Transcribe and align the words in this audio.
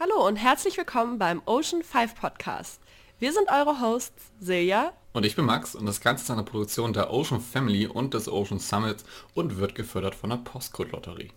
Hallo 0.00 0.28
und 0.28 0.36
herzlich 0.36 0.76
willkommen 0.76 1.18
beim 1.18 1.42
Ocean 1.44 1.82
5 1.82 2.14
Podcast. 2.14 2.80
Wir 3.18 3.32
sind 3.32 3.48
eure 3.50 3.80
Hosts 3.80 4.30
Silja 4.38 4.92
und 5.12 5.26
ich 5.26 5.34
bin 5.34 5.44
Max 5.44 5.74
und 5.74 5.86
das 5.86 6.00
Ganze 6.00 6.22
ist 6.22 6.30
eine 6.30 6.44
Produktion 6.44 6.92
der 6.92 7.12
Ocean 7.12 7.40
Family 7.40 7.84
und 7.88 8.14
des 8.14 8.28
Ocean 8.28 8.60
Summits 8.60 9.04
und 9.34 9.58
wird 9.58 9.74
gefördert 9.74 10.14
von 10.14 10.30
der 10.30 10.36
Postcode-Lotterie. 10.36 11.32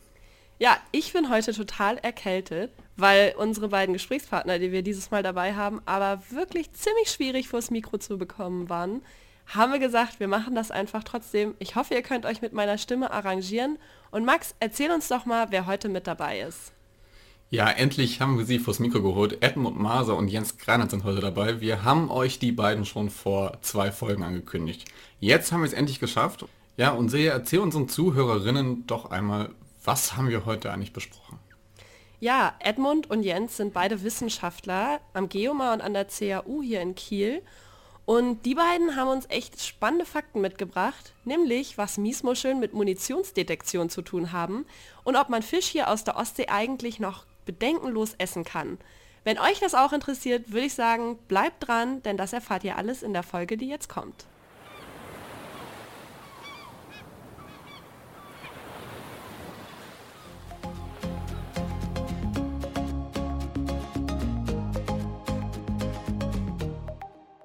Ja, 0.59 0.77
ich 0.91 1.11
bin 1.11 1.31
heute 1.31 1.53
total 1.53 1.97
erkältet, 1.97 2.71
weil 2.97 3.33
unsere 3.35 3.69
beiden 3.69 3.93
Gesprächspartner, 3.93 4.60
die 4.60 4.71
wir 4.71 4.83
dieses 4.83 5.09
Mal 5.09 5.23
dabei 5.23 5.55
haben, 5.55 5.81
aber 5.87 6.21
wirklich 6.29 6.71
ziemlich 6.73 7.09
schwierig 7.09 7.47
vors 7.47 7.71
Mikro 7.71 7.97
zu 7.97 8.19
bekommen 8.19 8.69
waren. 8.69 9.01
Haben 9.47 9.71
wir 9.71 9.79
gesagt, 9.79 10.19
wir 10.19 10.28
machen 10.28 10.53
das 10.53 10.69
einfach 10.69 11.03
trotzdem. 11.03 11.55
Ich 11.57 11.75
hoffe, 11.75 11.96
ihr 11.96 12.03
könnt 12.03 12.28
euch 12.28 12.43
mit 12.43 12.53
meiner 12.53 12.78
Stimme 12.78 13.09
arrangieren. 13.09 13.79
Und 14.12 14.23
Max, 14.23 14.53
erzähl 14.59 14.91
uns 14.91 15.07
doch 15.07 15.25
mal, 15.25 15.47
wer 15.49 15.65
heute 15.65 15.89
mit 15.89 16.05
dabei 16.05 16.41
ist. 16.41 16.73
Ja, 17.54 17.70
endlich 17.70 18.22
haben 18.22 18.38
wir 18.38 18.45
sie 18.45 18.59
vors 18.59 18.80
Mikro 18.80 19.02
geholt. 19.02 19.44
Edmund 19.44 19.77
Maser 19.77 20.16
und 20.16 20.30
Jens 20.30 20.58
Granat 20.58 20.90
sind 20.90 21.04
heute 21.04 21.20
dabei. 21.20 21.59
Wir 21.59 21.84
haben 21.84 22.09
euch 22.09 22.40
die 22.40 22.54
beiden 22.54 22.86
schon 22.86 23.09
vor 23.09 23.58
zwei 23.59 23.92
Folgen 23.92 24.23
angekündigt. 24.23 24.86
Jetzt 25.20 25.52
haben 25.52 25.59
wir 25.59 25.68
es 25.68 25.73
endlich 25.73 26.00
geschafft. 26.00 26.45
Ja, 26.78 26.92
und 26.92 27.09
Sehe, 27.09 27.30
erzähl 27.30 27.59
unseren 27.59 27.90
Zuhörerinnen 27.90 28.88
doch 28.88 29.12
einmal, 29.12 29.50
was 29.84 30.16
haben 30.16 30.30
wir 30.30 30.45
heute 30.45 30.72
eigentlich 30.72 30.94
besprochen? 30.94 31.40
Ja, 32.22 32.56
Edmund 32.59 33.09
und 33.09 33.22
Jens 33.22 33.58
sind 33.58 33.73
beide 33.73 34.02
Wissenschaftler 34.02 35.02
am 35.12 35.28
Geomar 35.28 35.73
und 35.73 35.81
an 35.81 35.94
der 35.94 36.06
CAU 36.06 36.62
hier 36.62 36.80
in 36.80 36.95
Kiel. 36.95 37.42
Und 38.06 38.45
die 38.45 38.56
beiden 38.56 38.95
haben 38.95 39.09
uns 39.09 39.26
echt 39.28 39.62
spannende 39.62 40.06
Fakten 40.06 40.40
mitgebracht, 40.40 41.14
nämlich 41.26 41.78
was 41.78 41.98
Miesmuscheln 41.98 42.62
mit 42.62 42.73
Munitionsdetektion 42.73 43.90
zu 43.90 44.04
tun 44.04 44.31
haben 44.31 44.66
und 45.04 45.18
ob 45.18 45.28
man 45.28 45.44
Fisch 45.44 45.68
hier 45.68 45.90
aus 45.90 46.06
der 46.06 46.16
Ostsee 46.16 46.48
eigentlich 46.48 47.02
noch 47.02 47.26
bedenkenlos 47.45 48.16
essen 48.18 48.44
kann. 48.44 48.77
Wenn 49.23 49.38
euch 49.38 49.59
das 49.59 49.76
auch 49.76 49.94
interessiert, 49.94 50.52
würde 50.52 50.66
ich 50.66 50.73
sagen, 50.73 51.18
bleibt 51.27 51.67
dran, 51.67 52.02
denn 52.02 52.17
das 52.17 52.34
erfahrt 52.34 52.64
ihr 52.64 52.75
alles 52.75 53.03
in 53.03 53.14
der 53.14 53.22
Folge, 53.22 53.56
die 53.56 53.67
jetzt 53.67 53.88
kommt. 53.88 54.25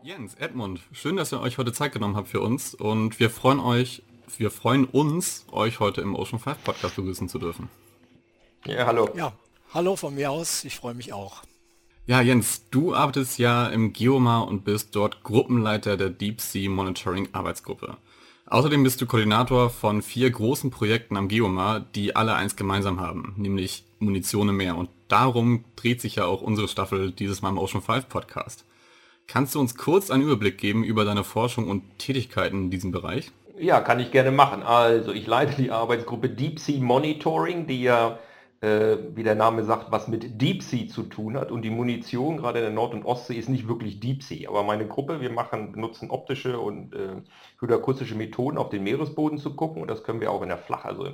Jens, 0.03 0.35
Edmund, 0.37 0.81
schön, 0.93 1.17
dass 1.17 1.31
ihr 1.31 1.41
euch 1.41 1.59
heute 1.59 1.75
Zeit 1.75 1.93
genommen 1.93 2.17
habt 2.17 2.29
für 2.29 2.41
uns 2.41 2.75
und 2.75 3.21
wir 3.21 3.29
freuen 3.29 3.61
euch, 3.61 4.03
wir 4.39 4.51
freuen 4.51 4.87
uns, 4.87 5.45
euch 5.53 5.79
heute 5.79 6.01
im 6.01 6.15
Ocean 6.15 6.39
5 6.39 6.65
Podcast 6.65 6.97
begrüßen 6.97 7.29
zu 7.29 7.39
dürfen. 7.39 7.69
Ja, 8.65 8.87
hallo. 8.87 9.11
Ja, 9.15 9.35
Hallo 9.75 9.97
von 9.97 10.15
mir 10.15 10.31
aus, 10.31 10.65
ich 10.65 10.77
freue 10.77 10.95
mich 10.95 11.13
auch. 11.13 11.43
Ja, 12.07 12.21
Jens, 12.21 12.71
du 12.71 12.95
arbeitest 12.95 13.39
ja 13.39 13.67
im 13.67 13.93
Geomar 13.93 14.47
und 14.47 14.65
bist 14.65 14.95
dort 14.95 15.25
Gruppenleiter 15.25 15.97
der 15.97 16.09
Deep 16.09 16.41
Sea 16.41 16.71
Monitoring 16.71 17.29
Arbeitsgruppe. 17.33 17.97
Außerdem 18.47 18.85
bist 18.85 19.01
du 19.01 19.07
Koordinator 19.07 19.71
von 19.71 20.03
vier 20.03 20.31
großen 20.31 20.71
Projekten 20.71 21.17
am 21.17 21.27
Geomar, 21.27 21.81
die 21.81 22.15
alle 22.15 22.35
eins 22.35 22.55
gemeinsam 22.55 23.01
haben, 23.01 23.35
nämlich 23.37 23.85
Munition 23.99 24.51
im 24.51 24.57
Meer. 24.57 24.77
Und 24.77 24.89
darum 25.09 25.65
dreht 25.75 26.01
sich 26.01 26.15
ja 26.17 26.27
auch 26.27 26.43
unsere 26.43 26.69
Staffel 26.69 27.11
dieses 27.11 27.43
Mal 27.43 27.49
im 27.49 27.59
Ocean 27.59 27.83
5 27.83 28.09
Podcast. 28.09 28.65
Kannst 29.27 29.57
du 29.57 29.61
uns 29.61 29.77
kurz 29.77 30.13
einen 30.13 30.23
Überblick 30.23 30.59
geben 30.59 30.85
über 30.85 31.05
deine 31.05 31.25
Forschung 31.25 31.69
und 31.69 31.99
Tätigkeiten 31.99 32.67
in 32.67 32.71
diesem 32.71 32.93
Bereich? 32.93 33.33
Ja, 33.59 33.81
kann 33.81 33.99
ich 33.99 34.13
gerne 34.13 34.31
machen. 34.31 34.63
Also 34.63 35.13
ich 35.13 35.27
leite 35.27 35.61
die 35.61 35.73
Arbeitsgruppe 35.73 36.29
Deep 36.29 36.61
Sea 36.61 36.81
Monitoring, 36.81 37.67
die 37.67 37.83
ja 37.83 38.21
äh, 38.61 38.97
wie 39.15 39.23
der 39.23 39.35
Name 39.35 39.65
sagt, 39.65 39.93
was 39.93 40.09
mit 40.09 40.41
Deep 40.41 40.63
Sea 40.63 40.89
zu 40.89 41.03
tun 41.05 41.37
hat. 41.37 41.51
Und 41.51 41.63
die 41.63 41.71
Munition, 41.71 42.39
gerade 42.39 42.59
in 42.59 42.65
der 42.65 42.73
Nord- 42.73 42.95
und 42.95 43.05
Ostsee, 43.05 43.35
ist 43.37 43.49
nicht 43.49 43.69
wirklich 43.69 44.01
Deep 44.01 44.23
Sea. 44.23 44.49
Aber 44.49 44.63
meine 44.63 44.87
Gruppe, 44.87 45.21
wir 45.21 45.31
machen, 45.31 45.73
benutzen 45.73 46.11
optische 46.11 46.59
und 46.59 46.95
äh, 46.95 47.23
hydroakustische 47.61 48.15
Methoden, 48.15 48.59
auf 48.59 48.71
den 48.71 48.83
Meeresboden 48.83 49.39
zu 49.39 49.55
gucken. 49.55 49.83
Und 49.83 49.91
das 49.91 50.05
können 50.05 50.21
wir 50.21 50.31
auch 50.31 50.43
in 50.43 50.49
der 50.49 50.59
Flach, 50.59 50.85
also 50.85 51.07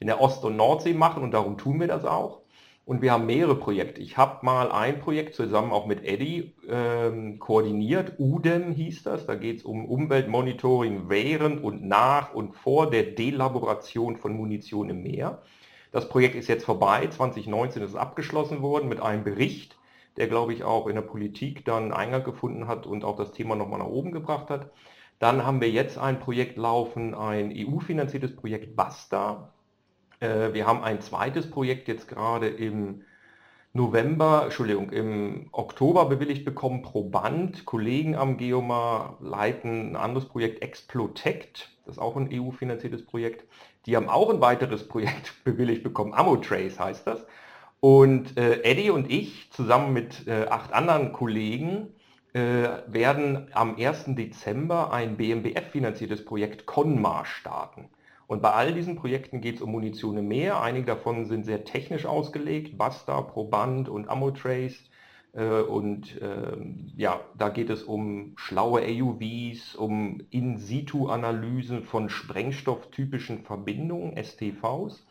in 0.00 0.06
der 0.06 0.20
Ost- 0.20 0.44
und 0.44 0.56
Nordsee 0.56 0.94
machen. 0.94 1.22
Und 1.22 1.32
darum 1.32 1.56
tun 1.56 1.80
wir 1.80 1.88
das 1.88 2.04
auch. 2.04 2.42
Und 2.84 3.00
wir 3.00 3.12
haben 3.12 3.26
mehrere 3.26 3.54
Projekte. 3.54 4.00
Ich 4.00 4.16
habe 4.16 4.44
mal 4.44 4.72
ein 4.72 4.98
Projekt 4.98 5.36
zusammen 5.36 5.70
auch 5.70 5.86
mit 5.86 6.04
Eddie 6.04 6.52
ähm, 6.68 7.38
koordiniert. 7.38 8.14
UDEM 8.18 8.72
hieß 8.72 9.04
das. 9.04 9.24
Da 9.24 9.36
geht 9.36 9.58
es 9.58 9.64
um 9.64 9.86
Umweltmonitoring 9.86 11.08
während 11.08 11.62
und 11.62 11.84
nach 11.84 12.34
und 12.34 12.56
vor 12.56 12.90
der 12.90 13.04
Delaboration 13.04 14.16
von 14.16 14.32
Munition 14.32 14.90
im 14.90 15.02
Meer. 15.04 15.42
Das 15.92 16.08
Projekt 16.08 16.34
ist 16.34 16.48
jetzt 16.48 16.64
vorbei, 16.64 17.06
2019 17.06 17.82
ist 17.82 17.90
es 17.90 17.96
abgeschlossen 17.96 18.62
worden 18.62 18.88
mit 18.88 19.00
einem 19.00 19.24
Bericht, 19.24 19.76
der, 20.16 20.26
glaube 20.26 20.54
ich, 20.54 20.64
auch 20.64 20.86
in 20.86 20.94
der 20.94 21.02
Politik 21.02 21.64
dann 21.66 21.92
Eingang 21.92 22.24
gefunden 22.24 22.66
hat 22.66 22.86
und 22.86 23.04
auch 23.04 23.16
das 23.16 23.32
Thema 23.32 23.56
nochmal 23.56 23.78
nach 23.78 23.86
oben 23.86 24.10
gebracht 24.10 24.48
hat. 24.48 24.70
Dann 25.18 25.44
haben 25.44 25.60
wir 25.60 25.70
jetzt 25.70 25.98
ein 25.98 26.18
Projekt 26.18 26.56
laufen, 26.56 27.14
ein 27.14 27.52
EU-finanziertes 27.54 28.34
Projekt 28.34 28.74
BASTA. 28.74 29.52
Äh, 30.20 30.54
wir 30.54 30.66
haben 30.66 30.82
ein 30.82 31.00
zweites 31.02 31.50
Projekt 31.50 31.88
jetzt 31.88 32.08
gerade 32.08 32.48
im 32.48 33.02
November, 33.74 34.44
Entschuldigung, 34.44 34.90
im 34.90 35.48
Oktober 35.52 36.06
bewilligt 36.06 36.44
bekommen, 36.44 36.82
Proband. 36.82 37.64
Kollegen 37.66 38.16
am 38.16 38.38
Geomar 38.38 39.18
leiten 39.20 39.92
ein 39.92 39.96
anderes 39.96 40.28
Projekt 40.28 40.62
Explotect, 40.62 41.70
das 41.84 41.96
ist 41.96 42.02
auch 42.02 42.16
ein 42.16 42.28
EU-finanziertes 42.32 43.04
Projekt. 43.04 43.46
Die 43.86 43.96
haben 43.96 44.08
auch 44.08 44.30
ein 44.30 44.40
weiteres 44.40 44.86
Projekt 44.86 45.34
bewilligt 45.44 45.82
bekommen, 45.82 46.14
Ammotrace 46.14 46.78
heißt 46.78 47.06
das. 47.06 47.26
Und 47.80 48.38
äh, 48.38 48.62
Eddie 48.62 48.90
und 48.90 49.10
ich 49.10 49.50
zusammen 49.50 49.92
mit 49.92 50.28
äh, 50.28 50.46
acht 50.48 50.72
anderen 50.72 51.12
Kollegen 51.12 51.88
äh, 52.32 52.68
werden 52.86 53.48
am 53.52 53.76
1. 53.76 54.14
Dezember 54.14 54.92
ein 54.92 55.16
BMBF-finanziertes 55.16 56.24
Projekt 56.24 56.64
Conmar 56.64 57.26
starten. 57.26 57.88
Und 58.28 58.40
bei 58.40 58.52
all 58.52 58.72
diesen 58.72 58.96
Projekten 58.96 59.40
geht 59.40 59.56
es 59.56 59.62
um 59.62 59.72
Munition 59.72 60.16
im 60.16 60.28
Meer. 60.28 60.60
Einige 60.62 60.86
davon 60.86 61.26
sind 61.26 61.44
sehr 61.44 61.64
technisch 61.64 62.06
ausgelegt, 62.06 62.78
Basta, 62.78 63.20
Proband 63.20 63.88
und 63.88 64.08
Ammotrace. 64.08 64.88
Äh, 65.32 65.62
und 65.62 66.18
ähm, 66.20 66.92
ja, 66.96 67.20
da 67.36 67.48
geht 67.48 67.70
es 67.70 67.82
um 67.82 68.34
schlaue 68.36 68.82
AUVs, 68.82 69.74
um 69.76 70.20
In-Situ-Analysen 70.30 71.82
von 71.82 72.08
sprengstofftypischen 72.08 73.44
Verbindungen, 73.44 74.16
STVs. 74.22 75.06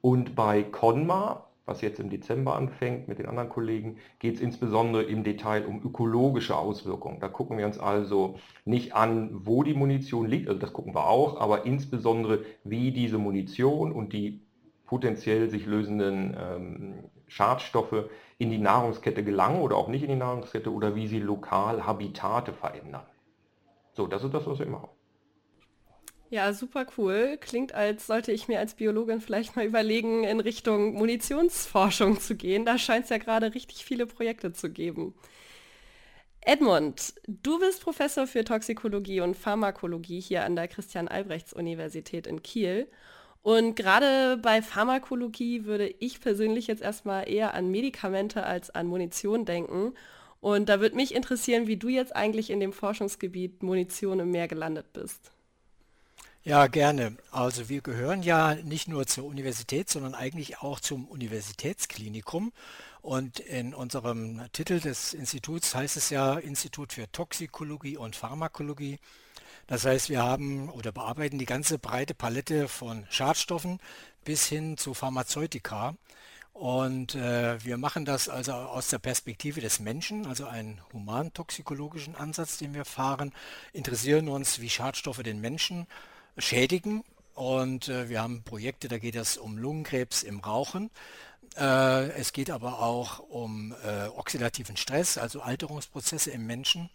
Und 0.00 0.34
bei 0.34 0.62
CONMA, 0.62 1.46
was 1.66 1.82
jetzt 1.82 2.00
im 2.00 2.10
Dezember 2.10 2.56
anfängt 2.56 3.06
mit 3.06 3.18
den 3.18 3.26
anderen 3.26 3.48
Kollegen, 3.48 3.98
geht 4.18 4.36
es 4.36 4.40
insbesondere 4.40 5.04
im 5.04 5.22
Detail 5.22 5.66
um 5.66 5.82
ökologische 5.84 6.56
Auswirkungen. 6.56 7.20
Da 7.20 7.28
gucken 7.28 7.58
wir 7.58 7.66
uns 7.66 7.78
also 7.78 8.36
nicht 8.64 8.94
an, 8.94 9.30
wo 9.44 9.62
die 9.62 9.74
Munition 9.74 10.26
liegt, 10.26 10.48
also 10.48 10.58
das 10.58 10.72
gucken 10.72 10.94
wir 10.94 11.06
auch, 11.06 11.40
aber 11.40 11.66
insbesondere, 11.66 12.44
wie 12.64 12.90
diese 12.90 13.18
Munition 13.18 13.92
und 13.92 14.12
die 14.12 14.40
potenziell 14.86 15.48
sich 15.48 15.66
lösenden 15.66 16.36
ähm, 16.36 16.94
Schadstoffe 17.30 18.10
in 18.38 18.50
die 18.50 18.58
Nahrungskette 18.58 19.22
gelangen 19.22 19.62
oder 19.62 19.76
auch 19.76 19.88
nicht 19.88 20.02
in 20.02 20.08
die 20.08 20.16
Nahrungskette 20.16 20.72
oder 20.72 20.94
wie 20.96 21.06
sie 21.06 21.20
lokal 21.20 21.86
Habitate 21.86 22.52
verändern. 22.52 23.06
So, 23.92 24.06
das 24.06 24.24
ist 24.24 24.34
das, 24.34 24.46
was 24.46 24.58
wir 24.58 24.66
machen. 24.66 24.88
Ja, 26.28 26.52
super 26.52 26.86
cool. 26.96 27.38
Klingt, 27.40 27.74
als 27.74 28.06
sollte 28.06 28.32
ich 28.32 28.48
mir 28.48 28.60
als 28.60 28.74
Biologin 28.74 29.20
vielleicht 29.20 29.56
mal 29.56 29.64
überlegen, 29.64 30.24
in 30.24 30.40
Richtung 30.40 30.94
Munitionsforschung 30.94 32.20
zu 32.20 32.36
gehen. 32.36 32.64
Da 32.64 32.78
scheint 32.78 33.04
es 33.04 33.10
ja 33.10 33.18
gerade 33.18 33.54
richtig 33.54 33.84
viele 33.84 34.06
Projekte 34.06 34.52
zu 34.52 34.70
geben. 34.70 35.14
Edmund, 36.40 37.14
du 37.26 37.58
bist 37.58 37.82
Professor 37.82 38.26
für 38.26 38.44
Toxikologie 38.44 39.20
und 39.20 39.36
Pharmakologie 39.36 40.20
hier 40.20 40.44
an 40.44 40.56
der 40.56 40.68
Christian-Albrechts-Universität 40.68 42.26
in 42.26 42.42
Kiel 42.42 42.88
und 43.42 43.74
gerade 43.74 44.36
bei 44.36 44.60
Pharmakologie 44.60 45.64
würde 45.64 45.88
ich 45.98 46.20
persönlich 46.20 46.66
jetzt 46.66 46.82
erstmal 46.82 47.28
eher 47.28 47.54
an 47.54 47.70
Medikamente 47.70 48.44
als 48.44 48.70
an 48.70 48.86
Munition 48.86 49.44
denken. 49.44 49.94
Und 50.40 50.68
da 50.68 50.80
würde 50.80 50.96
mich 50.96 51.14
interessieren, 51.14 51.66
wie 51.66 51.76
du 51.76 51.88
jetzt 51.88 52.14
eigentlich 52.14 52.50
in 52.50 52.60
dem 52.60 52.72
Forschungsgebiet 52.72 53.62
Munition 53.62 54.20
im 54.20 54.30
Meer 54.30 54.48
gelandet 54.48 54.92
bist. 54.92 55.32
Ja, 56.42 56.66
gerne. 56.68 57.16
Also 57.30 57.68
wir 57.68 57.82
gehören 57.82 58.22
ja 58.22 58.54
nicht 58.54 58.88
nur 58.88 59.06
zur 59.06 59.24
Universität, 59.24 59.90
sondern 59.90 60.14
eigentlich 60.14 60.60
auch 60.60 60.80
zum 60.80 61.06
Universitätsklinikum. 61.06 62.52
Und 63.02 63.40
in 63.40 63.74
unserem 63.74 64.42
Titel 64.52 64.80
des 64.80 65.12
Instituts 65.12 65.74
heißt 65.74 65.96
es 65.96 66.08
ja 66.08 66.38
Institut 66.38 66.94
für 66.94 67.10
Toxikologie 67.12 67.98
und 67.98 68.16
Pharmakologie. 68.16 68.98
Das 69.70 69.84
heißt, 69.84 70.08
wir 70.10 70.20
haben 70.20 70.68
oder 70.68 70.90
bearbeiten 70.90 71.38
die 71.38 71.46
ganze 71.46 71.78
breite 71.78 72.12
Palette 72.12 72.66
von 72.66 73.06
Schadstoffen 73.08 73.78
bis 74.24 74.44
hin 74.46 74.76
zu 74.76 74.94
Pharmazeutika. 74.94 75.94
Und 76.52 77.14
äh, 77.14 77.64
wir 77.64 77.76
machen 77.76 78.04
das 78.04 78.28
also 78.28 78.52
aus 78.52 78.88
der 78.88 78.98
Perspektive 78.98 79.60
des 79.60 79.78
Menschen, 79.78 80.26
also 80.26 80.46
einen 80.46 80.80
humantoxikologischen 80.92 82.16
Ansatz, 82.16 82.58
den 82.58 82.74
wir 82.74 82.84
fahren, 82.84 83.32
interessieren 83.72 84.28
uns, 84.28 84.60
wie 84.60 84.68
Schadstoffe 84.68 85.22
den 85.22 85.40
Menschen 85.40 85.86
schädigen. 86.36 87.04
Und 87.36 87.88
äh, 87.88 88.08
wir 88.08 88.22
haben 88.22 88.42
Projekte, 88.42 88.88
da 88.88 88.98
geht 88.98 89.14
es 89.14 89.38
um 89.38 89.56
Lungenkrebs 89.56 90.24
im 90.24 90.40
Rauchen. 90.40 90.90
Äh, 91.56 92.10
es 92.18 92.32
geht 92.32 92.50
aber 92.50 92.80
auch 92.80 93.20
um 93.20 93.72
äh, 93.84 94.08
oxidativen 94.08 94.76
Stress, 94.76 95.16
also 95.16 95.42
Alterungsprozesse 95.42 96.32
im 96.32 96.44
Menschen. 96.44 96.90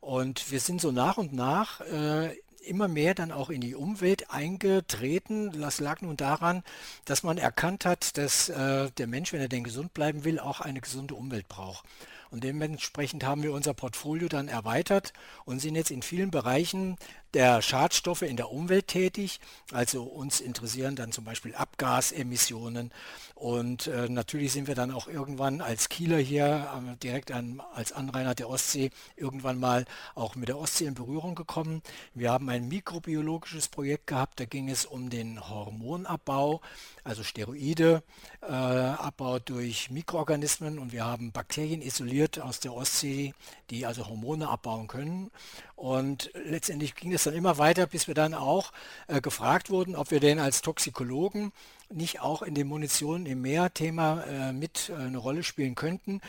Und 0.00 0.50
wir 0.50 0.60
sind 0.60 0.80
so 0.80 0.92
nach 0.92 1.16
und 1.16 1.32
nach 1.32 1.80
äh, 1.80 2.36
immer 2.66 2.88
mehr 2.88 3.14
dann 3.14 3.32
auch 3.32 3.50
in 3.50 3.60
die 3.60 3.74
Umwelt 3.74 4.30
eingetreten. 4.30 5.60
Das 5.60 5.80
lag 5.80 6.00
nun 6.00 6.16
daran, 6.16 6.62
dass 7.04 7.22
man 7.22 7.38
erkannt 7.38 7.84
hat, 7.84 8.16
dass 8.18 8.48
äh, 8.48 8.90
der 8.90 9.06
Mensch, 9.06 9.32
wenn 9.32 9.40
er 9.40 9.48
denn 9.48 9.64
gesund 9.64 9.94
bleiben 9.94 10.24
will, 10.24 10.38
auch 10.38 10.60
eine 10.60 10.80
gesunde 10.80 11.14
Umwelt 11.14 11.48
braucht. 11.48 11.84
Und 12.30 12.42
dementsprechend 12.44 13.24
haben 13.24 13.42
wir 13.42 13.52
unser 13.52 13.72
Portfolio 13.72 14.28
dann 14.28 14.48
erweitert 14.48 15.12
und 15.44 15.60
sind 15.60 15.76
jetzt 15.76 15.90
in 15.90 16.02
vielen 16.02 16.30
Bereichen 16.30 16.96
der 17.36 17.60
Schadstoffe 17.60 18.22
in 18.22 18.38
der 18.38 18.50
Umwelt 18.50 18.88
tätig. 18.88 19.40
Also 19.70 20.04
uns 20.04 20.40
interessieren 20.40 20.96
dann 20.96 21.12
zum 21.12 21.24
Beispiel 21.24 21.54
Abgasemissionen 21.54 22.90
und 23.38 23.86
äh, 23.88 24.08
natürlich 24.08 24.54
sind 24.54 24.66
wir 24.66 24.74
dann 24.74 24.90
auch 24.90 25.08
irgendwann 25.08 25.60
als 25.60 25.90
Kieler 25.90 26.16
hier 26.16 26.70
äh, 26.74 26.96
direkt 26.96 27.30
an, 27.30 27.60
als 27.74 27.92
Anrainer 27.92 28.34
der 28.34 28.48
Ostsee 28.48 28.88
irgendwann 29.14 29.60
mal 29.60 29.84
auch 30.14 30.36
mit 30.36 30.48
der 30.48 30.56
Ostsee 30.56 30.86
in 30.86 30.94
Berührung 30.94 31.34
gekommen. 31.34 31.82
Wir 32.14 32.32
haben 32.32 32.48
ein 32.48 32.66
mikrobiologisches 32.68 33.68
Projekt 33.68 34.06
gehabt, 34.06 34.40
da 34.40 34.46
ging 34.46 34.70
es 34.70 34.86
um 34.86 35.10
den 35.10 35.50
Hormonabbau, 35.50 36.62
also 37.04 37.22
Steroide, 37.22 38.02
äh, 38.40 38.46
Abbau 38.46 39.38
durch 39.38 39.90
Mikroorganismen 39.90 40.78
und 40.78 40.92
wir 40.92 41.04
haben 41.04 41.30
Bakterien 41.30 41.82
isoliert 41.82 42.40
aus 42.40 42.60
der 42.60 42.72
Ostsee, 42.72 43.34
die 43.68 43.84
also 43.84 44.08
Hormone 44.08 44.48
abbauen 44.48 44.86
können. 44.86 45.30
Und 45.74 46.30
letztendlich 46.32 46.94
ging 46.94 47.12
es 47.12 47.25
dann 47.26 47.34
immer 47.34 47.58
weiter, 47.58 47.86
bis 47.86 48.06
wir 48.06 48.14
dann 48.14 48.34
auch 48.34 48.72
äh, 49.08 49.20
gefragt 49.20 49.70
wurden, 49.70 49.96
ob 49.96 50.10
wir 50.10 50.20
denn 50.20 50.38
als 50.38 50.62
Toxikologen 50.62 51.52
nicht 51.88 52.20
auch 52.20 52.42
in 52.42 52.54
dem 52.54 52.68
Munition 52.68 53.26
im 53.26 53.42
Meer-Thema 53.42 54.24
äh, 54.24 54.52
mit 54.52 54.90
äh, 54.90 54.94
eine 54.94 55.18
Rolle 55.18 55.42
spielen 55.42 55.74
könnten, 55.74 56.20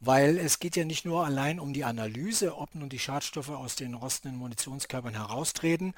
weil 0.00 0.38
es 0.38 0.58
geht 0.58 0.76
ja 0.76 0.84
nicht 0.84 1.06
nur 1.06 1.24
allein 1.24 1.58
um 1.58 1.72
die 1.72 1.84
Analyse, 1.84 2.56
ob 2.56 2.74
nun 2.74 2.88
die 2.88 2.98
Schadstoffe 2.98 3.48
aus 3.48 3.76
den 3.76 3.94
rostenden 3.94 4.38
Munitionskörpern 4.38 5.14
heraustreten 5.14 5.94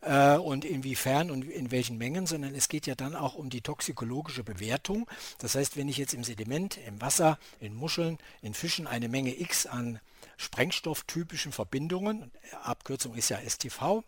äh, 0.00 0.36
und 0.36 0.64
inwiefern 0.64 1.30
und 1.30 1.44
in 1.44 1.70
welchen 1.70 1.96
Mengen, 1.96 2.26
sondern 2.26 2.54
es 2.54 2.68
geht 2.68 2.86
ja 2.86 2.96
dann 2.96 3.14
auch 3.14 3.34
um 3.34 3.50
die 3.50 3.60
toxikologische 3.60 4.42
Bewertung. 4.42 5.06
Das 5.38 5.54
heißt, 5.54 5.76
wenn 5.76 5.88
ich 5.88 5.96
jetzt 5.96 6.14
im 6.14 6.24
Sediment, 6.24 6.78
im 6.86 7.00
Wasser, 7.00 7.38
in 7.60 7.74
Muscheln, 7.74 8.18
in 8.42 8.54
Fischen 8.54 8.86
eine 8.86 9.08
Menge 9.08 9.38
X 9.40 9.66
an 9.66 10.00
sprengstofftypischen 10.36 11.52
Verbindungen, 11.52 12.30
Abkürzung 12.62 13.14
ist 13.14 13.28
ja 13.28 13.38
STV, 13.38 14.02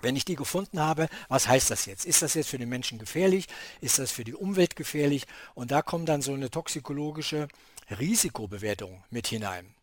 wenn 0.00 0.16
ich 0.16 0.24
die 0.24 0.36
gefunden 0.36 0.80
habe, 0.80 1.08
was 1.28 1.48
heißt 1.48 1.70
das 1.70 1.86
jetzt? 1.86 2.04
Ist 2.04 2.22
das 2.22 2.34
jetzt 2.34 2.50
für 2.50 2.58
den 2.58 2.68
Menschen 2.68 2.98
gefährlich? 2.98 3.46
Ist 3.80 3.98
das 3.98 4.12
für 4.12 4.24
die 4.24 4.34
Umwelt 4.34 4.76
gefährlich? 4.76 5.26
Und 5.54 5.70
da 5.70 5.82
kommt 5.82 6.08
dann 6.08 6.22
so 6.22 6.32
eine 6.32 6.50
toxikologische 6.50 7.48
Risikobewertung 7.90 9.02
mit 9.10 9.26
hinein. 9.26 9.74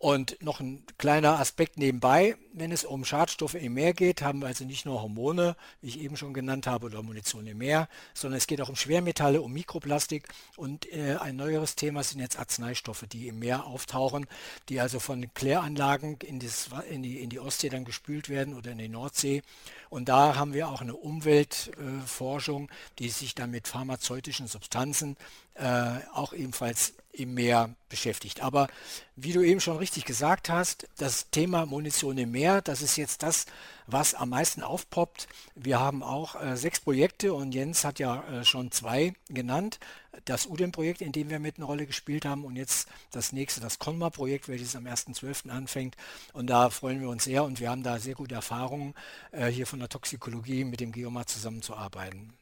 Und 0.00 0.38
noch 0.42 0.60
ein 0.60 0.82
kleiner 0.96 1.38
Aspekt 1.38 1.76
nebenbei, 1.76 2.34
wenn 2.54 2.72
es 2.72 2.84
um 2.84 3.04
Schadstoffe 3.04 3.52
im 3.52 3.74
Meer 3.74 3.92
geht, 3.92 4.22
haben 4.22 4.40
wir 4.40 4.46
also 4.46 4.64
nicht 4.64 4.86
nur 4.86 5.02
Hormone, 5.02 5.56
wie 5.82 5.88
ich 5.88 6.00
eben 6.00 6.16
schon 6.16 6.32
genannt 6.32 6.66
habe, 6.66 6.86
oder 6.86 7.02
Munition 7.02 7.46
im 7.46 7.58
Meer, 7.58 7.86
sondern 8.14 8.38
es 8.38 8.46
geht 8.46 8.62
auch 8.62 8.70
um 8.70 8.76
Schwermetalle, 8.76 9.42
um 9.42 9.52
Mikroplastik 9.52 10.26
und 10.56 10.90
äh, 10.90 11.16
ein 11.20 11.36
neueres 11.36 11.76
Thema 11.76 12.02
sind 12.02 12.20
jetzt 12.20 12.38
Arzneistoffe, 12.38 13.06
die 13.06 13.28
im 13.28 13.40
Meer 13.40 13.66
auftauchen, 13.66 14.26
die 14.70 14.80
also 14.80 15.00
von 15.00 15.34
Kläranlagen 15.34 16.16
in, 16.24 16.38
das, 16.38 16.70
in, 16.88 17.02
die, 17.02 17.20
in 17.20 17.28
die 17.28 17.38
Ostsee 17.38 17.68
dann 17.68 17.84
gespült 17.84 18.30
werden 18.30 18.54
oder 18.54 18.70
in 18.70 18.78
die 18.78 18.88
Nordsee. 18.88 19.42
Und 19.90 20.08
da 20.08 20.34
haben 20.34 20.54
wir 20.54 20.68
auch 20.68 20.80
eine 20.80 20.96
Umweltforschung, 20.96 22.70
äh, 22.70 22.72
die 23.00 23.10
sich 23.10 23.34
dann 23.34 23.50
mit 23.50 23.68
pharmazeutischen 23.68 24.46
Substanzen 24.46 25.18
äh, 25.60 26.00
auch 26.14 26.32
ebenfalls 26.32 26.94
im 27.12 27.34
Meer 27.34 27.74
beschäftigt. 27.88 28.40
Aber 28.40 28.68
wie 29.16 29.32
du 29.32 29.42
eben 29.42 29.60
schon 29.60 29.76
richtig 29.76 30.04
gesagt 30.04 30.48
hast, 30.48 30.88
das 30.96 31.30
Thema 31.30 31.66
Munition 31.66 32.16
im 32.18 32.30
Meer, 32.30 32.62
das 32.62 32.82
ist 32.82 32.96
jetzt 32.96 33.22
das, 33.22 33.46
was 33.86 34.14
am 34.14 34.30
meisten 34.30 34.62
aufpoppt. 34.62 35.28
Wir 35.54 35.80
haben 35.80 36.02
auch 36.02 36.40
äh, 36.40 36.56
sechs 36.56 36.80
Projekte 36.80 37.34
und 37.34 37.52
Jens 37.52 37.84
hat 37.84 37.98
ja 37.98 38.22
äh, 38.30 38.44
schon 38.44 38.70
zwei 38.70 39.12
genannt. 39.28 39.80
Das 40.24 40.46
UDEM-Projekt, 40.46 41.00
in 41.00 41.12
dem 41.12 41.30
wir 41.30 41.40
mit 41.40 41.56
eine 41.56 41.64
Rolle 41.64 41.86
gespielt 41.86 42.24
haben 42.24 42.44
und 42.44 42.56
jetzt 42.56 42.88
das 43.10 43.32
nächste, 43.32 43.60
das 43.60 43.78
CONMA-Projekt, 43.78 44.48
welches 44.48 44.76
am 44.76 44.86
1.12. 44.86 45.50
anfängt. 45.50 45.96
Und 46.32 46.48
da 46.48 46.70
freuen 46.70 47.00
wir 47.00 47.08
uns 47.08 47.24
sehr 47.24 47.44
und 47.44 47.58
wir 47.58 47.70
haben 47.70 47.82
da 47.82 47.98
sehr 47.98 48.14
gute 48.14 48.36
Erfahrungen, 48.36 48.94
äh, 49.32 49.48
hier 49.48 49.66
von 49.66 49.80
der 49.80 49.88
Toxikologie 49.88 50.64
mit 50.64 50.80
dem 50.80 50.92
Geomar 50.92 51.26
zusammenzuarbeiten. 51.26 52.32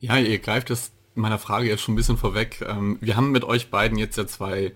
Ja, 0.00 0.18
ihr 0.18 0.38
greift 0.38 0.68
es 0.68 0.92
meiner 1.14 1.38
Frage 1.38 1.68
jetzt 1.68 1.82
schon 1.82 1.94
ein 1.94 1.96
bisschen 1.96 2.16
vorweg. 2.16 2.64
Ähm, 2.66 2.98
wir 3.00 3.16
haben 3.16 3.30
mit 3.30 3.44
euch 3.44 3.70
beiden 3.70 3.98
jetzt 3.98 4.16
ja 4.16 4.26
zwei 4.26 4.72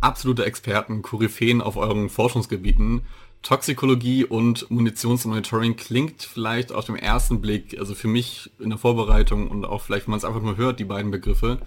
absolute 0.00 0.44
Experten, 0.44 1.02
Koryphäen 1.02 1.60
auf 1.60 1.76
euren 1.76 2.08
Forschungsgebieten. 2.08 3.02
Toxikologie 3.42 4.24
und 4.24 4.70
Munitionsmonitoring 4.70 5.76
klingt 5.76 6.22
vielleicht 6.22 6.72
auf 6.72 6.86
den 6.86 6.96
ersten 6.96 7.40
Blick, 7.40 7.78
also 7.78 7.94
für 7.94 8.08
mich 8.08 8.50
in 8.58 8.70
der 8.70 8.78
Vorbereitung 8.78 9.48
und 9.48 9.64
auch 9.64 9.82
vielleicht, 9.82 10.06
wenn 10.06 10.12
man 10.12 10.18
es 10.18 10.24
einfach 10.24 10.42
nur 10.42 10.56
hört, 10.56 10.80
die 10.80 10.84
beiden 10.84 11.10
Begriffe, 11.10 11.60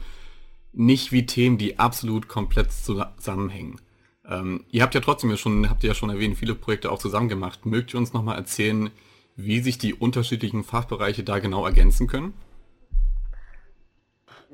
nicht 0.73 1.11
wie 1.11 1.25
Themen, 1.25 1.57
die 1.57 1.79
absolut 1.79 2.27
komplett 2.27 2.71
zusammenhängen. 2.71 3.79
Ähm, 4.27 4.65
ihr 4.69 4.83
habt 4.83 4.93
ja 4.93 5.01
trotzdem 5.01 5.29
ja 5.29 5.37
schon, 5.37 5.69
habt 5.69 5.83
ihr 5.83 5.89
ja 5.89 5.95
schon 5.95 6.09
erwähnt, 6.09 6.37
viele 6.37 6.55
Projekte 6.55 6.91
auch 6.91 6.99
zusammen 6.99 7.29
gemacht. 7.29 7.65
Mögt 7.65 7.93
ihr 7.93 7.99
uns 7.99 8.13
nochmal 8.13 8.37
erzählen, 8.37 8.89
wie 9.35 9.61
sich 9.61 9.77
die 9.77 9.93
unterschiedlichen 9.93 10.63
Fachbereiche 10.63 11.23
da 11.23 11.39
genau 11.39 11.65
ergänzen 11.65 12.07
können? 12.07 12.33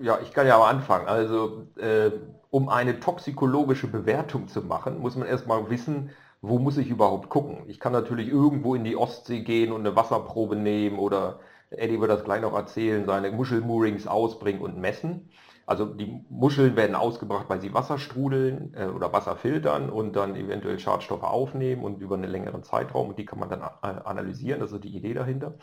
Ja, 0.01 0.19
ich 0.21 0.31
kann 0.33 0.45
ja 0.47 0.57
mal 0.57 0.69
anfangen. 0.69 1.07
Also, 1.07 1.67
äh, 1.77 2.11
um 2.49 2.69
eine 2.69 2.99
toxikologische 2.99 3.87
Bewertung 3.87 4.47
zu 4.47 4.61
machen, 4.61 4.99
muss 4.99 5.15
man 5.15 5.27
erstmal 5.27 5.69
wissen, 5.69 6.11
wo 6.41 6.59
muss 6.59 6.77
ich 6.77 6.89
überhaupt 6.89 7.29
gucken. 7.29 7.63
Ich 7.67 7.79
kann 7.79 7.93
natürlich 7.93 8.27
irgendwo 8.27 8.75
in 8.75 8.83
die 8.83 8.97
Ostsee 8.97 9.41
gehen 9.41 9.71
und 9.71 9.81
eine 9.81 9.95
Wasserprobe 9.95 10.55
nehmen 10.55 10.99
oder 10.99 11.39
Eddie 11.71 11.99
wird 11.99 12.11
das 12.11 12.23
gleich 12.23 12.41
noch 12.41 12.53
erzählen, 12.53 13.05
seine 13.05 13.31
Muschelmoorings 13.31 14.05
ausbringen 14.07 14.61
und 14.61 14.77
messen. 14.77 15.29
Also 15.65 15.85
die 15.85 16.23
Muscheln 16.29 16.75
werden 16.75 16.95
ausgebracht, 16.95 17.45
weil 17.49 17.59
sie 17.61 17.73
Wasser 17.73 17.97
strudeln 17.97 18.73
äh, 18.75 18.85
oder 18.87 19.11
Wasser 19.13 19.35
filtern 19.37 19.89
und 19.89 20.15
dann 20.15 20.35
eventuell 20.35 20.77
Schadstoffe 20.77 21.23
aufnehmen 21.23 21.83
und 21.83 22.01
über 22.01 22.15
einen 22.15 22.29
längeren 22.29 22.63
Zeitraum 22.63 23.09
und 23.09 23.17
die 23.17 23.25
kann 23.25 23.39
man 23.39 23.49
dann 23.49 23.61
analysieren, 23.61 24.59
das 24.59 24.71
ist 24.73 24.83
die 24.83 24.95
Idee 24.95 25.13
dahinter. 25.13 25.55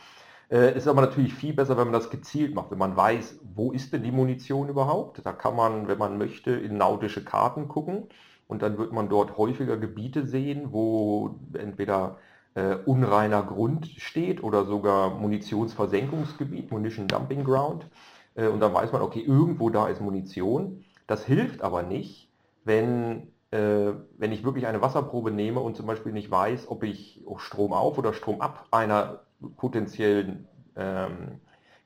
Äh, 0.51 0.77
ist 0.77 0.89
aber 0.89 1.01
natürlich 1.01 1.35
viel 1.35 1.55
besser, 1.55 1.77
wenn 1.77 1.85
man 1.85 1.93
das 1.93 2.11
gezielt 2.11 2.55
macht, 2.55 2.71
wenn 2.71 2.79
man 2.79 2.97
weiß, 2.97 3.41
wo 3.55 3.73
ist 3.73 3.93
denn 3.93 4.03
die 4.03 4.13
Munition 4.13 4.69
überhaupt. 4.69 5.25
Da 5.25 5.33
kann 5.33 5.57
man, 5.57 5.89
wenn 5.89 5.99
man 5.99 6.19
möchte, 6.19 6.51
in 6.53 6.77
nautische 6.77 7.25
Karten 7.25 7.69
gucken 7.69 8.09
und 8.49 8.63
dann 8.63 8.79
wird 8.79 8.93
man 8.93 9.09
dort 9.09 9.39
häufiger 9.39 9.77
Gebiete 9.79 10.27
sehen, 10.27 10.73
wo 10.73 11.39
entweder 11.55 12.19
äh, 12.55 12.77
unreiner 12.85 13.43
Grund 13.43 13.87
steht 13.97 14.43
oder 14.43 14.65
sogar 14.67 15.11
Munitionsversenkungsgebiet, 15.19 16.71
Munition 16.71 17.09
Dumping 17.09 17.45
Ground. 17.45 17.87
Äh, 18.35 18.49
und 18.49 18.61
dann 18.61 18.75
weiß 18.75 18.93
man, 18.93 19.03
okay, 19.03 19.21
irgendwo 19.21 19.71
da 19.71 19.89
ist 19.89 20.01
Munition. 20.01 20.85
Das 21.07 21.25
hilft 21.25 21.63
aber 21.63 21.83
nicht, 21.83 22.29
wenn, 22.65 23.29
äh, 23.51 23.93
wenn 24.19 24.33
ich 24.33 24.45
wirklich 24.45 24.67
eine 24.67 24.83
Wasserprobe 24.83 25.31
nehme 25.31 25.61
und 25.61 25.77
zum 25.77 25.87
Beispiel 25.87 26.13
nicht 26.13 26.31
weiß, 26.31 26.69
ob 26.69 26.83
ich 26.85 27.25
Strom 27.39 27.73
auf 27.73 27.99
oder 27.99 28.13
Strom 28.13 28.41
ab 28.41 28.67
einer 28.71 29.21
potenziellen 29.57 30.47
ähm, 30.77 31.41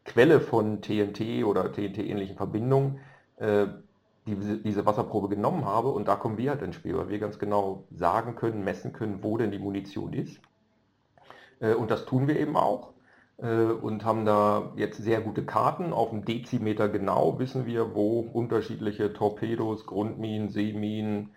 Quelle 0.05 0.41
von 0.41 0.83
TNT 0.83 1.45
oder 1.45 1.73
TNT-ähnlichen 1.73 2.37
Verbindungen 2.37 3.01
äh, 3.37 3.67
die, 4.27 4.63
diese 4.63 4.87
Wasserprobe 4.87 5.29
genommen 5.29 5.65
habe. 5.65 5.89
Und 5.89 6.09
da 6.09 6.17
kommen 6.17 6.39
wir 6.39 6.51
halt 6.51 6.63
ins 6.63 6.77
Spiel, 6.77 6.97
weil 6.97 7.09
wir 7.09 7.19
ganz 7.19 7.39
genau 7.39 7.85
sagen 7.91 8.37
können, 8.37 8.65
messen 8.65 8.93
können, 8.93 9.23
wo 9.23 9.37
denn 9.37 9.51
die 9.51 9.59
Munition 9.59 10.13
ist. 10.13 10.41
Äh, 11.61 11.75
und 11.75 11.91
das 11.91 12.07
tun 12.07 12.29
wir 12.29 12.39
eben 12.39 12.57
auch 12.57 12.93
äh, 13.39 13.65
und 13.65 14.05
haben 14.05 14.25
da 14.25 14.73
jetzt 14.77 14.99
sehr 15.03 15.21
gute 15.21 15.45
Karten. 15.45 15.93
Auf 15.93 16.11
dem 16.11 16.25
Dezimeter 16.25 16.89
genau 16.89 17.39
wissen 17.39 17.67
wir, 17.67 17.95
wo 17.95 18.21
unterschiedliche 18.21 19.13
Torpedos, 19.13 19.87
Grundminen, 19.87 20.51
Seeminen, 20.51 21.31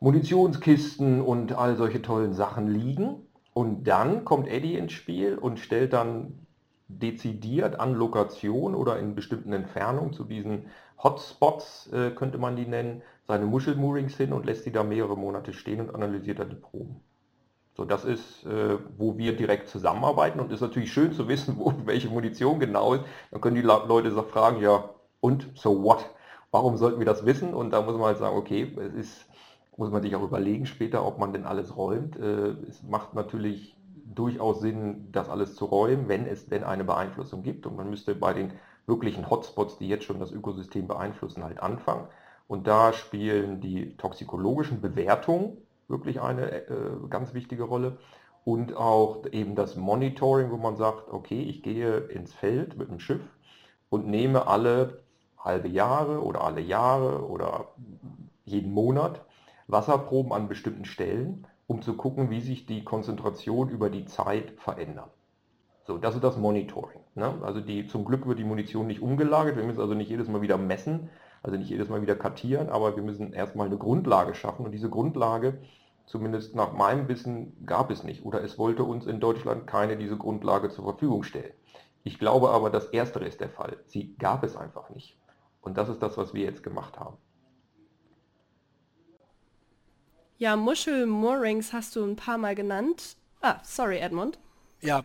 Munitionskisten 0.00 1.20
und 1.20 1.52
all 1.52 1.76
solche 1.76 2.02
tollen 2.02 2.32
Sachen 2.32 2.68
liegen. 2.68 3.26
Und 3.58 3.88
dann 3.88 4.24
kommt 4.24 4.46
Eddie 4.46 4.76
ins 4.76 4.92
Spiel 4.92 5.36
und 5.36 5.58
stellt 5.58 5.92
dann 5.92 6.46
dezidiert 6.86 7.80
an 7.80 7.92
Lokation 7.92 8.76
oder 8.76 9.00
in 9.00 9.16
bestimmten 9.16 9.52
Entfernungen 9.52 10.12
zu 10.12 10.22
diesen 10.22 10.66
Hotspots, 11.02 11.90
äh, 11.92 12.12
könnte 12.12 12.38
man 12.38 12.54
die 12.54 12.66
nennen, 12.66 13.02
seine 13.26 13.46
Muschelmoorings 13.46 14.16
hin 14.16 14.32
und 14.32 14.46
lässt 14.46 14.64
die 14.64 14.70
da 14.70 14.84
mehrere 14.84 15.16
Monate 15.16 15.52
stehen 15.52 15.80
und 15.80 15.92
analysiert 15.92 16.38
dann 16.38 16.50
die 16.50 16.54
Proben. 16.54 17.00
So, 17.76 17.84
das 17.84 18.04
ist, 18.04 18.46
äh, 18.46 18.78
wo 18.96 19.18
wir 19.18 19.34
direkt 19.34 19.68
zusammenarbeiten 19.68 20.38
und 20.38 20.52
ist 20.52 20.60
natürlich 20.60 20.92
schön 20.92 21.12
zu 21.12 21.26
wissen, 21.26 21.56
wo 21.58 21.74
welche 21.84 22.10
Munition 22.10 22.60
genau 22.60 22.94
ist. 22.94 23.06
Dann 23.32 23.40
können 23.40 23.56
die 23.56 23.62
Leute 23.62 24.12
so 24.12 24.22
fragen, 24.22 24.62
ja, 24.62 24.88
und 25.18 25.48
so 25.56 25.82
what? 25.82 26.08
Warum 26.52 26.76
sollten 26.76 27.00
wir 27.00 27.06
das 27.06 27.26
wissen? 27.26 27.54
Und 27.54 27.70
da 27.72 27.82
muss 27.82 27.94
man 27.94 28.04
halt 28.04 28.18
sagen, 28.18 28.36
okay, 28.36 28.72
es 28.78 28.94
ist 28.94 29.28
muss 29.78 29.90
man 29.90 30.02
sich 30.02 30.14
auch 30.16 30.22
überlegen 30.22 30.66
später, 30.66 31.06
ob 31.06 31.18
man 31.18 31.32
denn 31.32 31.46
alles 31.46 31.76
räumt. 31.76 32.16
Äh, 32.16 32.50
es 32.68 32.82
macht 32.82 33.14
natürlich 33.14 33.76
durchaus 34.04 34.60
Sinn, 34.60 35.08
das 35.12 35.28
alles 35.28 35.54
zu 35.54 35.64
räumen, 35.66 36.08
wenn 36.08 36.26
es 36.26 36.46
denn 36.46 36.64
eine 36.64 36.84
Beeinflussung 36.84 37.42
gibt. 37.42 37.64
Und 37.64 37.76
man 37.76 37.88
müsste 37.88 38.14
bei 38.14 38.34
den 38.34 38.52
wirklichen 38.86 39.30
Hotspots, 39.30 39.78
die 39.78 39.88
jetzt 39.88 40.04
schon 40.04 40.18
das 40.18 40.32
Ökosystem 40.32 40.88
beeinflussen, 40.88 41.44
halt 41.44 41.62
anfangen. 41.62 42.08
Und 42.48 42.66
da 42.66 42.92
spielen 42.92 43.60
die 43.60 43.96
toxikologischen 43.96 44.80
Bewertungen 44.80 45.58
wirklich 45.86 46.20
eine 46.20 46.50
äh, 46.50 46.90
ganz 47.08 47.32
wichtige 47.32 47.62
Rolle 47.62 47.98
und 48.44 48.76
auch 48.76 49.24
eben 49.30 49.54
das 49.54 49.76
Monitoring, 49.76 50.50
wo 50.50 50.56
man 50.56 50.76
sagt, 50.76 51.10
okay, 51.10 51.42
ich 51.42 51.62
gehe 51.62 51.98
ins 51.98 52.34
Feld 52.34 52.76
mit 52.78 52.90
dem 52.90 52.98
Schiff 52.98 53.22
und 53.90 54.06
nehme 54.06 54.46
alle 54.48 55.02
halbe 55.38 55.68
Jahre 55.68 56.22
oder 56.24 56.42
alle 56.42 56.60
Jahre 56.60 57.28
oder 57.28 57.68
jeden 58.44 58.72
Monat 58.72 59.20
Wasserproben 59.68 60.32
an 60.32 60.48
bestimmten 60.48 60.86
Stellen, 60.86 61.46
um 61.66 61.82
zu 61.82 61.94
gucken, 61.94 62.30
wie 62.30 62.40
sich 62.40 62.66
die 62.66 62.82
Konzentration 62.82 63.68
über 63.68 63.90
die 63.90 64.06
Zeit 64.06 64.52
verändert. 64.58 65.10
So, 65.86 65.98
das 65.98 66.14
ist 66.14 66.24
das 66.24 66.36
Monitoring. 66.36 67.00
Ne? 67.14 67.34
Also 67.42 67.60
die, 67.60 67.86
zum 67.86 68.04
Glück 68.04 68.26
wird 68.26 68.38
die 68.38 68.44
Munition 68.44 68.86
nicht 68.86 69.02
umgelagert, 69.02 69.56
wir 69.56 69.64
müssen 69.64 69.80
also 69.80 69.94
nicht 69.94 70.10
jedes 70.10 70.28
Mal 70.28 70.42
wieder 70.42 70.58
messen, 70.58 71.10
also 71.42 71.56
nicht 71.56 71.70
jedes 71.70 71.88
Mal 71.88 72.02
wieder 72.02 72.16
kartieren, 72.16 72.68
aber 72.70 72.96
wir 72.96 73.02
müssen 73.02 73.32
erstmal 73.32 73.66
eine 73.66 73.78
Grundlage 73.78 74.34
schaffen 74.34 74.64
und 74.64 74.72
diese 74.72 74.90
Grundlage, 74.90 75.58
zumindest 76.06 76.54
nach 76.56 76.72
meinem 76.72 77.08
Wissen, 77.08 77.64
gab 77.64 77.90
es 77.90 78.04
nicht 78.04 78.24
oder 78.24 78.42
es 78.42 78.58
wollte 78.58 78.84
uns 78.84 79.06
in 79.06 79.20
Deutschland 79.20 79.66
keine 79.66 79.96
diese 79.96 80.16
Grundlage 80.16 80.70
zur 80.70 80.84
Verfügung 80.84 81.22
stellen. 81.22 81.52
Ich 82.04 82.18
glaube 82.18 82.50
aber, 82.50 82.70
das 82.70 82.86
Erstere 82.86 83.26
ist 83.26 83.40
der 83.40 83.50
Fall. 83.50 83.76
Sie 83.86 84.16
gab 84.16 84.42
es 84.44 84.56
einfach 84.56 84.88
nicht. 84.90 85.18
Und 85.60 85.76
das 85.76 85.90
ist 85.90 86.02
das, 86.02 86.16
was 86.16 86.32
wir 86.32 86.44
jetzt 86.44 86.62
gemacht 86.62 86.98
haben. 86.98 87.18
Ja, 90.38 90.54
Muschelmoorings 90.54 91.72
hast 91.72 91.96
du 91.96 92.04
ein 92.04 92.16
paar 92.16 92.38
Mal 92.38 92.54
genannt. 92.54 93.16
Ah, 93.42 93.56
sorry, 93.64 93.98
Edmund. 93.98 94.38
Ja, 94.80 95.04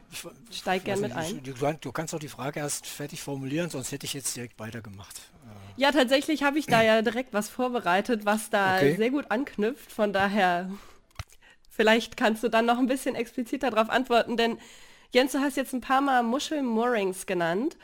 ich 0.51 0.59
steig 0.59 0.85
gerne 0.85 1.01
mit 1.01 1.11
ein. 1.13 1.41
Du, 1.41 1.53
du, 1.53 1.91
kannst 1.91 2.13
auch 2.13 2.19
die 2.19 2.27
Frage 2.27 2.59
erst 2.59 2.85
fertig 2.85 3.23
formulieren, 3.23 3.71
sonst 3.71 3.91
hätte 3.91 4.05
ich 4.05 4.13
jetzt 4.13 4.35
direkt 4.35 4.59
weitergemacht. 4.59 5.17
Äh. 5.17 5.81
Ja, 5.81 5.91
tatsächlich 5.91 6.43
habe 6.43 6.59
ich 6.59 6.67
da 6.67 6.83
ja 6.83 7.01
direkt 7.01 7.33
was 7.33 7.49
vorbereitet, 7.49 8.25
was 8.25 8.51
da 8.51 8.75
okay. 8.75 8.95
sehr 8.95 9.09
gut 9.09 9.31
anknüpft. 9.31 9.91
Von 9.91 10.13
daher, 10.13 10.69
vielleicht 11.71 12.15
kannst 12.15 12.43
du 12.43 12.49
dann 12.49 12.67
noch 12.67 12.77
ein 12.77 12.85
bisschen 12.85 13.15
expliziter 13.15 13.71
darauf 13.71 13.89
antworten, 13.89 14.37
denn 14.37 14.59
Jens, 15.11 15.31
du 15.31 15.39
hast 15.39 15.57
jetzt 15.57 15.73
ein 15.73 15.81
paar 15.81 16.01
Mal 16.01 16.21
Muschelmoorings 16.21 17.25
genannt. 17.25 17.77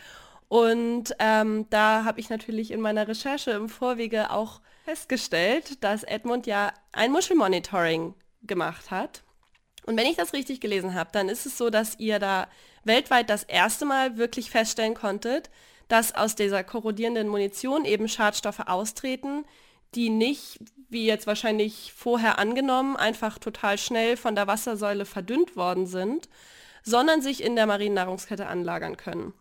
Und 0.48 1.15
ähm, 1.20 1.68
da 1.70 2.03
habe 2.06 2.20
ich 2.20 2.29
natürlich 2.29 2.72
in 2.72 2.82
meiner 2.82 3.08
Recherche 3.08 3.51
im 3.51 3.70
Vorwege 3.70 4.32
auch 4.32 4.62
festgestellt, 4.89 5.84
dass 5.84 6.01
Edmund 6.01 6.48
ja 6.48 6.74
ein 6.91 7.12
Muschelmonitoring 7.12 8.15
gemacht 8.41 8.89
hat. 8.89 9.22
Und 9.86 9.96
wenn 9.98 10.08
ich 10.08 10.15
das 10.15 10.34
richtig 10.34 10.62
gelesen 10.62 10.96
habe, 10.96 11.12
dann 11.13 11.29
ist 11.29 11.46
es 11.46 11.60
so, 11.60 11.69
dass 11.69 12.00
ihr 12.00 12.17
da 12.17 12.48
weltweit 12.86 13.29
das 13.29 13.43
erste 13.43 13.86
Mal 13.86 14.17
wirklich 14.17 14.50
feststellen 14.50 14.96
konntet, 14.96 15.51
dass 15.89 16.15
aus 16.15 16.36
dieser 16.36 16.63
korrodierenden 16.63 17.27
Munition 17.27 17.86
eben 17.86 18.08
Schadstoffe 18.08 18.62
austreten, 18.62 19.46
die 19.93 20.10
nicht, 20.10 20.60
wie 20.89 21.05
jetzt 21.05 21.27
wahrscheinlich 21.27 21.93
vorher 21.96 22.39
angenommen, 22.39 22.98
einfach 22.98 23.38
total 23.38 23.77
schnell 23.77 24.17
von 24.17 24.34
der 24.34 24.48
Wassersäule 24.48 25.05
verdünnt 25.05 25.55
worden 25.55 25.86
sind, 25.86 26.29
sondern 26.81 27.22
sich 27.22 27.43
in 27.43 27.55
der 27.55 27.67
marinen 27.67 27.93
Nahrungskette 27.93 28.48
anlagern 28.48 28.98
können. 28.98 29.34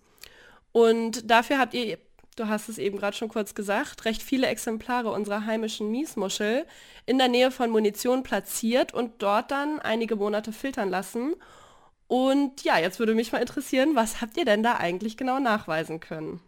Und 0.72 1.30
dafür 1.30 1.58
habt 1.58 1.72
ihr, 1.72 1.98
du 2.38 2.48
hast 2.48 2.68
es 2.68 2.78
eben 2.78 2.98
gerade 2.98 3.16
schon 3.16 3.28
kurz 3.28 3.54
gesagt, 3.54 4.04
recht 4.04 4.22
viele 4.22 4.46
Exemplare 4.46 5.10
unserer 5.10 5.46
heimischen 5.46 5.90
Miesmuschel 5.90 6.66
in 7.06 7.18
der 7.18 7.28
Nähe 7.28 7.50
von 7.50 7.70
Munition 7.70 8.22
platziert 8.22 8.94
und 8.94 9.22
dort 9.22 9.50
dann 9.50 9.80
einige 9.80 10.16
Monate 10.16 10.52
filtern 10.52 10.90
lassen. 10.90 11.34
Und 12.06 12.64
ja, 12.64 12.78
jetzt 12.78 12.98
würde 12.98 13.14
mich 13.14 13.32
mal 13.32 13.40
interessieren, 13.40 13.94
was 13.94 14.20
habt 14.20 14.36
ihr 14.36 14.44
denn 14.44 14.62
da 14.62 14.76
eigentlich 14.76 15.16
genau 15.16 15.38
nachweisen 15.40 16.00
können? 16.00 16.40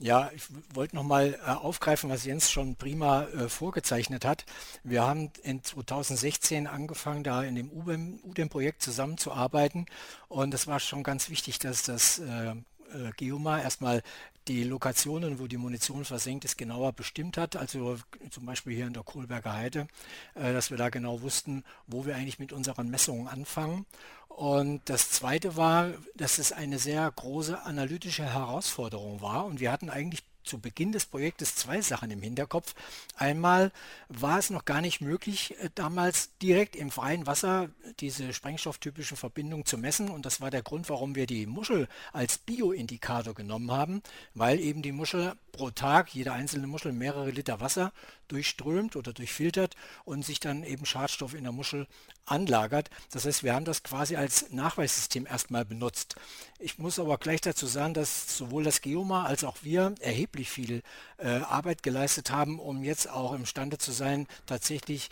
Ja, 0.00 0.30
ich 0.32 0.44
wollte 0.74 0.94
nochmal 0.94 1.36
äh, 1.44 1.50
aufgreifen, 1.50 2.08
was 2.08 2.24
Jens 2.24 2.52
schon 2.52 2.76
prima 2.76 3.24
äh, 3.24 3.48
vorgezeichnet 3.48 4.24
hat. 4.24 4.44
Wir 4.84 5.02
haben 5.02 5.32
in 5.42 5.64
2016 5.64 6.68
angefangen, 6.68 7.24
da 7.24 7.42
in 7.42 7.56
dem 7.56 7.68
UDEM-Projekt 7.72 8.80
zusammenzuarbeiten. 8.80 9.86
Und 10.28 10.54
es 10.54 10.68
war 10.68 10.78
schon 10.78 11.02
ganz 11.02 11.30
wichtig, 11.30 11.58
dass 11.58 11.82
das 11.82 12.20
äh, 12.20 12.54
äh, 12.92 13.10
Geoma 13.16 13.60
erstmal 13.60 14.02
die 14.48 14.64
Lokationen, 14.64 15.38
wo 15.38 15.46
die 15.46 15.58
Munition 15.58 16.04
versenkt 16.04 16.44
ist, 16.44 16.56
genauer 16.56 16.92
bestimmt 16.92 17.36
hat. 17.36 17.56
Also 17.56 17.98
zum 18.30 18.46
Beispiel 18.46 18.74
hier 18.74 18.86
in 18.86 18.94
der 18.94 19.02
Kohlberger 19.02 19.52
Heide, 19.52 19.86
äh, 20.34 20.52
dass 20.52 20.70
wir 20.70 20.78
da 20.78 20.88
genau 20.88 21.20
wussten, 21.20 21.64
wo 21.86 22.06
wir 22.06 22.16
eigentlich 22.16 22.38
mit 22.38 22.52
unseren 22.52 22.88
Messungen 22.88 23.28
anfangen. 23.28 23.86
Und 24.28 24.82
das 24.84 25.10
Zweite 25.10 25.56
war, 25.56 25.90
dass 26.14 26.38
es 26.38 26.52
eine 26.52 26.78
sehr 26.78 27.10
große 27.10 27.62
analytische 27.62 28.24
Herausforderung 28.24 29.20
war. 29.20 29.44
Und 29.46 29.60
wir 29.60 29.72
hatten 29.72 29.90
eigentlich 29.90 30.22
zu 30.48 30.58
Beginn 30.58 30.92
des 30.92 31.06
Projektes 31.06 31.54
zwei 31.54 31.80
Sachen 31.80 32.10
im 32.10 32.22
Hinterkopf. 32.22 32.74
Einmal 33.16 33.70
war 34.08 34.38
es 34.38 34.50
noch 34.50 34.64
gar 34.64 34.80
nicht 34.80 35.00
möglich, 35.00 35.54
äh, 35.60 35.70
damals 35.74 36.36
direkt 36.38 36.74
im 36.74 36.90
freien 36.90 37.26
Wasser 37.26 37.68
diese 38.00 38.32
sprengstofftypischen 38.32 39.16
Verbindungen 39.16 39.66
zu 39.66 39.78
messen. 39.78 40.08
Und 40.10 40.26
das 40.26 40.40
war 40.40 40.50
der 40.50 40.62
Grund, 40.62 40.88
warum 40.88 41.14
wir 41.14 41.26
die 41.26 41.46
Muschel 41.46 41.88
als 42.12 42.38
Bioindikator 42.38 43.34
genommen 43.34 43.70
haben, 43.70 44.02
weil 44.34 44.58
eben 44.58 44.82
die 44.82 44.92
Muschel 44.92 45.34
pro 45.52 45.70
Tag, 45.70 46.14
jede 46.14 46.32
einzelne 46.32 46.66
Muschel 46.66 46.92
mehrere 46.92 47.30
Liter 47.30 47.60
Wasser 47.60 47.92
durchströmt 48.28 48.96
oder 48.96 49.12
durchfiltert 49.12 49.74
und 50.04 50.24
sich 50.24 50.40
dann 50.40 50.62
eben 50.62 50.84
Schadstoff 50.84 51.34
in 51.34 51.44
der 51.44 51.52
Muschel 51.52 51.86
anlagert. 52.26 52.90
Das 53.10 53.24
heißt, 53.24 53.42
wir 53.42 53.54
haben 53.54 53.64
das 53.64 53.82
quasi 53.82 54.16
als 54.16 54.50
Nachweissystem 54.50 55.26
erstmal 55.26 55.64
benutzt. 55.64 56.16
Ich 56.58 56.78
muss 56.78 56.98
aber 56.98 57.18
gleich 57.18 57.40
dazu 57.40 57.66
sagen, 57.66 57.94
dass 57.94 58.36
sowohl 58.36 58.64
das 58.64 58.82
Geoma 58.82 59.24
als 59.24 59.44
auch 59.44 59.58
wir 59.62 59.94
erheblich 60.00 60.50
viel 60.50 60.82
äh, 61.16 61.28
Arbeit 61.28 61.82
geleistet 61.82 62.30
haben, 62.30 62.58
um 62.58 62.84
jetzt 62.84 63.08
auch 63.08 63.32
imstande 63.32 63.78
zu 63.78 63.92
sein, 63.92 64.26
tatsächlich 64.46 65.08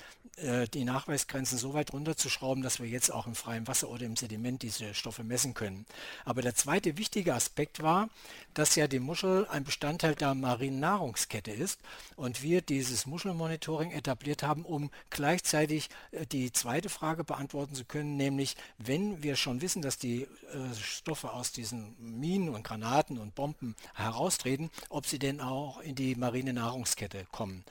die 0.72 0.84
Nachweisgrenzen 0.84 1.56
so 1.56 1.72
weit 1.72 1.94
runterzuschrauben, 1.94 2.62
dass 2.62 2.78
wir 2.78 2.86
jetzt 2.86 3.10
auch 3.10 3.26
im 3.26 3.34
freien 3.34 3.66
Wasser 3.66 3.88
oder 3.88 4.04
im 4.04 4.16
Sediment 4.16 4.62
diese 4.62 4.92
Stoffe 4.92 5.24
messen 5.24 5.54
können. 5.54 5.86
Aber 6.24 6.42
der 6.42 6.54
zweite 6.54 6.98
wichtige 6.98 7.34
Aspekt 7.34 7.82
war, 7.82 8.10
dass 8.54 8.74
ja 8.74 8.86
die 8.86 8.98
Muschel 8.98 9.46
ein 9.48 9.64
Bestandteil 9.64 10.14
der 10.14 10.34
marinen 10.34 10.80
Nahrungskette 10.80 11.50
ist 11.50 11.80
und 12.16 12.42
wir 12.42 12.62
dieses 12.62 13.06
Muschelmonitoring 13.06 13.90
etabliert 13.90 14.42
haben, 14.42 14.64
um 14.64 14.90
gleichzeitig 15.10 15.88
äh, 16.10 16.26
die 16.26 16.52
zweite 16.52 16.88
Frage 16.88 17.24
beantworten 17.24 17.74
zu 17.74 17.84
können, 17.84 18.16
nämlich 18.16 18.56
wenn 18.78 19.22
wir 19.22 19.36
schon 19.36 19.60
wissen, 19.60 19.82
dass 19.82 19.98
die 19.98 20.22
äh, 20.22 20.74
Stoffe 20.80 21.32
aus 21.32 21.52
diesen 21.52 21.96
Minen 21.98 22.48
und 22.50 22.64
Granaten 22.64 23.18
und 23.18 23.34
Bomben 23.34 23.74
heraustreten, 23.94 24.70
ob 24.88 25.06
sie 25.06 25.18
denn 25.18 25.40
auch 25.40 25.80
in 25.80 25.94
die 25.94 26.14
marine 26.14 26.52
Nahrungskette 26.52 27.26
kommen. 27.32 27.64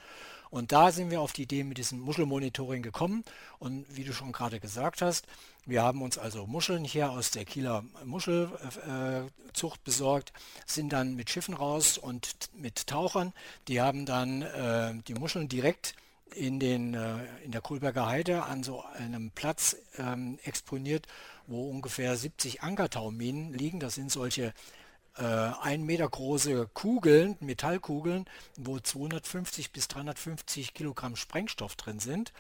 Und 0.56 0.72
da 0.72 0.94
sind 0.94 1.12
wir 1.12 1.20
auf 1.20 1.34
die 1.34 1.42
Idee 1.42 1.66
mit 1.66 1.78
diesem 1.78 2.00
Muschelmonitoring 2.00 2.82
gekommen. 2.82 3.26
Und 3.60 3.86
wie 3.90 4.06
du 4.06 4.14
schon 4.14 4.32
gerade 4.32 4.62
gesagt 4.62 5.02
hast, 5.02 5.28
wir 5.66 5.84
haben 5.84 6.02
uns 6.02 6.18
also 6.18 6.48
Muscheln 6.48 6.86
hier 6.86 7.12
aus 7.12 7.30
der 7.32 7.44
Kieler 7.44 7.84
Muschelzucht 8.06 9.84
besorgt, 9.84 10.32
sind 10.66 10.94
dann 10.94 11.16
mit 11.16 11.30
Schiffen 11.30 11.56
raus 11.56 11.98
und 11.98 12.30
mit 12.54 12.88
Tauchern. 12.88 13.34
Die 13.68 13.82
haben 13.82 14.06
dann 14.06 14.44
äh, 14.44 14.94
die 15.06 15.16
Muscheln 15.16 15.50
direkt 15.50 15.94
in, 16.34 16.58
den, 16.62 16.94
äh, 16.94 17.18
in 17.44 17.52
der 17.52 17.60
Kohlberger 17.60 18.06
Heide 18.06 18.44
an 18.44 18.64
so 18.64 18.82
einem 18.98 19.32
Platz 19.32 19.76
ähm, 19.98 20.40
exponiert, 20.46 21.06
wo 21.48 21.70
ungefähr 21.70 22.16
70 22.16 22.64
Ankertauminen 22.64 23.52
liegen. 23.52 23.82
Das 23.82 23.96
sind 23.96 24.10
solche 24.10 24.54
äh, 25.18 25.24
ein 25.24 25.84
Meter 25.84 26.08
große 26.08 26.70
Kugeln, 26.74 27.38
Metallkugeln, 27.40 28.26
wo 28.58 28.80
250 28.80 29.72
bis 29.72 29.88
350 29.88 30.74
Kilogramm 30.74 31.16
Sprengstoff 31.16 31.76
drin 31.76 32.00
sind. 32.00 32.34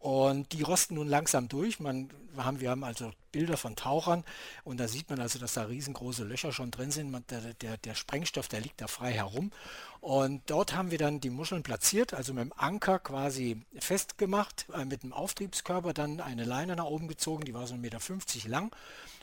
Und 0.00 0.52
die 0.52 0.62
rosten 0.62 0.94
nun 0.94 1.08
langsam 1.08 1.48
durch. 1.48 1.80
Man, 1.80 2.08
haben, 2.36 2.60
wir 2.60 2.70
haben 2.70 2.84
also 2.84 3.10
Bilder 3.32 3.56
von 3.56 3.74
Tauchern 3.74 4.24
und 4.62 4.78
da 4.78 4.86
sieht 4.86 5.10
man 5.10 5.18
also, 5.18 5.40
dass 5.40 5.54
da 5.54 5.64
riesengroße 5.64 6.22
Löcher 6.22 6.52
schon 6.52 6.70
drin 6.70 6.92
sind. 6.92 7.10
Man, 7.10 7.24
der, 7.30 7.54
der, 7.54 7.78
der, 7.78 7.94
Sprengstoff, 7.96 8.46
der 8.46 8.60
liegt 8.60 8.80
da 8.80 8.86
frei 8.86 9.12
herum. 9.12 9.50
Und 10.00 10.42
dort 10.46 10.76
haben 10.76 10.92
wir 10.92 10.98
dann 10.98 11.18
die 11.18 11.30
Muscheln 11.30 11.64
platziert, 11.64 12.14
also 12.14 12.32
mit 12.32 12.44
dem 12.44 12.52
Anker 12.56 13.00
quasi 13.00 13.60
festgemacht, 13.76 14.66
äh, 14.72 14.84
mit 14.84 15.02
dem 15.02 15.12
Auftriebskörper 15.12 15.92
dann 15.92 16.20
eine 16.20 16.44
Leine 16.44 16.76
nach 16.76 16.84
oben 16.84 17.08
gezogen, 17.08 17.44
die 17.44 17.54
war 17.54 17.66
so 17.66 17.74
1,50 17.74 17.78
Meter 17.78 18.48
lang. 18.48 18.70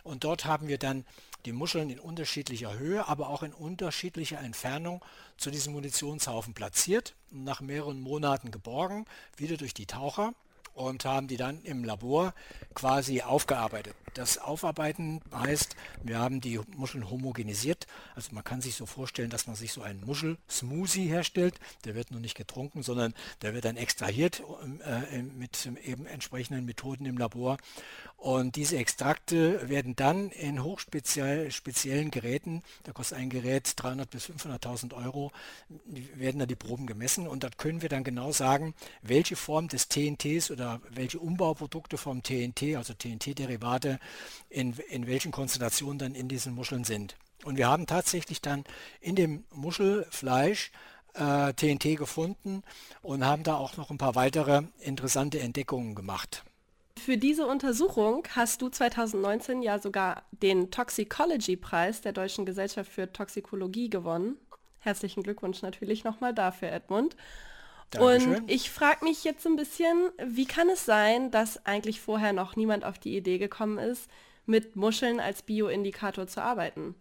Und 0.06 0.24
dort 0.24 0.46
haben 0.46 0.68
wir 0.68 0.78
dann 0.78 1.04
die 1.46 1.52
Muscheln 1.52 1.90
in 1.90 2.00
unterschiedlicher 2.00 2.78
Höhe, 2.78 3.08
aber 3.08 3.30
auch 3.30 3.44
in 3.44 3.54
unterschiedlicher 3.54 4.40
Entfernung 4.40 5.04
zu 5.38 5.50
diesem 5.52 5.74
Munitionshaufen 5.74 6.54
platziert 6.54 7.16
und 7.32 7.44
nach 7.44 7.60
mehreren 7.60 8.00
Monaten 8.00 8.52
geborgen, 8.52 9.06
wieder 9.36 9.58
durch 9.58 9.74
die 9.74 9.88
Taucher. 9.88 10.34
und 10.76 11.06
haben 11.06 11.30
die 11.30 11.38
dann 11.38 11.62
im 11.64 11.86
Labor 11.86 12.34
quasi 12.74 13.22
aufgearbeitet. 13.22 13.96
Das 14.16 14.38
Aufarbeiten 14.38 15.20
heißt, 15.34 15.76
wir 16.02 16.20
haben 16.20 16.40
die 16.40 16.58
Muscheln 16.78 17.10
homogenisiert. 17.10 17.86
Also 18.16 18.34
man 18.34 18.46
kann 18.46 18.62
sich 18.62 18.76
so 18.76 18.86
vorstellen, 18.86 19.30
dass 19.30 19.46
man 19.46 19.58
sich 19.58 19.74
so 19.74 19.82
einen 19.82 20.06
Muschel-Smoothie 20.06 21.08
herstellt. 21.08 21.60
Der 21.84 21.96
wird 21.96 22.12
nur 22.12 22.22
nicht 22.22 22.36
getrunken, 22.36 22.82
sondern 22.82 23.14
der 23.42 23.54
wird 23.54 23.66
dann 23.66 23.76
extrahiert 23.76 24.42
äh, 24.86 25.22
mit 25.22 25.70
eben 25.84 26.06
entsprechenden 26.06 26.64
Methoden 26.64 27.06
im 27.06 27.18
Labor. 27.18 27.58
Und 28.18 28.56
diese 28.56 28.78
Extrakte 28.78 29.70
werden 29.70 29.96
dann 29.96 30.30
in 30.32 30.64
hochspeziellen 30.64 32.10
Geräten, 32.10 32.64
da 32.84 32.92
kostet 32.92 33.20
ein 33.20 33.30
Gerät 33.30 33.74
300 33.76 34.10
bis 34.10 34.30
500.000 34.30 34.96
Euro, 34.96 35.32
werden 36.16 36.40
da 36.40 36.46
die 36.46 36.56
Proben 36.56 36.88
gemessen 36.88 37.28
und 37.28 37.44
dort 37.44 37.58
können 37.58 37.84
wir 37.84 37.90
dann 37.90 38.04
genau 38.04 38.32
sagen, 38.32 38.74
welche 39.04 39.36
Form 39.36 39.68
des 39.68 39.90
TNTs 39.90 40.50
oder 40.50 40.82
welche 40.90 41.20
Umbauprodukte 41.20 41.98
vom 41.98 42.24
TNT, 42.24 42.78
also 42.78 42.94
TNT-Derivate, 42.94 44.00
in, 44.50 44.74
in 44.90 45.08
welchen 45.08 45.32
Konzentrationen 45.32 46.00
dann 46.00 46.16
in 46.16 46.28
diesen 46.28 46.54
Muscheln 46.54 46.84
sind. 46.84 47.16
Und 47.44 47.58
wir 47.58 47.68
haben 47.68 47.86
tatsächlich 47.86 48.42
dann 48.42 48.64
in 49.02 49.16
dem 49.16 49.44
Muschelfleisch 49.52 50.72
äh, 51.14 51.54
TNT 51.54 51.98
gefunden 51.98 52.64
und 53.02 53.26
haben 53.26 53.44
da 53.44 53.56
auch 53.56 53.78
noch 53.78 53.90
ein 53.90 53.98
paar 53.98 54.16
weitere 54.16 54.64
interessante 54.80 55.40
Entdeckungen 55.40 55.96
gemacht. 55.96 56.44
Für 56.98 57.18
diese 57.18 57.46
Untersuchung 57.46 58.26
hast 58.36 58.62
du 58.62 58.70
2019 58.70 59.62
ja 59.62 59.80
sogar 59.80 60.24
den 60.32 60.72
Toxicology-Preis 60.72 62.02
der 62.02 62.14
Deutschen 62.14 62.46
Gesellschaft 62.46 62.92
für 62.92 63.12
Toxikologie 63.12 63.90
gewonnen. 63.90 64.38
Herzlichen 64.80 65.24
Glückwunsch 65.24 65.62
natürlich 65.62 66.04
nochmal 66.04 66.34
dafür, 66.34 66.72
Edmund. 66.72 67.16
Dankeschön. 67.92 68.36
Und 68.36 68.52
ich 68.52 68.70
frage 68.70 69.06
mich 69.06 69.24
jetzt 69.24 69.46
ein 69.46 69.56
bisschen, 69.56 70.10
wie 70.24 70.46
kann 70.46 70.70
es 70.70 70.86
sein, 70.86 71.32
dass 71.32 71.66
eigentlich 71.66 72.02
vorher 72.02 72.34
noch 72.34 72.56
niemand 72.56 72.84
auf 72.84 73.00
die 73.00 73.16
Idee 73.16 73.38
gekommen 73.38 73.78
ist, 73.78 74.10
mit 74.46 74.76
Muscheln 74.76 75.20
als 75.20 75.42
Bioindikator 75.42 76.28
zu 76.28 76.42
arbeiten? 76.42 76.96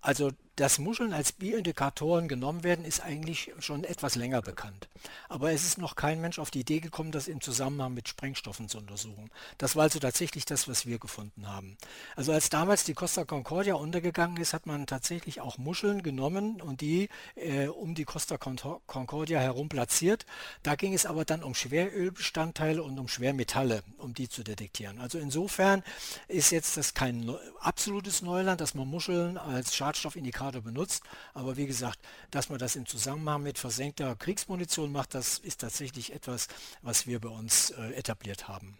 Also 0.00 0.32
dass 0.56 0.78
Muscheln 0.78 1.12
als 1.12 1.32
Bioindikatoren 1.32 2.28
genommen 2.28 2.62
werden, 2.62 2.84
ist 2.84 3.02
eigentlich 3.02 3.52
schon 3.58 3.84
etwas 3.84 4.14
länger 4.14 4.40
bekannt. 4.40 4.88
Aber 5.28 5.52
es 5.52 5.64
ist 5.64 5.78
noch 5.78 5.96
kein 5.96 6.20
Mensch 6.20 6.38
auf 6.38 6.50
die 6.50 6.60
Idee 6.60 6.80
gekommen, 6.80 7.10
das 7.10 7.28
im 7.28 7.40
Zusammenhang 7.40 7.94
mit 7.94 8.08
Sprengstoffen 8.08 8.68
zu 8.68 8.78
untersuchen. 8.78 9.30
Das 9.58 9.74
war 9.74 9.84
also 9.84 9.98
tatsächlich 9.98 10.44
das, 10.44 10.68
was 10.68 10.86
wir 10.86 10.98
gefunden 10.98 11.48
haben. 11.48 11.76
Also 12.14 12.32
als 12.32 12.50
damals 12.50 12.84
die 12.84 12.94
Costa 12.94 13.24
Concordia 13.24 13.74
untergegangen 13.74 14.36
ist, 14.36 14.54
hat 14.54 14.66
man 14.66 14.86
tatsächlich 14.86 15.40
auch 15.40 15.58
Muscheln 15.58 16.02
genommen 16.02 16.60
und 16.60 16.80
die 16.80 17.08
äh, 17.34 17.66
um 17.66 17.94
die 17.94 18.04
Costa 18.04 18.38
Concordia 18.38 19.40
herum 19.40 19.68
platziert. 19.68 20.24
Da 20.62 20.76
ging 20.76 20.94
es 20.94 21.04
aber 21.04 21.24
dann 21.24 21.42
um 21.42 21.54
Schwerölbestandteile 21.54 22.82
und 22.82 22.98
um 22.98 23.08
Schwermetalle, 23.08 23.82
um 23.98 24.14
die 24.14 24.28
zu 24.28 24.44
detektieren. 24.44 25.00
Also 25.00 25.18
insofern 25.18 25.82
ist 26.28 26.50
jetzt 26.50 26.76
das 26.76 26.94
kein 26.94 27.28
absolutes 27.60 28.22
Neuland, 28.22 28.60
dass 28.60 28.74
man 28.74 28.86
Muscheln 28.86 29.36
als 29.36 29.74
Schadstoffindikator 29.74 30.43
Karte 30.44 30.60
benutzt. 30.60 31.04
Aber 31.32 31.56
wie 31.56 31.66
gesagt, 31.66 31.98
dass 32.30 32.50
man 32.50 32.58
das 32.58 32.76
im 32.76 32.84
Zusammenhang 32.84 33.42
mit 33.42 33.58
versenkter 33.58 34.14
Kriegsmunition 34.14 34.92
macht, 34.92 35.14
das 35.14 35.38
ist 35.38 35.62
tatsächlich 35.62 36.12
etwas, 36.12 36.48
was 36.82 37.06
wir 37.06 37.18
bei 37.18 37.30
uns 37.30 37.70
äh, 37.70 37.94
etabliert 37.94 38.46
haben. 38.46 38.76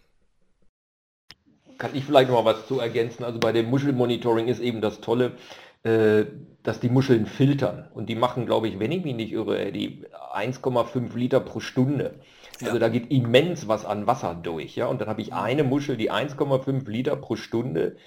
Kann 1.79 1.95
ich 1.95 2.05
vielleicht 2.05 2.29
noch 2.29 2.43
mal 2.43 2.53
was 2.53 2.67
zu 2.67 2.79
ergänzen? 2.79 3.23
Also 3.23 3.39
bei 3.39 3.51
dem 3.51 3.69
Muschelmonitoring 3.71 4.47
ist 4.47 4.59
eben 4.59 4.79
das 4.79 5.01
Tolle, 5.01 5.37
äh, 5.81 6.25
dass 6.61 6.79
die 6.79 6.89
Muscheln 6.89 7.25
filtern. 7.25 7.89
Und 7.95 8.09
die 8.09 8.15
machen, 8.15 8.45
glaube 8.45 8.67
ich, 8.67 8.77
wenn 8.77 8.91
ich 8.91 9.03
mich 9.03 9.15
nicht 9.15 9.31
irre, 9.31 9.71
die 9.71 10.05
1,5 10.35 11.17
Liter 11.17 11.39
pro 11.39 11.59
Stunde. 11.59 12.19
Also 12.61 12.75
ja. 12.75 12.79
da 12.79 12.89
geht 12.89 13.11
immens 13.11 13.67
was 13.67 13.85
an 13.85 14.05
Wasser 14.05 14.35
durch. 14.35 14.75
Ja? 14.75 14.85
Und 14.85 15.01
dann 15.01 15.09
habe 15.09 15.21
ich 15.21 15.33
eine 15.33 15.63
Muschel, 15.63 15.97
die 15.97 16.11
1,5 16.11 16.87
Liter 16.87 17.15
pro 17.15 17.35
Stunde 17.35 17.97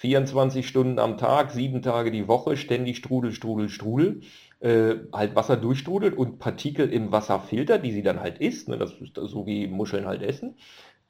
24 0.00 0.66
Stunden 0.66 0.98
am 0.98 1.18
Tag, 1.18 1.50
sieben 1.50 1.82
Tage 1.82 2.10
die 2.10 2.26
Woche, 2.26 2.56
ständig 2.56 2.96
Strudel, 2.96 3.32
Strudel, 3.32 3.68
Strudel, 3.68 4.22
äh, 4.60 4.94
halt 5.12 5.36
Wasser 5.36 5.58
durchstrudelt 5.58 6.16
und 6.16 6.38
Partikel 6.38 6.88
im 6.88 7.12
Wasser 7.12 7.38
filtert, 7.38 7.84
die 7.84 7.92
sie 7.92 8.02
dann 8.02 8.18
halt 8.18 8.38
isst, 8.38 8.70
ne, 8.70 8.78
das 8.78 8.92
ist 8.94 9.14
so 9.14 9.46
wie 9.46 9.66
Muscheln 9.66 10.06
halt 10.06 10.22
essen. 10.22 10.54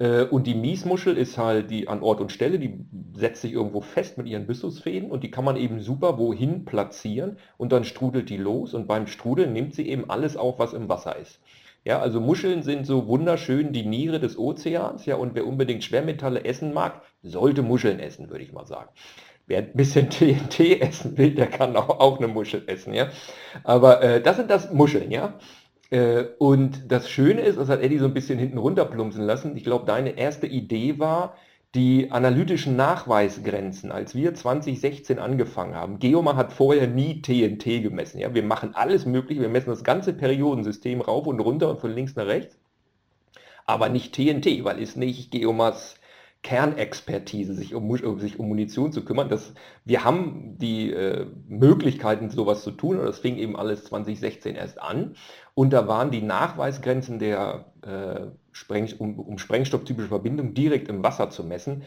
Äh, 0.01 0.25
und 0.25 0.49
die 0.49 0.57
Miesmuschel 0.57 1.17
ist 1.17 1.39
halt 1.39 1.71
die 1.71 1.87
an 1.87 2.03
Ort 2.03 2.21
und 2.21 2.33
Stelle, 2.33 2.59
die 2.59 2.85
setzt 3.15 3.43
sich 3.43 3.53
irgendwo 3.53 3.81
fest 3.81 4.19
mit 4.19 4.27
ihren 4.27 4.49
Byssusfäden 4.49 5.13
und 5.13 5.23
die 5.23 5.31
kann 5.31 5.45
man 5.45 5.57
eben 5.57 5.79
super 5.79 6.19
wohin 6.19 6.65
platzieren 6.65 7.37
und 7.59 7.71
dann 7.71 7.85
strudelt 7.85 8.29
die 8.29 8.39
los 8.39 8.75
und 8.75 8.89
beim 8.89 9.07
Strudeln 9.07 9.53
nimmt 9.53 9.73
sie 9.73 9.89
eben 9.89 10.11
alles 10.11 10.37
auf, 10.37 10.59
was 10.59 10.73
im 10.73 10.89
Wasser 10.89 11.15
ist. 11.17 11.39
Ja, 11.85 11.99
also 12.01 12.21
Muscheln 12.21 12.63
sind 12.63 12.87
so 12.87 13.07
wunderschön 13.07 13.73
die 13.73 13.87
Niere 13.87 14.21
des 14.21 14.39
Ozeans, 14.39 15.07
ja, 15.07 15.17
und 15.17 15.35
wer 15.35 15.47
unbedingt 15.47 15.83
Schwermetalle 15.83 16.45
essen 16.45 16.75
mag, 16.75 17.03
sollte 17.23 17.63
Muscheln 17.63 18.01
essen, 18.01 18.29
würde 18.31 18.45
ich 18.45 18.53
mal 18.53 18.67
sagen. 18.67 18.91
Wer 19.47 19.59
ein 19.59 19.73
bisschen 19.75 20.11
TNT 20.11 20.81
essen 20.81 21.17
will, 21.19 21.35
der 21.35 21.47
kann 21.49 21.77
auch, 21.77 21.89
auch 22.01 22.19
eine 22.19 22.29
Muschel 22.29 22.65
essen, 22.67 22.93
ja. 22.95 23.09
Aber 23.65 24.03
äh, 24.03 24.23
das 24.23 24.37
sind 24.37 24.51
das 24.51 24.73
Muscheln, 24.73 25.11
ja. 25.11 25.39
Äh, 25.91 26.25
und 26.39 26.91
das 26.93 27.09
Schöne 27.11 27.41
ist, 27.43 27.59
das 27.59 27.69
hat 27.69 27.81
Eddie 27.81 27.99
so 27.99 28.05
ein 28.05 28.15
bisschen 28.15 28.39
hinten 28.39 28.59
runterplumpsen 28.59 29.25
lassen. 29.25 29.57
Ich 29.57 29.65
glaube, 29.65 29.87
deine 29.87 30.19
erste 30.19 30.47
Idee 30.47 30.99
war, 30.99 31.35
die 31.75 32.11
analytischen 32.11 32.75
Nachweisgrenzen, 32.75 33.93
als 33.93 34.15
wir 34.15 34.35
2016 34.35 35.19
angefangen 35.21 35.75
haben, 35.75 36.01
Geoma 36.01 36.35
hat 36.35 36.53
vorher 36.53 36.89
nie 36.89 37.23
TNT 37.23 37.83
gemessen. 37.83 38.19
Ja? 38.19 38.35
Wir 38.35 38.43
machen 38.43 38.75
alles 38.75 39.07
mögliche, 39.07 39.41
wir 39.41 39.49
messen 39.49 39.71
das 39.71 39.85
ganze 39.85 40.13
Periodensystem 40.13 41.01
rauf 41.01 41.27
und 41.27 41.39
runter 41.39 41.71
und 41.71 41.81
von 41.81 41.93
links 41.93 42.17
nach 42.17 42.27
rechts, 42.27 42.59
aber 43.67 43.89
nicht 43.89 44.15
TNT, 44.15 44.65
weil 44.65 44.83
es 44.83 44.97
nicht 44.97 45.31
Geomas 45.31 46.01
Kernexpertise, 46.43 47.55
sich 47.55 47.75
um, 47.75 48.19
sich 48.19 48.39
um 48.39 48.49
Munition 48.49 48.93
zu 48.93 49.05
kümmern. 49.05 49.29
Das, 49.29 49.53
wir 49.85 50.05
haben 50.05 50.57
die 50.59 50.91
äh, 50.91 51.27
Möglichkeiten, 51.49 52.31
sowas 52.31 52.63
zu 52.63 52.71
tun, 52.71 52.99
und 52.99 53.05
das 53.05 53.19
fing 53.19 53.37
eben 53.37 53.57
alles 53.57 53.85
2016 53.85 54.57
erst 54.57 54.81
an. 54.81 55.17
Und 55.55 55.73
da 55.75 55.87
waren 55.87 56.11
die 56.11 56.23
Nachweisgrenzen 56.23 57.19
der, 57.19 57.67
äh, 57.83 58.29
Spreng, 58.61 58.93
um, 58.99 59.19
um 59.19 59.39
sprengstofftypische 59.39 60.09
Verbindung 60.09 60.53
direkt 60.53 60.89
im 60.89 61.03
Wasser 61.03 61.31
zu 61.31 61.43
messen, 61.45 61.85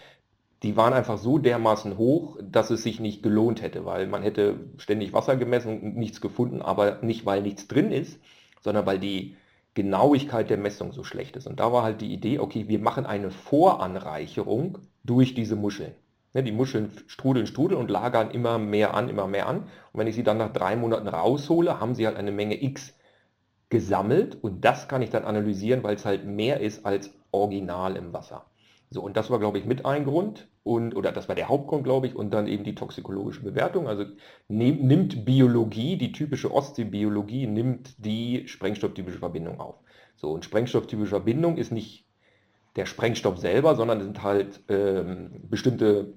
die 0.63 0.75
waren 0.75 0.93
einfach 0.93 1.19
so 1.19 1.38
dermaßen 1.38 1.99
hoch, 1.99 2.39
dass 2.41 2.71
es 2.71 2.81
sich 2.81 2.99
nicht 2.99 3.21
gelohnt 3.21 3.62
hätte, 3.62 3.86
weil 3.86 4.07
man 4.07 4.23
hätte 4.23 4.55
ständig 4.77 5.13
Wasser 5.13 5.36
gemessen 5.36 5.79
und 5.79 5.97
nichts 5.97 6.19
gefunden, 6.19 6.63
aber 6.63 6.99
nicht, 7.03 7.27
weil 7.27 7.43
nichts 7.43 7.67
drin 7.67 7.91
ist, 7.91 8.19
sondern 8.62 8.88
weil 8.88 8.97
die 8.97 9.36
Genauigkeit 9.75 10.49
der 10.49 10.57
Messung 10.57 10.93
so 10.93 11.03
schlecht 11.03 11.36
ist. 11.36 11.45
Und 11.45 11.59
da 11.59 11.71
war 11.71 11.83
halt 11.83 12.01
die 12.01 12.12
Idee, 12.12 12.39
okay, 12.39 12.67
wir 12.67 12.79
machen 12.79 13.05
eine 13.05 13.29
Voranreicherung 13.29 14.79
durch 15.03 15.36
diese 15.36 15.55
Muscheln. 15.55 15.93
Ne, 16.33 16.41
die 16.41 16.51
Muscheln 16.51 16.91
strudeln, 17.05 17.45
strudeln 17.45 17.79
und 17.79 17.91
lagern 17.91 18.31
immer 18.31 18.57
mehr 18.57 18.95
an, 18.95 19.09
immer 19.09 19.27
mehr 19.27 19.47
an. 19.47 19.57
Und 19.91 19.99
wenn 19.99 20.07
ich 20.07 20.15
sie 20.15 20.23
dann 20.23 20.39
nach 20.39 20.51
drei 20.51 20.75
Monaten 20.75 21.07
raushole, 21.07 21.79
haben 21.79 21.93
sie 21.93 22.07
halt 22.07 22.17
eine 22.17 22.31
Menge 22.31 22.63
X 22.63 22.95
gesammelt 23.73 24.38
und 24.41 24.63
das 24.63 24.88
kann 24.88 25.01
ich 25.01 25.09
dann 25.09 25.25
analysieren, 25.25 25.81
weil 25.83 25.95
es 25.95 26.05
halt 26.05 26.25
mehr 26.25 26.59
ist 26.59 26.86
als 26.86 27.12
original 27.31 27.95
im 27.95 28.13
Wasser. 28.13 28.45
So, 28.91 29.01
und 29.01 29.17
das 29.17 29.31
war, 29.31 29.39
glaube 29.39 29.57
ich, 29.57 29.65
mit 29.65 29.83
ein 29.83 30.05
Grund 30.05 30.47
und, 30.62 30.95
oder 30.95 31.12
das 31.12 31.27
war 31.27 31.33
der 31.33 31.49
Hauptgrund, 31.49 31.83
glaube 31.83 32.05
ich, 32.05 32.15
und 32.15 32.31
dann 32.31 32.45
eben 32.45 32.63
die 32.63 32.75
toxikologische 32.75 33.41
Bewertung. 33.41 33.88
Also 33.88 34.05
nehm, 34.47 34.86
nimmt 34.86 35.25
Biologie, 35.25 35.97
die 35.97 36.12
typische 36.12 36.53
Ostseebiologie, 36.53 37.47
nimmt 37.47 37.95
die 37.97 38.47
sprengstofftypische 38.47 39.17
Verbindung 39.17 39.59
auf. 39.59 39.79
So, 40.17 40.29
und 40.29 40.45
sprengstofftypische 40.45 41.09
Verbindung 41.09 41.57
ist 41.57 41.71
nicht 41.71 42.05
der 42.75 42.86
Sprengstoff 42.86 43.39
selber, 43.39 43.75
sondern 43.75 44.01
sind 44.01 44.21
halt 44.21 44.62
ähm, 44.69 45.31
bestimmte 45.49 46.13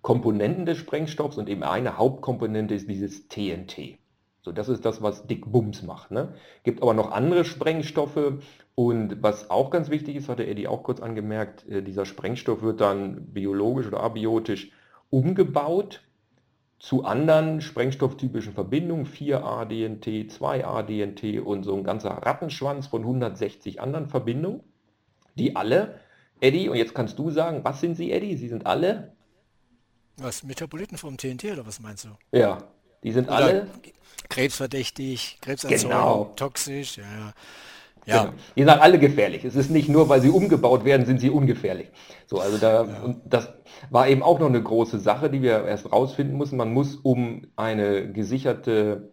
Komponenten 0.00 0.64
des 0.64 0.78
Sprengstoffs 0.78 1.38
und 1.38 1.48
eben 1.48 1.64
eine 1.64 1.98
Hauptkomponente 1.98 2.74
ist 2.74 2.88
dieses 2.88 3.26
TNT. 3.26 3.98
So, 4.42 4.52
das 4.52 4.68
ist 4.68 4.84
das, 4.84 5.02
was 5.02 5.26
Dick 5.26 5.50
Bums 5.50 5.82
macht. 5.82 6.10
Ne? 6.10 6.34
Gibt 6.62 6.82
aber 6.82 6.94
noch 6.94 7.12
andere 7.12 7.44
Sprengstoffe 7.44 8.40
und 8.74 9.22
was 9.22 9.50
auch 9.50 9.70
ganz 9.70 9.90
wichtig 9.90 10.16
ist, 10.16 10.28
hatte 10.28 10.46
Eddie 10.46 10.68
auch 10.68 10.82
kurz 10.82 11.00
angemerkt, 11.00 11.68
äh, 11.68 11.82
dieser 11.82 12.06
Sprengstoff 12.06 12.62
wird 12.62 12.80
dann 12.80 13.26
biologisch 13.32 13.86
oder 13.86 14.00
abiotisch 14.00 14.70
umgebaut 15.10 16.02
zu 16.78 17.04
anderen 17.04 17.60
sprengstofftypischen 17.60 18.54
Verbindungen, 18.54 19.04
4-ADNT, 19.04 20.06
2-ADNT 20.06 21.40
und 21.40 21.64
so 21.64 21.76
ein 21.76 21.84
ganzer 21.84 22.10
Rattenschwanz 22.10 22.86
von 22.86 23.02
160 23.02 23.82
anderen 23.82 24.08
Verbindungen, 24.08 24.62
die 25.34 25.56
alle, 25.56 26.00
Eddie, 26.40 26.70
und 26.70 26.76
jetzt 26.76 26.94
kannst 26.94 27.18
du 27.18 27.30
sagen, 27.30 27.60
was 27.64 27.82
sind 27.82 27.96
sie, 27.96 28.10
Eddie? 28.10 28.34
Sie 28.36 28.48
sind 28.48 28.64
alle? 28.64 29.12
Was, 30.16 30.42
Metaboliten 30.42 30.96
vom 30.96 31.18
TNT 31.18 31.52
oder 31.52 31.66
was 31.66 31.80
meinst 31.80 32.06
du? 32.06 32.08
Ja, 32.32 32.58
die 33.02 33.12
sind 33.12 33.28
oder 33.28 33.36
alle 33.36 33.66
krebsverdächtig, 34.28 35.38
krebserzeugend, 35.40 35.90
genau. 35.90 36.32
toxisch, 36.36 36.98
ja. 36.98 37.32
Ja. 38.06 38.22
Genau. 38.22 38.34
Die 38.56 38.60
sind 38.60 38.70
alle 38.70 38.98
gefährlich. 38.98 39.44
Es 39.44 39.54
ist 39.54 39.70
nicht 39.70 39.88
nur, 39.88 40.08
weil 40.08 40.22
sie 40.22 40.30
umgebaut 40.30 40.84
werden, 40.84 41.04
sind 41.04 41.20
sie 41.20 41.28
ungefährlich. 41.28 41.88
So, 42.26 42.40
also 42.40 42.56
da, 42.56 42.84
ja. 42.84 43.02
und 43.02 43.20
das 43.26 43.52
war 43.90 44.08
eben 44.08 44.22
auch 44.22 44.38
noch 44.38 44.48
eine 44.48 44.62
große 44.62 44.98
Sache, 44.98 45.28
die 45.28 45.42
wir 45.42 45.66
erst 45.66 45.92
rausfinden 45.92 46.36
mussten. 46.36 46.56
Man 46.56 46.72
muss, 46.72 46.96
um 46.96 47.42
eine 47.56 48.10
gesicherte 48.10 49.12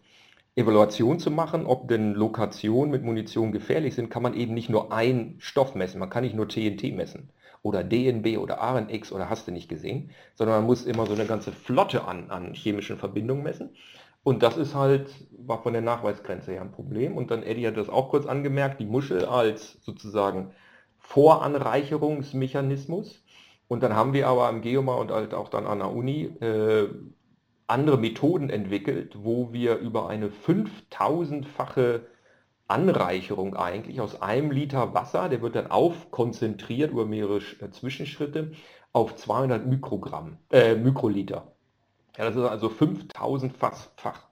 Evaluation 0.56 1.19
zu 1.19 1.32
machen, 1.32 1.65
ob 1.65 1.89
denn 1.89 2.13
Lokationen 2.13 2.89
mit 2.89 3.04
Munition 3.04 3.52
gefährlich 3.52 3.93
sind, 3.93 4.10
kann 4.10 4.23
man 4.23 4.34
eben 4.34 4.54
nicht 4.54 4.69
nur 4.69 4.93
einen 4.93 5.36
Stoff 5.39 5.76
messen. 5.76 6.00
Man 6.00 6.10
kann 6.10 6.23
nicht 6.23 6.36
nur 6.36 6.47
TNT 6.47 6.95
messen 6.95 7.30
oder 7.61 7.83
DNB 7.83 8.37
oder 8.37 8.59
RNX 8.61 9.11
oder 9.11 9.29
hast 9.29 9.47
du 9.47 9.51
nicht 9.51 9.69
gesehen, 9.69 10.11
sondern 10.35 10.57
man 10.57 10.65
muss 10.65 10.85
immer 10.85 11.05
so 11.05 11.13
eine 11.13 11.25
ganze 11.25 11.51
Flotte 11.51 12.05
an, 12.05 12.29
an 12.29 12.53
chemischen 12.53 12.97
Verbindungen 12.97 13.43
messen. 13.43 13.75
Und 14.23 14.43
das 14.43 14.57
ist 14.57 14.75
halt, 14.75 15.09
war 15.37 15.63
von 15.63 15.73
der 15.73 15.81
Nachweisgrenze 15.81 16.51
her 16.51 16.61
ein 16.61 16.71
Problem. 16.71 17.15
Und 17.15 17.31
dann 17.31 17.43
Eddie 17.43 17.67
hat 17.67 17.77
das 17.77 17.89
auch 17.89 18.09
kurz 18.09 18.25
angemerkt, 18.25 18.81
die 18.81 18.85
Muschel 18.85 19.25
als 19.25 19.77
sozusagen 19.81 20.51
Voranreicherungsmechanismus. 20.99 23.23
Und 23.69 23.83
dann 23.83 23.95
haben 23.95 24.13
wir 24.13 24.27
aber 24.27 24.47
am 24.47 24.61
Geoma 24.61 24.95
und 24.95 25.11
halt 25.11 25.33
auch 25.33 25.49
dann 25.49 25.65
an 25.65 25.79
der 25.79 25.91
Uni 25.91 26.25
äh, 26.41 26.87
andere 27.67 27.97
Methoden 27.97 28.49
entwickelt, 28.49 29.17
wo 29.23 29.53
wir 29.53 29.77
über 29.77 30.09
eine 30.09 30.29
5000-fache 30.29 32.01
Anreicherung 32.67 33.56
eigentlich 33.56 34.01
aus 34.01 34.21
einem 34.21 34.51
Liter 34.51 34.93
Wasser, 34.93 35.30
der 35.30 35.41
wird 35.41 35.56
dann 35.56 35.71
aufkonzentriert 35.71 36.91
über 36.91 37.06
mehrere 37.06 37.38
äh, 37.38 37.69
Zwischenschritte 37.71 38.51
auf 38.93 39.15
200 39.15 39.65
Mikrogramm, 39.65 40.38
äh, 40.51 40.75
Mikroliter. 40.75 41.51
Ja, 42.17 42.25
das 42.25 42.36
ist 42.36 42.43
also 42.43 42.67
5000-fach 42.67 44.27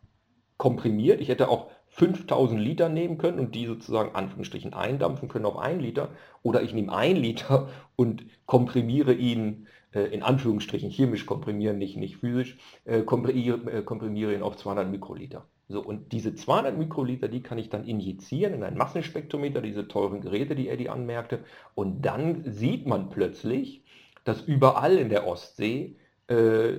komprimiert. 0.57 1.21
Ich 1.21 1.29
hätte 1.29 1.49
auch 1.49 1.69
5000 1.87 2.59
Liter 2.59 2.89
nehmen 2.89 3.17
können 3.17 3.39
und 3.39 3.55
die 3.55 3.67
sozusagen 3.67 4.15
Anführungsstrichen 4.15 4.73
eindampfen 4.73 5.29
können 5.29 5.45
auf 5.45 5.57
1 5.57 5.81
Liter. 5.81 6.09
Oder 6.43 6.61
ich 6.61 6.73
nehme 6.73 6.93
1 6.93 7.19
Liter 7.19 7.69
und 7.95 8.25
komprimiere 8.45 9.13
ihn 9.13 9.67
äh, 9.93 10.01
in 10.13 10.23
Anführungsstrichen 10.23 10.89
chemisch 10.89 11.25
komprimieren, 11.25 11.77
nicht, 11.77 11.95
nicht 11.95 12.17
physisch, 12.17 12.57
äh, 12.83 13.01
komprimiere, 13.03 13.71
äh, 13.71 13.81
komprimiere 13.83 14.33
ihn 14.33 14.43
auf 14.43 14.57
200 14.57 14.89
Mikroliter. 14.89 15.47
So, 15.67 15.81
und 15.81 16.11
diese 16.11 16.35
200 16.35 16.77
Mikroliter, 16.77 17.27
die 17.27 17.41
kann 17.41 17.57
ich 17.57 17.69
dann 17.69 17.85
injizieren 17.85 18.53
in 18.53 18.63
ein 18.63 18.77
Massenspektrometer, 18.77 19.61
diese 19.61 19.87
teuren 19.87 20.21
Geräte, 20.21 20.55
die 20.55 20.69
Eddie 20.69 20.89
anmerkte. 20.89 21.43
Und 21.73 22.03
dann 22.03 22.43
sieht 22.45 22.85
man 22.85 23.09
plötzlich, 23.09 23.83
dass 24.25 24.41
überall 24.41 24.97
in 24.97 25.09
der 25.09 25.27
Ostsee 25.27 25.97
äh, 26.27 26.73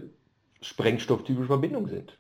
sprengstofftypische 0.61 1.49
Verbindungen 1.49 1.89
sind. 1.89 2.19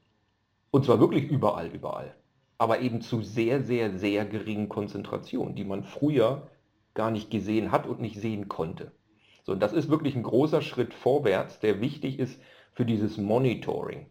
Und 0.71 0.85
zwar 0.85 0.99
wirklich 0.99 1.25
überall, 1.31 1.69
überall. 1.69 2.17
Aber 2.59 2.81
eben 2.81 3.01
zu 3.01 3.23
sehr, 3.23 3.63
sehr, 3.63 3.99
sehr 3.99 4.25
geringen 4.25 4.69
Konzentrationen, 4.69 5.55
die 5.55 5.65
man 5.65 5.85
früher 5.85 6.49
gar 6.95 7.11
nicht 7.11 7.31
gesehen 7.31 7.71
hat 7.71 7.87
und 7.87 8.01
nicht 8.01 8.21
sehen 8.21 8.49
konnte. 8.49 8.93
So, 9.45 9.53
und 9.53 9.61
das 9.61 9.73
ist 9.73 9.89
wirklich 9.89 10.17
ein 10.17 10.25
großer 10.25 10.63
Schritt 10.63 10.93
vorwärts, 10.93 11.61
der 11.61 11.81
wichtig 11.81 12.19
ist 12.19 12.41
für 12.73 12.85
dieses 12.85 13.19
Monitoring. 13.19 14.07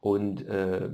Und 0.00 0.46
äh, 0.46 0.90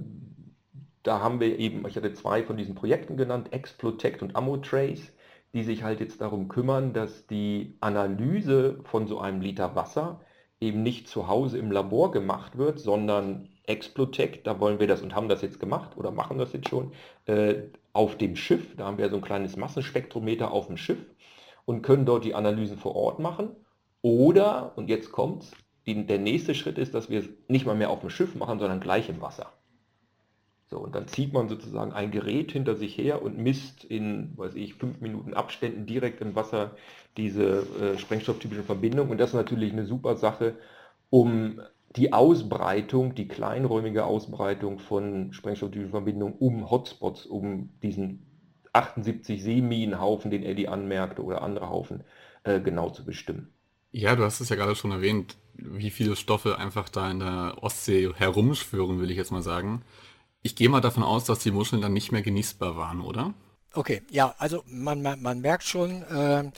da 1.05 1.21
haben 1.21 1.39
wir 1.39 1.59
eben, 1.59 1.87
ich 1.87 1.97
hatte 1.97 2.13
zwei 2.15 2.43
von 2.43 2.57
diesen 2.57 2.75
Projekten 2.75 3.17
genannt, 3.17 3.53
Explotect 3.53 4.23
und 4.23 4.35
Ammotrace, 4.35 5.13
die 5.53 5.63
sich 5.63 5.85
halt 5.85 6.01
jetzt 6.01 6.21
darum 6.21 6.49
kümmern, 6.49 6.93
dass 6.93 7.27
die 7.27 7.77
Analyse 7.81 8.81
von 8.85 9.07
so 9.07 9.21
einem 9.21 9.41
Liter 9.41 9.77
Wasser 9.77 10.21
eben 10.61 10.83
nicht 10.83 11.07
zu 11.09 11.29
Hause 11.29 11.59
im 11.59 11.71
Labor 11.71 12.11
gemacht 12.11 12.59
wird, 12.59 12.81
sondern 12.81 13.49
Explotec, 13.65 14.45
da 14.45 14.61
wollen 14.61 14.81
wir 14.81 14.87
das 14.87 15.03
und 15.03 15.15
haben 15.15 15.29
das 15.29 15.43
jetzt 15.43 15.61
gemacht 15.61 15.97
oder 15.97 16.11
machen 16.11 16.39
das 16.39 16.53
jetzt 16.53 16.69
schon, 16.69 16.93
äh, 17.27 17.55
auf 17.93 18.17
dem 18.19 18.35
Schiff, 18.35 18.75
da 18.77 18.87
haben 18.87 18.99
wir 18.99 19.09
so 19.11 19.17
ein 19.17 19.23
kleines 19.23 19.57
Massenspektrometer 19.57 20.51
auf 20.51 20.67
dem 20.67 20.77
Schiff 20.77 20.99
und 21.65 21.83
können 21.83 22.07
dort 22.07 22.25
die 22.25 22.35
Analysen 22.35 22.79
vor 22.79 22.97
Ort 22.97 23.21
machen. 23.21 23.51
Oder, 24.03 24.77
und 24.77 24.89
jetzt 24.89 25.13
kommt's, 25.13 25.53
die, 25.87 26.07
der 26.07 26.19
nächste 26.19 26.55
Schritt 26.55 26.79
ist, 26.79 26.95
dass 26.95 27.11
wir 27.11 27.21
es 27.21 27.29
nicht 27.49 27.67
mal 27.67 27.77
mehr 27.77 27.91
auf 27.91 28.01
dem 28.01 28.11
Schiff 28.11 28.35
machen, 28.35 28.59
sondern 28.59 28.81
gleich 28.81 29.09
im 29.09 29.21
Wasser. 29.21 29.53
So, 30.71 30.79
und 30.79 30.95
dann 30.95 31.09
zieht 31.09 31.33
man 31.33 31.49
sozusagen 31.49 31.93
ein 31.93 32.11
Gerät 32.11 32.53
hinter 32.53 32.75
sich 32.75 32.97
her 32.97 33.23
und 33.23 33.39
misst 33.39 33.85
in, 33.85 34.37
weiß 34.37 34.55
ich, 34.55 34.75
fünf 34.75 35.01
Minuten 35.01 35.35
Abständen 35.35 35.87
direkt 35.87 36.21
im 36.21 36.35
Wasser 36.35 36.77
diese 37.17 37.67
äh, 37.81 37.99
sprengstofftypischen 37.99 38.65
Verbindungen. 38.65 39.13
Und 39.13 39.19
das 39.19 39.31
ist 39.31 39.35
natürlich 39.35 39.73
eine 39.73 39.87
super 39.87 40.17
Sache, 40.17 40.57
um 41.11 41.61
die 41.97 42.13
Ausbreitung, 42.13 43.15
die 43.15 43.29
kleinräumige 43.29 44.05
Ausbreitung 44.05 44.79
von 44.79 45.33
sprengstofftypischen 45.33 45.93
Verbindungen 45.93 46.35
um 46.39 46.71
Hotspots, 46.71 47.27
um 47.27 47.71
diesen 47.83 48.27
78 48.73 49.43
Seeminenhaufen, 49.43 50.31
den 50.31 50.43
Eddie 50.43 50.69
anmerkte, 50.69 51.23
oder 51.23 51.43
andere 51.43 51.69
Haufen, 51.69 52.03
äh, 52.43 52.61
genau 52.61 52.91
zu 52.91 53.05
bestimmen. 53.05 53.53
Ja, 53.93 54.17
du 54.17 54.25
hast 54.25 54.41
es 54.41 54.49
ja 54.49 54.57
gerade 54.57 54.75
schon 54.75 54.91
erwähnt, 54.91 55.37
wie 55.55 55.91
viele 55.91 56.17
Stoffe 56.17 56.59
einfach 56.59 56.89
da 56.89 57.09
in 57.11 57.21
der 57.21 57.59
Ostsee 57.61 58.13
herumschwören, 58.13 59.01
will 59.01 59.11
ich 59.11 59.17
jetzt 59.17 59.31
mal 59.31 59.43
sagen. 59.43 59.83
Ich 60.47 60.55
gehe 60.57 60.69
mal 60.69 60.83
davon 60.83 61.03
aus, 61.03 61.25
dass 61.25 61.39
die 61.39 61.51
Muscheln 61.51 61.81
dann 61.81 61.95
nicht 61.95 62.13
mehr 62.13 62.21
genießbar 62.21 62.77
waren, 62.77 63.01
oder? 63.01 63.33
Okay, 63.73 64.03
ja, 64.11 64.35
also 64.37 64.63
man, 64.67 65.01
man, 65.01 65.23
man 65.23 65.41
merkt 65.41 65.65
schon, 65.65 66.03
äh, 66.03 66.51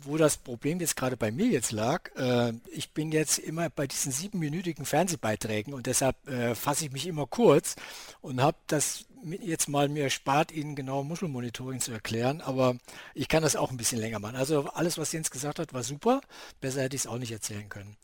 wo 0.00 0.16
das 0.16 0.38
Problem 0.38 0.80
jetzt 0.80 0.96
gerade 0.96 1.18
bei 1.18 1.30
mir 1.30 1.46
jetzt 1.46 1.72
lag. 1.72 2.10
Äh, 2.16 2.54
ich 2.72 2.92
bin 2.92 3.12
jetzt 3.12 3.38
immer 3.38 3.68
bei 3.68 3.86
diesen 3.86 4.12
siebenminütigen 4.12 4.86
Fernsehbeiträgen 4.86 5.74
und 5.74 5.86
deshalb 5.86 6.26
äh, 6.26 6.54
fasse 6.54 6.86
ich 6.86 6.92
mich 6.92 7.06
immer 7.06 7.26
kurz 7.26 7.76
und 8.22 8.40
habe 8.40 8.56
das 8.66 9.04
jetzt 9.42 9.68
mal 9.68 9.90
mir 9.90 10.08
spart, 10.08 10.50
Ihnen 10.50 10.74
genau 10.74 11.04
Muschelmonitoring 11.04 11.80
zu 11.80 11.92
erklären, 11.92 12.40
aber 12.40 12.76
ich 13.14 13.28
kann 13.28 13.42
das 13.42 13.56
auch 13.56 13.70
ein 13.70 13.76
bisschen 13.76 14.00
länger 14.00 14.20
machen. 14.20 14.36
Also 14.36 14.70
alles, 14.72 14.96
was 14.96 15.12
Jens 15.12 15.30
gesagt 15.30 15.58
hat, 15.58 15.74
war 15.74 15.82
super. 15.82 16.22
Besser 16.62 16.80
hätte 16.80 16.96
ich 16.96 17.02
es 17.02 17.06
auch 17.06 17.18
nicht 17.18 17.30
erzählen 17.30 17.68
können. 17.68 17.98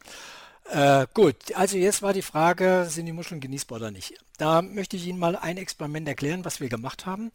Äh, 0.71 1.07
gut, 1.15 1.55
also 1.55 1.79
jetzt 1.79 2.03
war 2.03 2.13
die 2.13 2.21
Frage, 2.21 2.87
sind 2.91 3.07
die 3.07 3.13
Muscheln 3.13 3.41
genießbar 3.41 3.79
oder 3.79 3.91
nicht? 3.91 4.15
Da 4.37 4.61
möchte 4.61 4.97
ich 4.97 5.07
Ihnen 5.07 5.19
mal 5.19 5.35
ein 5.35 5.57
Experiment 5.57 6.07
erklären, 6.07 6.45
was 6.45 6.61
wir 6.61 6.69
gemacht 6.69 7.07
haben. 7.07 7.33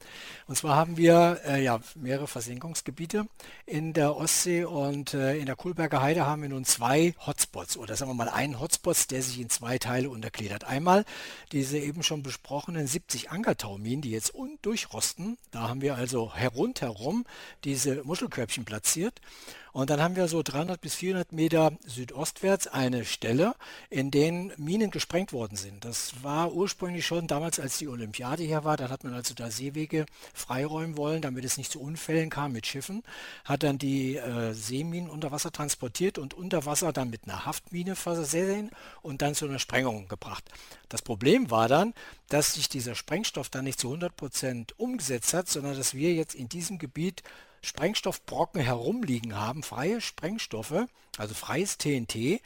Und 0.47 0.55
zwar 0.55 0.75
haben 0.75 0.97
wir 0.97 1.41
äh, 1.45 1.63
ja, 1.63 1.79
mehrere 1.95 2.27
Versenkungsgebiete 2.27 3.25
in 3.65 3.93
der 3.93 4.15
Ostsee 4.15 4.65
und 4.65 5.15
äh, 5.15 5.35
in 5.35 5.47
der 5.47 5.55
Kohlberger 5.55 6.01
Heide 6.01 6.27
haben 6.27 6.43
wir 6.43 6.49
nun 6.49 6.63
zwei 6.63 7.15
Hotspots 7.25 7.75
oder 7.75 7.95
sagen 7.95 8.11
wir 8.11 8.15
mal 8.15 8.29
einen 8.29 8.59
Hotspot, 8.59 9.09
der 9.09 9.23
sich 9.23 9.39
in 9.41 9.49
zwei 9.49 9.79
Teile 9.79 10.11
untergliedert. 10.11 10.63
Einmal 10.63 11.03
diese 11.51 11.79
eben 11.79 12.03
schon 12.03 12.21
besprochenen 12.21 12.85
70 12.85 13.31
Ankertauminen, 13.31 14.01
die 14.01 14.11
jetzt 14.11 14.33
durchrosten. 14.61 15.39
Da 15.49 15.67
haben 15.67 15.81
wir 15.81 15.95
also 15.95 16.31
rundherum 16.55 17.25
diese 17.63 18.03
Muschelkörbchen 18.03 18.63
platziert. 18.63 19.19
Und 19.73 19.89
dann 19.89 20.01
haben 20.01 20.15
wir 20.15 20.27
so 20.27 20.43
300 20.43 20.79
bis 20.79 20.93
400 20.93 21.31
Meter 21.31 21.71
südostwärts 21.83 22.67
eine 22.67 23.05
Stelle, 23.05 23.55
in 23.89 24.11
denen 24.11 24.53
Minen 24.57 24.91
gesprengt 24.91 25.33
worden 25.33 25.57
sind. 25.57 25.83
Das 25.83 26.13
war 26.21 26.53
ursprünglich 26.53 27.07
schon 27.07 27.25
damals, 27.25 27.59
als 27.59 27.79
die 27.79 27.87
Olympiade 27.87 28.43
hier 28.43 28.63
war. 28.63 28.77
Dann 28.77 28.91
hat 28.91 29.03
man 29.03 29.15
also 29.15 29.33
da 29.33 29.49
Seewege 29.49 30.05
freiräumen 30.33 30.95
wollen, 30.95 31.23
damit 31.23 31.43
es 31.43 31.57
nicht 31.57 31.71
zu 31.71 31.81
Unfällen 31.81 32.29
kam 32.29 32.51
mit 32.51 32.67
Schiffen. 32.67 33.01
Hat 33.45 33.63
dann 33.63 33.79
die 33.79 34.15
äh, 34.15 34.53
Seeminen 34.53 35.09
unter 35.09 35.31
Wasser 35.31 35.51
transportiert 35.51 36.19
und 36.19 36.35
unter 36.35 36.67
Wasser 36.67 36.93
dann 36.93 37.09
mit 37.09 37.23
einer 37.23 37.47
Haftmine 37.47 37.95
versehen 37.95 38.69
und 39.01 39.23
dann 39.23 39.33
zu 39.33 39.45
einer 39.45 39.59
Sprengung 39.59 40.07
gebracht. 40.07 40.43
Das 40.87 41.01
Problem 41.01 41.49
war 41.49 41.67
dann, 41.67 41.95
dass 42.29 42.53
sich 42.53 42.69
dieser 42.69 42.93
Sprengstoff 42.93 43.49
dann 43.49 43.63
nicht 43.63 43.79
zu 43.79 43.87
100 43.87 44.15
Prozent 44.15 44.79
umgesetzt 44.79 45.33
hat, 45.33 45.49
sondern 45.49 45.75
dass 45.75 45.95
wir 45.95 46.13
jetzt 46.13 46.35
in 46.35 46.47
diesem 46.47 46.77
Gebiet 46.77 47.23
Sprengstoffbrocken 47.63 48.61
herumliegen 48.61 49.35
haben, 49.35 49.63
freie 49.63 50.01
Sprengstoffe, 50.01 50.85
also 51.17 51.33
freies 51.33 51.77
TNT, 51.77 52.41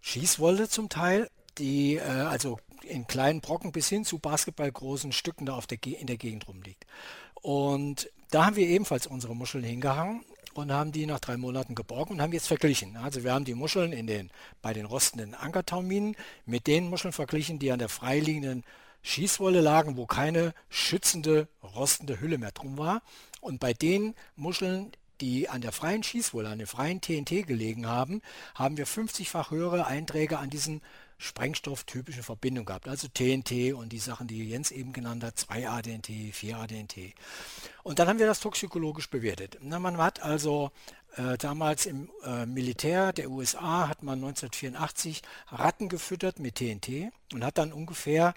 Schießwolle 0.00 0.68
zum 0.68 0.88
Teil, 0.88 1.28
die 1.58 1.96
äh, 1.96 2.02
also 2.02 2.58
in 2.82 3.06
kleinen 3.06 3.40
Brocken 3.40 3.72
bis 3.72 3.88
hin 3.88 4.04
zu 4.04 4.18
basketballgroßen 4.18 5.12
Stücken 5.12 5.46
da 5.46 5.54
auf 5.54 5.66
der, 5.66 5.78
in 5.84 6.06
der 6.06 6.16
Gegend 6.16 6.48
rumliegt. 6.48 6.86
Und 7.34 8.10
da 8.30 8.46
haben 8.46 8.56
wir 8.56 8.66
ebenfalls 8.66 9.06
unsere 9.06 9.36
Muscheln 9.36 9.64
hingehangen 9.64 10.24
und 10.54 10.72
haben 10.72 10.92
die 10.92 11.06
nach 11.06 11.20
drei 11.20 11.36
Monaten 11.36 11.74
geborgen 11.74 12.14
und 12.14 12.22
haben 12.22 12.32
jetzt 12.32 12.46
verglichen. 12.48 12.96
Also 12.96 13.24
wir 13.24 13.32
haben 13.32 13.44
die 13.44 13.54
Muscheln 13.54 13.92
in 13.92 14.06
den, 14.06 14.30
bei 14.60 14.72
den 14.72 14.86
rostenden 14.86 15.34
Ankertauminen 15.34 16.16
mit 16.46 16.66
den 16.66 16.88
Muscheln 16.88 17.12
verglichen, 17.12 17.58
die 17.58 17.72
an 17.72 17.78
der 17.78 17.88
freiliegenden 17.88 18.64
Schießwolle 19.02 19.60
lagen, 19.60 19.96
wo 19.96 20.06
keine 20.06 20.54
schützende, 20.68 21.48
rostende 21.62 22.20
Hülle 22.20 22.38
mehr 22.38 22.52
drum 22.52 22.78
war. 22.78 23.02
Und 23.42 23.58
bei 23.58 23.72
den 23.72 24.14
Muscheln, 24.36 24.92
die 25.20 25.48
an 25.48 25.62
der 25.62 25.72
freien 25.72 26.04
Schießwolle, 26.04 26.48
an 26.48 26.58
der 26.58 26.68
freien 26.68 27.00
TNT 27.00 27.44
gelegen 27.44 27.88
haben, 27.88 28.22
haben 28.54 28.76
wir 28.76 28.86
50-fach 28.86 29.50
höhere 29.50 29.84
Einträge 29.84 30.38
an 30.38 30.48
diesen 30.48 30.80
sprengstofftypischen 31.22 32.22
Verbindungen 32.22 32.66
gehabt. 32.66 32.88
Also 32.88 33.08
TNT 33.08 33.74
und 33.74 33.92
die 33.92 33.98
Sachen, 33.98 34.26
die 34.26 34.44
Jens 34.48 34.70
eben 34.70 34.92
genannt 34.92 35.22
hat, 35.24 35.36
2-ADNT, 35.36 36.08
4-ADNT. 36.08 37.14
Und 37.82 37.98
dann 37.98 38.08
haben 38.08 38.18
wir 38.18 38.26
das 38.26 38.40
toxikologisch 38.40 39.08
bewertet. 39.08 39.58
Na, 39.60 39.78
man 39.78 39.96
hat 39.98 40.22
also 40.22 40.72
äh, 41.16 41.36
damals 41.38 41.86
im 41.86 42.10
äh, 42.24 42.46
Militär 42.46 43.12
der 43.12 43.30
USA 43.30 43.88
hat 43.88 44.02
man 44.02 44.18
1984 44.18 45.22
Ratten 45.48 45.88
gefüttert 45.88 46.38
mit 46.38 46.56
TNT 46.56 47.12
und 47.32 47.44
hat 47.44 47.58
dann 47.58 47.72
ungefähr 47.72 48.34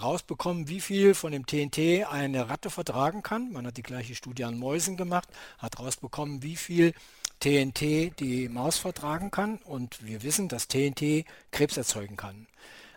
rausbekommen, 0.00 0.68
wie 0.68 0.80
viel 0.80 1.14
von 1.14 1.32
dem 1.32 1.46
TNT 1.46 2.06
eine 2.10 2.48
Ratte 2.48 2.68
vertragen 2.68 3.22
kann. 3.22 3.52
Man 3.52 3.66
hat 3.66 3.76
die 3.76 3.82
gleiche 3.82 4.14
Studie 4.14 4.44
an 4.44 4.58
Mäusen 4.58 4.96
gemacht, 4.96 5.28
hat 5.58 5.78
rausbekommen, 5.78 6.42
wie 6.42 6.56
viel 6.56 6.94
TNT 7.40 8.18
die 8.18 8.48
Maus 8.48 8.78
vertragen 8.78 9.30
kann 9.30 9.58
und 9.58 10.04
wir 10.04 10.22
wissen, 10.22 10.48
dass 10.48 10.68
TNT 10.68 11.24
Krebs 11.50 11.76
erzeugen 11.76 12.16
kann. 12.16 12.46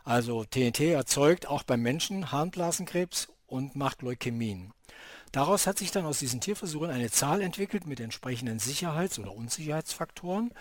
Also 0.03 0.43
TNT 0.43 0.81
erzeugt 0.81 1.47
auch 1.47 1.63
beim 1.63 1.81
Menschen 1.81 2.31
Harnblasenkrebs 2.31 3.27
und 3.47 3.75
macht 3.75 4.01
Leukämien. 4.01 4.73
Daraus 5.31 5.67
hat 5.67 5.77
sich 5.77 5.91
dann 5.91 6.05
aus 6.05 6.19
diesen 6.19 6.41
Tierversuchen 6.41 6.89
eine 6.89 7.11
Zahl 7.11 7.41
entwickelt 7.41 7.85
mit 7.85 7.99
entsprechenden 7.99 8.59
Sicherheits- 8.59 9.19
oder 9.19 9.35
Unsicherheitsfaktoren. 9.35 10.51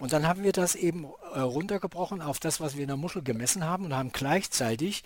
Und 0.00 0.12
dann 0.12 0.26
haben 0.26 0.42
wir 0.42 0.52
das 0.52 0.74
eben 0.74 1.04
äh, 1.32 1.38
runtergebrochen 1.38 2.20
auf 2.20 2.40
das, 2.40 2.60
was 2.60 2.74
wir 2.74 2.82
in 2.82 2.88
der 2.88 2.96
Muschel 2.96 3.22
gemessen 3.22 3.64
haben 3.64 3.84
und 3.84 3.94
haben 3.94 4.10
gleichzeitig 4.10 5.04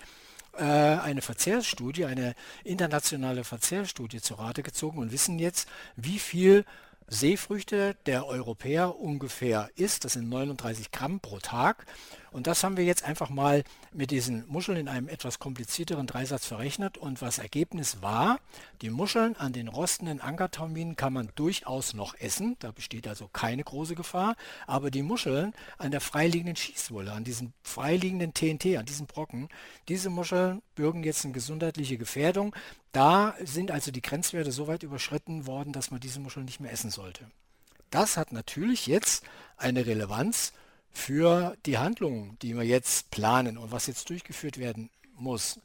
äh, 0.57 0.63
eine 0.63 1.21
Verzehrsstudie, 1.21 2.05
eine 2.05 2.33
internationale 2.63 3.43
Verzehrsstudie 3.43 4.21
zu 4.21 4.33
Rate 4.35 4.63
gezogen 4.63 4.97
und 4.97 5.11
wissen 5.11 5.37
jetzt, 5.37 5.69
wie 5.95 6.17
viel 6.19 6.65
Seefrüchte 7.13 7.97
der 8.05 8.25
Europäer 8.25 8.97
ungefähr 8.97 9.69
isst. 9.75 10.05
Das 10.05 10.13
sind 10.13 10.29
39 10.29 10.91
Gramm 10.91 11.19
pro 11.19 11.39
Tag. 11.39 11.85
Und 12.31 12.47
das 12.47 12.63
haben 12.63 12.77
wir 12.77 12.85
jetzt 12.85 13.03
einfach 13.03 13.29
mal 13.29 13.65
mit 13.91 14.09
diesen 14.09 14.47
Muscheln 14.47 14.77
in 14.77 14.87
einem 14.87 15.09
etwas 15.09 15.37
komplizierteren 15.37 16.07
Dreisatz 16.07 16.45
verrechnet. 16.45 16.97
Und 16.97 17.21
was 17.21 17.39
Ergebnis 17.39 18.01
war, 18.01 18.39
die 18.81 18.89
Muscheln 18.89 19.35
an 19.35 19.51
den 19.51 19.67
rostenden 19.67 20.21
Ankertauminen 20.21 20.95
kann 20.95 21.11
man 21.11 21.29
durchaus 21.35 21.93
noch 21.93 22.15
essen. 22.15 22.55
Da 22.59 22.71
besteht 22.71 23.05
also 23.05 23.29
keine 23.33 23.65
große 23.65 23.95
Gefahr. 23.95 24.37
Aber 24.65 24.91
die 24.91 25.03
Muscheln 25.03 25.53
an 25.77 25.91
der 25.91 25.99
freiliegenden 25.99 26.55
Schießwolle, 26.55 27.11
an 27.11 27.25
diesem 27.25 27.51
freiliegenden 27.63 28.33
TNT, 28.33 28.77
an 28.77 28.85
diesen 28.85 29.07
Brocken, 29.07 29.49
diese 29.89 30.09
Muscheln 30.09 30.61
bürgen 30.75 31.03
jetzt 31.03 31.25
eine 31.25 31.33
gesundheitliche 31.33 31.97
Gefährdung. 31.97 32.55
Da 32.93 33.35
sind 33.43 33.71
also 33.71 33.91
die 33.91 34.01
Grenzwerte 34.01 34.53
so 34.53 34.67
weit 34.67 34.83
überschritten 34.83 35.47
worden, 35.47 35.73
dass 35.73 35.91
man 35.91 35.99
diese 35.99 36.21
Muscheln 36.21 36.45
nicht 36.45 36.61
mehr 36.61 36.71
essen 36.71 36.91
sollte. 36.91 37.29
Das 37.89 38.15
hat 38.15 38.31
natürlich 38.31 38.87
jetzt 38.87 39.25
eine 39.57 39.85
Relevanz 39.85 40.53
für 40.91 41.55
die 41.65 41.77
Handlungen, 41.77 42.37
die 42.41 42.55
wir 42.55 42.63
jetzt 42.63 43.11
planen 43.11 43.57
und 43.57 43.71
was 43.71 43.87
jetzt 43.87 44.09
durchgeführt 44.09 44.57
werden 44.57 44.89
muss. 45.15 45.59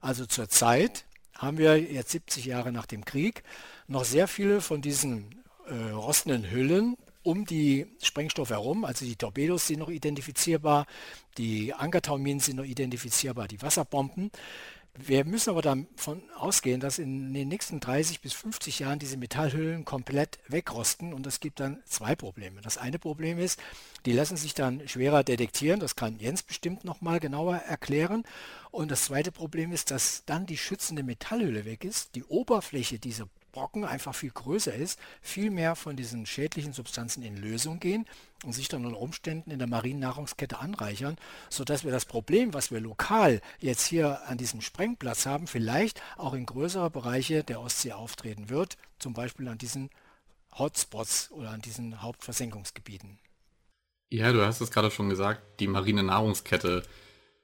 Also 0.00 0.26
zurzeit 0.26 1.04
haben 1.36 1.58
wir 1.58 1.78
jetzt 1.80 2.10
70 2.10 2.44
Jahre 2.44 2.72
nach 2.72 2.86
dem 2.86 3.04
Krieg 3.04 3.42
noch 3.88 4.04
sehr 4.04 4.28
viele 4.28 4.60
von 4.60 4.82
diesen 4.82 5.42
äh, 5.66 5.90
rostenden 5.90 6.50
Hüllen 6.50 6.96
um 7.22 7.44
die 7.44 7.86
Sprengstoffe 8.02 8.50
herum. 8.50 8.84
Also 8.84 9.04
die 9.04 9.16
Torpedos 9.16 9.66
sind 9.66 9.80
noch 9.80 9.90
identifizierbar, 9.90 10.86
die 11.38 11.74
Ankertauminen 11.74 12.40
sind 12.40 12.56
noch 12.56 12.64
identifizierbar, 12.64 13.48
die 13.48 13.60
Wasserbomben. 13.60 14.30
Wir 14.96 15.24
müssen 15.24 15.50
aber 15.50 15.62
davon 15.62 16.22
ausgehen, 16.36 16.80
dass 16.80 16.98
in 16.98 17.32
den 17.32 17.48
nächsten 17.48 17.80
30 17.80 18.20
bis 18.20 18.32
50 18.32 18.80
Jahren 18.80 18.98
diese 18.98 19.16
Metallhüllen 19.16 19.84
komplett 19.84 20.38
wegrosten 20.48 21.14
und 21.14 21.26
es 21.26 21.40
gibt 21.40 21.60
dann 21.60 21.82
zwei 21.86 22.14
Probleme. 22.16 22.60
Das 22.60 22.76
eine 22.76 22.98
Problem 22.98 23.38
ist, 23.38 23.60
die 24.04 24.12
lassen 24.12 24.36
sich 24.36 24.52
dann 24.52 24.86
schwerer 24.88 25.22
detektieren, 25.22 25.80
das 25.80 25.96
kann 25.96 26.18
Jens 26.18 26.42
bestimmt 26.42 26.84
nochmal 26.84 27.20
genauer 27.20 27.56
erklären. 27.56 28.24
Und 28.70 28.90
das 28.90 29.04
zweite 29.04 29.32
Problem 29.32 29.72
ist, 29.72 29.90
dass 29.90 30.24
dann 30.26 30.46
die 30.46 30.58
schützende 30.58 31.02
Metallhülle 31.02 31.64
weg 31.64 31.84
ist, 31.84 32.14
die 32.14 32.24
Oberfläche 32.24 32.98
dieser 32.98 33.28
Brocken 33.50 33.84
einfach 33.84 34.14
viel 34.14 34.30
größer 34.30 34.74
ist, 34.74 34.98
viel 35.20 35.50
mehr 35.50 35.76
von 35.76 35.96
diesen 35.96 36.26
schädlichen 36.26 36.72
Substanzen 36.72 37.22
in 37.22 37.36
Lösung 37.36 37.80
gehen 37.80 38.06
und 38.44 38.52
sich 38.52 38.68
dann 38.68 38.84
unter 38.84 39.00
Umständen 39.00 39.50
in 39.50 39.58
der 39.58 39.68
marinen 39.68 40.00
Nahrungskette 40.00 40.58
anreichern, 40.58 41.16
sodass 41.48 41.84
wir 41.84 41.90
das 41.90 42.04
Problem, 42.04 42.54
was 42.54 42.70
wir 42.70 42.80
lokal 42.80 43.40
jetzt 43.58 43.86
hier 43.86 44.26
an 44.28 44.38
diesem 44.38 44.60
Sprengplatz 44.60 45.26
haben, 45.26 45.46
vielleicht 45.46 46.00
auch 46.16 46.34
in 46.34 46.46
größere 46.46 46.90
Bereiche 46.90 47.44
der 47.44 47.60
Ostsee 47.60 47.92
auftreten 47.92 48.48
wird, 48.48 48.76
zum 48.98 49.12
Beispiel 49.12 49.48
an 49.48 49.58
diesen 49.58 49.90
Hotspots 50.58 51.30
oder 51.32 51.50
an 51.50 51.60
diesen 51.60 52.02
Hauptversenkungsgebieten. 52.02 53.18
Ja, 54.10 54.32
du 54.32 54.44
hast 54.44 54.60
es 54.60 54.70
gerade 54.70 54.90
schon 54.90 55.08
gesagt, 55.08 55.60
die 55.60 55.68
marine 55.68 56.02
Nahrungskette. 56.02 56.82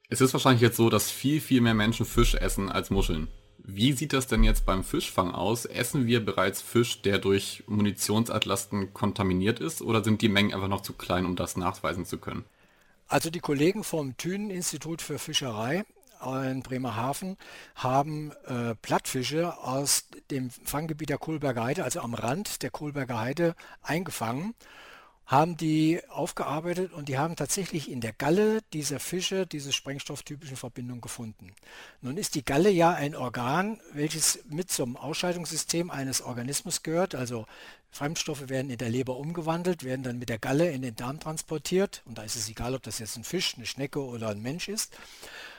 Es 0.08 0.20
ist 0.20 0.32
wahrscheinlich 0.32 0.62
jetzt 0.62 0.76
so, 0.76 0.90
dass 0.90 1.10
viel, 1.10 1.40
viel 1.40 1.60
mehr 1.60 1.74
Menschen 1.74 2.06
Fisch 2.06 2.34
essen 2.34 2.70
als 2.70 2.90
Muscheln. 2.90 3.28
Wie 3.68 3.92
sieht 3.92 4.12
das 4.12 4.28
denn 4.28 4.44
jetzt 4.44 4.64
beim 4.64 4.84
Fischfang 4.84 5.32
aus? 5.32 5.64
Essen 5.64 6.06
wir 6.06 6.24
bereits 6.24 6.62
Fisch, 6.62 7.02
der 7.02 7.18
durch 7.18 7.64
Munitionsatlasten 7.66 8.94
kontaminiert 8.94 9.58
ist, 9.58 9.82
oder 9.82 10.04
sind 10.04 10.22
die 10.22 10.28
Mengen 10.28 10.54
einfach 10.54 10.68
noch 10.68 10.82
zu 10.82 10.92
klein, 10.92 11.26
um 11.26 11.34
das 11.34 11.56
nachweisen 11.56 12.04
zu 12.04 12.18
können? 12.18 12.44
Also 13.08 13.28
die 13.28 13.40
Kollegen 13.40 13.82
vom 13.82 14.16
Thünen-Institut 14.16 15.02
für 15.02 15.18
Fischerei 15.18 15.84
in 16.44 16.62
Bremerhaven 16.62 17.36
haben 17.74 18.32
äh, 18.46 18.74
Plattfische 18.76 19.58
aus 19.58 20.06
dem 20.30 20.50
Fanggebiet 20.50 21.10
der 21.10 21.18
Kohlberger 21.18 21.64
Heide, 21.64 21.84
also 21.84 22.00
am 22.00 22.14
Rand 22.14 22.62
der 22.62 22.70
Kohlberger 22.70 23.20
Heide, 23.20 23.54
eingefangen 23.82 24.54
haben 25.26 25.56
die 25.56 26.00
aufgearbeitet 26.08 26.92
und 26.92 27.08
die 27.08 27.18
haben 27.18 27.34
tatsächlich 27.34 27.90
in 27.90 28.00
der 28.00 28.12
Galle 28.12 28.60
dieser 28.72 29.00
Fische 29.00 29.44
diese 29.44 29.72
sprengstofftypischen 29.72 30.56
Verbindungen 30.56 31.00
gefunden. 31.00 31.52
Nun 32.00 32.16
ist 32.16 32.36
die 32.36 32.44
Galle 32.44 32.70
ja 32.70 32.92
ein 32.92 33.16
Organ, 33.16 33.80
welches 33.92 34.44
mit 34.48 34.70
zum 34.70 34.96
Ausscheidungssystem 34.96 35.90
eines 35.90 36.22
Organismus 36.22 36.84
gehört. 36.84 37.16
Also 37.16 37.46
Fremdstoffe 37.90 38.48
werden 38.48 38.70
in 38.70 38.78
der 38.78 38.88
Leber 38.88 39.16
umgewandelt, 39.16 39.82
werden 39.82 40.04
dann 40.04 40.18
mit 40.18 40.28
der 40.28 40.38
Galle 40.38 40.70
in 40.70 40.82
den 40.82 40.94
Darm 40.94 41.18
transportiert. 41.18 42.02
Und 42.04 42.18
da 42.18 42.22
ist 42.22 42.36
es 42.36 42.48
egal, 42.48 42.76
ob 42.76 42.84
das 42.84 43.00
jetzt 43.00 43.16
ein 43.16 43.24
Fisch, 43.24 43.56
eine 43.56 43.66
Schnecke 43.66 44.04
oder 44.04 44.28
ein 44.28 44.42
Mensch 44.42 44.68
ist 44.68 44.96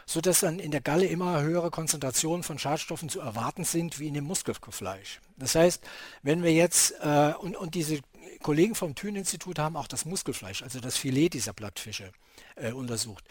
sodass 0.07 0.39
dann 0.39 0.57
in 0.57 0.71
der 0.71 0.81
Galle 0.81 1.05
immer 1.05 1.41
höhere 1.41 1.69
Konzentrationen 1.69 2.41
von 2.41 2.57
Schadstoffen 2.57 3.09
zu 3.09 3.19
erwarten 3.19 3.65
sind 3.65 3.99
wie 3.99 4.07
in 4.07 4.13
dem 4.13 4.23
Muskelfleisch. 4.23 5.19
Das 5.35 5.53
heißt, 5.53 5.83
wenn 6.23 6.41
wir 6.41 6.53
jetzt, 6.53 6.95
äh, 7.01 7.33
und, 7.39 7.57
und 7.57 7.75
diese 7.75 7.99
Kollegen 8.41 8.73
vom 8.73 8.95
Thün-Institut 8.95 9.59
haben 9.59 9.75
auch 9.75 9.87
das 9.87 10.05
Muskelfleisch, 10.05 10.63
also 10.63 10.79
das 10.79 10.95
Filet 10.97 11.29
dieser 11.29 11.51
Blattfische, 11.51 12.13
äh, 12.55 12.71
untersucht. 12.71 13.25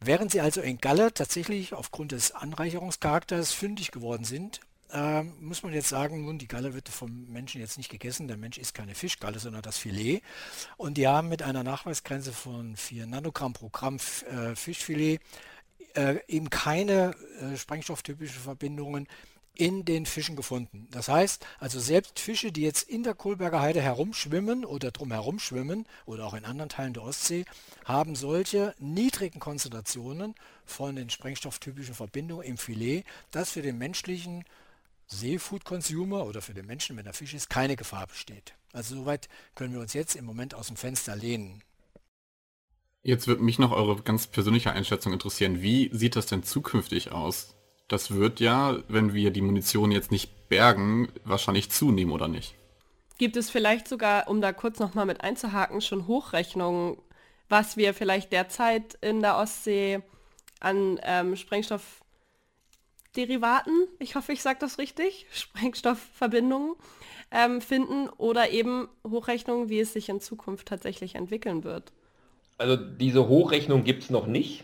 Während 0.00 0.32
sie 0.32 0.40
also 0.40 0.62
in 0.62 0.78
Galle 0.78 1.12
tatsächlich 1.12 1.74
aufgrund 1.74 2.12
des 2.12 2.32
Anreicherungscharakters 2.32 3.52
fündig 3.52 3.92
geworden 3.92 4.24
sind, 4.24 4.60
äh, 4.90 5.22
muss 5.22 5.62
man 5.62 5.74
jetzt 5.74 5.88
sagen, 5.88 6.24
nun, 6.24 6.38
die 6.38 6.48
Galle 6.48 6.72
wird 6.72 6.88
vom 6.88 7.26
Menschen 7.30 7.60
jetzt 7.60 7.76
nicht 7.76 7.90
gegessen. 7.90 8.28
Der 8.28 8.38
Mensch 8.38 8.56
isst 8.56 8.74
keine 8.74 8.94
Fischgalle, 8.94 9.38
sondern 9.38 9.62
das 9.62 9.76
Filet. 9.76 10.22
Und 10.78 10.96
die 10.96 11.06
haben 11.06 11.28
mit 11.28 11.42
einer 11.42 11.62
Nachweisgrenze 11.62 12.32
von 12.32 12.76
4 12.76 13.06
Nanogramm 13.06 13.52
pro 13.52 13.68
Gramm 13.68 13.98
äh, 14.30 14.54
Fischfilet 14.54 15.20
äh, 15.94 16.18
eben 16.28 16.50
keine 16.50 17.14
äh, 17.40 17.56
sprengstofftypischen 17.56 18.42
Verbindungen 18.42 19.06
in 19.54 19.84
den 19.84 20.06
Fischen 20.06 20.34
gefunden. 20.34 20.88
Das 20.90 21.08
heißt, 21.08 21.46
also 21.58 21.78
selbst 21.78 22.18
Fische, 22.18 22.52
die 22.52 22.62
jetzt 22.62 22.88
in 22.88 23.02
der 23.02 23.14
Kohlberger 23.14 23.60
Heide 23.60 23.82
herumschwimmen 23.82 24.64
oder 24.64 24.90
drum 24.90 25.12
herumschwimmen 25.12 25.86
oder 26.06 26.26
auch 26.26 26.34
in 26.34 26.44
anderen 26.44 26.70
Teilen 26.70 26.94
der 26.94 27.02
Ostsee, 27.02 27.44
haben 27.84 28.16
solche 28.16 28.74
niedrigen 28.78 29.40
Konzentrationen 29.40 30.34
von 30.64 30.96
den 30.96 31.10
sprengstofftypischen 31.10 31.94
Verbindungen 31.94 32.46
im 32.46 32.56
Filet, 32.56 33.04
dass 33.30 33.50
für 33.50 33.62
den 33.62 33.76
menschlichen 33.76 34.44
Seafood-Consumer 35.08 36.24
oder 36.24 36.40
für 36.40 36.54
den 36.54 36.66
Menschen, 36.66 36.96
wenn 36.96 37.04
der 37.04 37.12
Fisch 37.12 37.34
ist, 37.34 37.50
keine 37.50 37.76
Gefahr 37.76 38.06
besteht. 38.06 38.54
Also 38.72 38.96
soweit 38.96 39.28
können 39.54 39.74
wir 39.74 39.80
uns 39.80 39.92
jetzt 39.92 40.16
im 40.16 40.24
Moment 40.24 40.54
aus 40.54 40.68
dem 40.68 40.76
Fenster 40.76 41.14
lehnen. 41.14 41.62
Jetzt 43.04 43.26
wird 43.26 43.40
mich 43.40 43.58
noch 43.58 43.72
eure 43.72 44.00
ganz 44.02 44.28
persönliche 44.28 44.70
Einschätzung 44.72 45.12
interessieren. 45.12 45.60
Wie 45.60 45.90
sieht 45.92 46.14
das 46.14 46.26
denn 46.26 46.44
zukünftig 46.44 47.10
aus? 47.10 47.56
Das 47.88 48.12
wird 48.12 48.38
ja, 48.38 48.78
wenn 48.88 49.12
wir 49.12 49.32
die 49.32 49.42
Munition 49.42 49.90
jetzt 49.90 50.12
nicht 50.12 50.48
bergen, 50.48 51.08
wahrscheinlich 51.24 51.68
zunehmen, 51.70 52.12
oder 52.12 52.28
nicht? 52.28 52.54
Gibt 53.18 53.36
es 53.36 53.50
vielleicht 53.50 53.88
sogar, 53.88 54.28
um 54.28 54.40
da 54.40 54.52
kurz 54.52 54.78
nochmal 54.78 55.06
mit 55.06 55.20
einzuhaken, 55.20 55.80
schon 55.80 56.06
Hochrechnungen, 56.06 56.96
was 57.48 57.76
wir 57.76 57.92
vielleicht 57.92 58.30
derzeit 58.32 58.96
in 59.00 59.20
der 59.20 59.36
Ostsee 59.36 60.02
an 60.60 61.00
ähm, 61.02 61.34
Sprengstoffderivaten, 61.34 63.88
ich 63.98 64.14
hoffe, 64.14 64.32
ich 64.32 64.42
sage 64.42 64.60
das 64.60 64.78
richtig, 64.78 65.26
Sprengstoffverbindungen 65.32 66.74
ähm, 67.32 67.60
finden 67.60 68.08
oder 68.10 68.50
eben 68.50 68.88
Hochrechnungen, 69.06 69.68
wie 69.68 69.80
es 69.80 69.92
sich 69.92 70.08
in 70.08 70.20
Zukunft 70.20 70.68
tatsächlich 70.68 71.16
entwickeln 71.16 71.64
wird? 71.64 71.92
Also 72.62 72.76
diese 72.76 73.26
Hochrechnung 73.26 73.82
gibt 73.82 74.04
es 74.04 74.10
noch 74.10 74.28
nicht. 74.28 74.62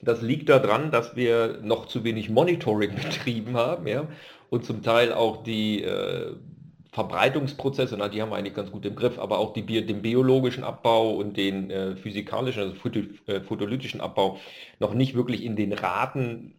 Das 0.00 0.22
liegt 0.22 0.48
daran, 0.48 0.92
dass 0.92 1.16
wir 1.16 1.58
noch 1.62 1.86
zu 1.86 2.04
wenig 2.04 2.30
Monitoring 2.30 2.94
betrieben 3.02 3.56
haben 3.56 3.88
ja? 3.88 4.06
und 4.50 4.64
zum 4.64 4.84
Teil 4.84 5.12
auch 5.12 5.42
die 5.42 5.82
äh, 5.82 6.36
Verbreitungsprozesse, 6.92 7.96
na, 7.98 8.08
die 8.08 8.22
haben 8.22 8.30
wir 8.30 8.36
eigentlich 8.36 8.54
ganz 8.54 8.70
gut 8.70 8.86
im 8.86 8.94
Griff, 8.94 9.18
aber 9.18 9.40
auch 9.40 9.52
die, 9.52 9.64
den 9.64 10.00
biologischen 10.00 10.62
Abbau 10.62 11.16
und 11.16 11.36
den 11.36 11.72
äh, 11.72 11.96
physikalischen, 11.96 12.62
also 12.62 12.74
photo, 12.76 13.00
äh, 13.26 13.40
photolytischen 13.40 14.00
Abbau 14.00 14.38
noch 14.78 14.94
nicht 14.94 15.16
wirklich 15.16 15.42
in 15.42 15.56
den 15.56 15.72
Raten 15.72 16.54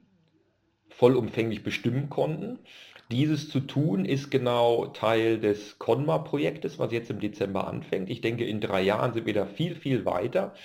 vollumfänglich 0.90 1.64
bestimmen 1.64 2.10
konnten. 2.10 2.60
Dieses 3.12 3.50
zu 3.50 3.60
tun 3.60 4.04
ist 4.04 4.32
genau 4.32 4.88
Teil 4.88 5.40
des 5.40 5.78
CONMA-Projektes, 5.78 6.80
was 6.80 6.92
jetzt 6.92 7.12
im 7.12 7.20
Dezember 7.20 7.68
anfängt. 7.68 8.10
Ich 8.10 8.22
denke, 8.22 8.46
in 8.46 8.62
drei 8.62 8.82
Jahren 8.82 9.14
sind 9.14 9.28
wir 9.28 9.34
da 9.34 9.46
viel, 9.46 9.76
viel 9.76 10.06
weiter. 10.06 10.56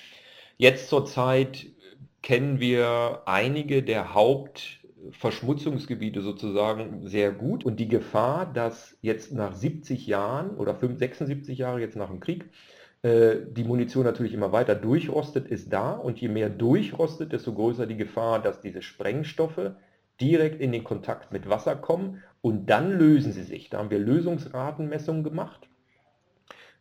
Jetzt 0.56 0.88
zurzeit 0.88 1.66
kennen 2.22 2.60
wir 2.60 3.22
einige 3.26 3.82
der 3.82 4.14
Hauptverschmutzungsgebiete 4.14 6.22
sozusagen 6.22 7.06
sehr 7.06 7.32
gut 7.32 7.64
und 7.64 7.78
die 7.78 7.88
Gefahr, 7.88 8.50
dass 8.50 8.96
jetzt 9.02 9.32
nach 9.32 9.54
70 9.54 10.06
Jahren 10.06 10.56
oder 10.56 10.78
76 10.78 11.58
Jahre 11.58 11.80
jetzt 11.80 11.96
nach 11.96 12.08
dem 12.08 12.20
Krieg 12.20 12.46
äh, 13.02 13.36
die 13.50 13.64
Munition 13.64 14.04
natürlich 14.04 14.34
immer 14.34 14.52
weiter 14.52 14.74
durchrostet, 14.74 15.48
ist 15.48 15.72
da 15.72 15.92
und 15.92 16.20
je 16.20 16.28
mehr 16.28 16.50
durchrostet, 16.50 17.32
desto 17.32 17.54
größer 17.54 17.86
die 17.86 17.96
Gefahr, 17.96 18.40
dass 18.40 18.60
diese 18.60 18.82
Sprengstoffe 18.82 19.72
direkt 20.20 20.60
in 20.60 20.72
den 20.72 20.84
Kontakt 20.84 21.32
mit 21.32 21.48
Wasser 21.48 21.76
kommen 21.76 22.22
und 22.42 22.70
dann 22.70 22.92
lösen 22.92 23.32
sie 23.32 23.42
sich. 23.42 23.70
Da 23.70 23.78
haben 23.78 23.90
wir 23.90 23.98
Lösungsratenmessungen 23.98 25.24
gemacht. 25.24 25.68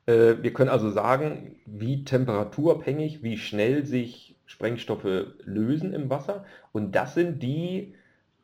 Äh, 0.05 0.35
wir 0.41 0.53
können 0.53 0.69
also 0.69 0.89
sagen, 0.89 1.55
wie 1.65 2.03
temperaturabhängig, 2.03 3.23
wie 3.23 3.37
schnell 3.37 3.85
sich 3.85 4.35
Sprengstoffe 4.45 5.27
lösen 5.43 5.93
im 5.93 6.09
Wasser. 6.09 6.45
Und 6.71 6.95
das 6.95 7.13
sind 7.13 7.43
die 7.43 7.93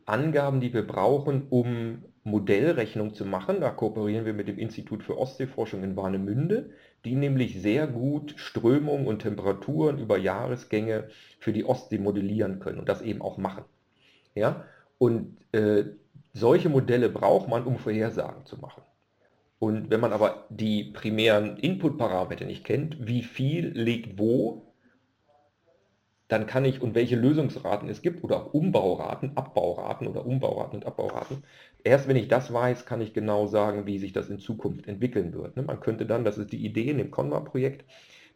Angaben, 0.06 0.62
die 0.62 0.74
wir 0.74 0.86
brauchen, 0.86 1.48
um 1.50 2.04
Modellrechnung 2.24 3.14
zu 3.14 3.26
machen. 3.26 3.62
Da 3.62 3.72
kooperieren 3.72 4.26
wir 4.26 4.34
mit 4.34 4.48
dem 4.48 4.60
Institut 4.60 5.04
für 5.04 5.18
Ostseeforschung 5.18 5.84
in 5.84 5.96
Warnemünde, 5.96 6.72
die 7.06 7.16
nämlich 7.16 7.60
sehr 7.62 7.88
gut 7.88 8.34
Strömungen 8.38 9.08
und 9.08 9.24
Temperaturen 9.24 9.98
über 9.98 10.18
Jahresgänge 10.18 11.08
für 11.40 11.54
die 11.54 11.66
Ostsee 11.66 11.98
modellieren 11.98 12.60
können 12.60 12.80
und 12.80 12.90
das 12.90 13.02
eben 13.02 13.22
auch 13.22 13.38
machen. 13.38 13.64
Ja? 14.36 14.66
Und 14.98 15.38
äh, 15.52 15.86
solche 16.34 16.70
Modelle 16.70 17.10
braucht 17.10 17.48
man, 17.48 17.64
um 17.64 17.78
Vorhersagen 17.78 18.46
zu 18.46 18.58
machen. 18.58 18.84
Und 19.60 19.90
wenn 19.90 20.02
man 20.02 20.14
aber 20.14 20.46
die 20.50 20.84
primären 20.84 21.58
Input-Parameter 21.58 22.46
nicht 22.46 22.66
kennt, 22.66 23.08
wie 23.08 23.24
viel 23.24 23.68
liegt 23.70 24.20
wo, 24.20 24.74
dann 26.28 26.48
kann 26.48 26.66
ich, 26.66 26.82
und 26.82 26.96
welche 26.96 27.16
Lösungsraten 27.16 27.88
es 27.88 28.02
gibt, 28.02 28.24
oder 28.24 28.38
auch 28.38 28.54
Umbauraten, 28.54 29.32
Abbauraten 29.36 30.08
oder 30.08 30.26
Umbauraten 30.26 30.78
und 30.78 30.86
Abbauraten, 30.86 31.44
erst 31.84 32.08
wenn 32.08 32.16
ich 32.16 32.28
das 32.28 32.52
weiß, 32.52 32.86
kann 32.86 33.02
ich 33.02 33.14
genau 33.14 33.46
sagen, 33.46 33.86
wie 33.86 34.00
sich 34.00 34.12
das 34.12 34.30
in 34.30 34.40
Zukunft 34.40 34.88
entwickeln 34.88 35.34
wird. 35.34 35.56
Ne? 35.56 35.64
Man 35.64 35.80
könnte 35.80 36.06
dann, 36.06 36.26
das 36.26 36.38
ist 36.38 36.52
die 36.52 36.66
Idee 36.66 36.90
in 36.90 36.98
dem 36.98 37.12
Conma-Projekt, 37.12 37.86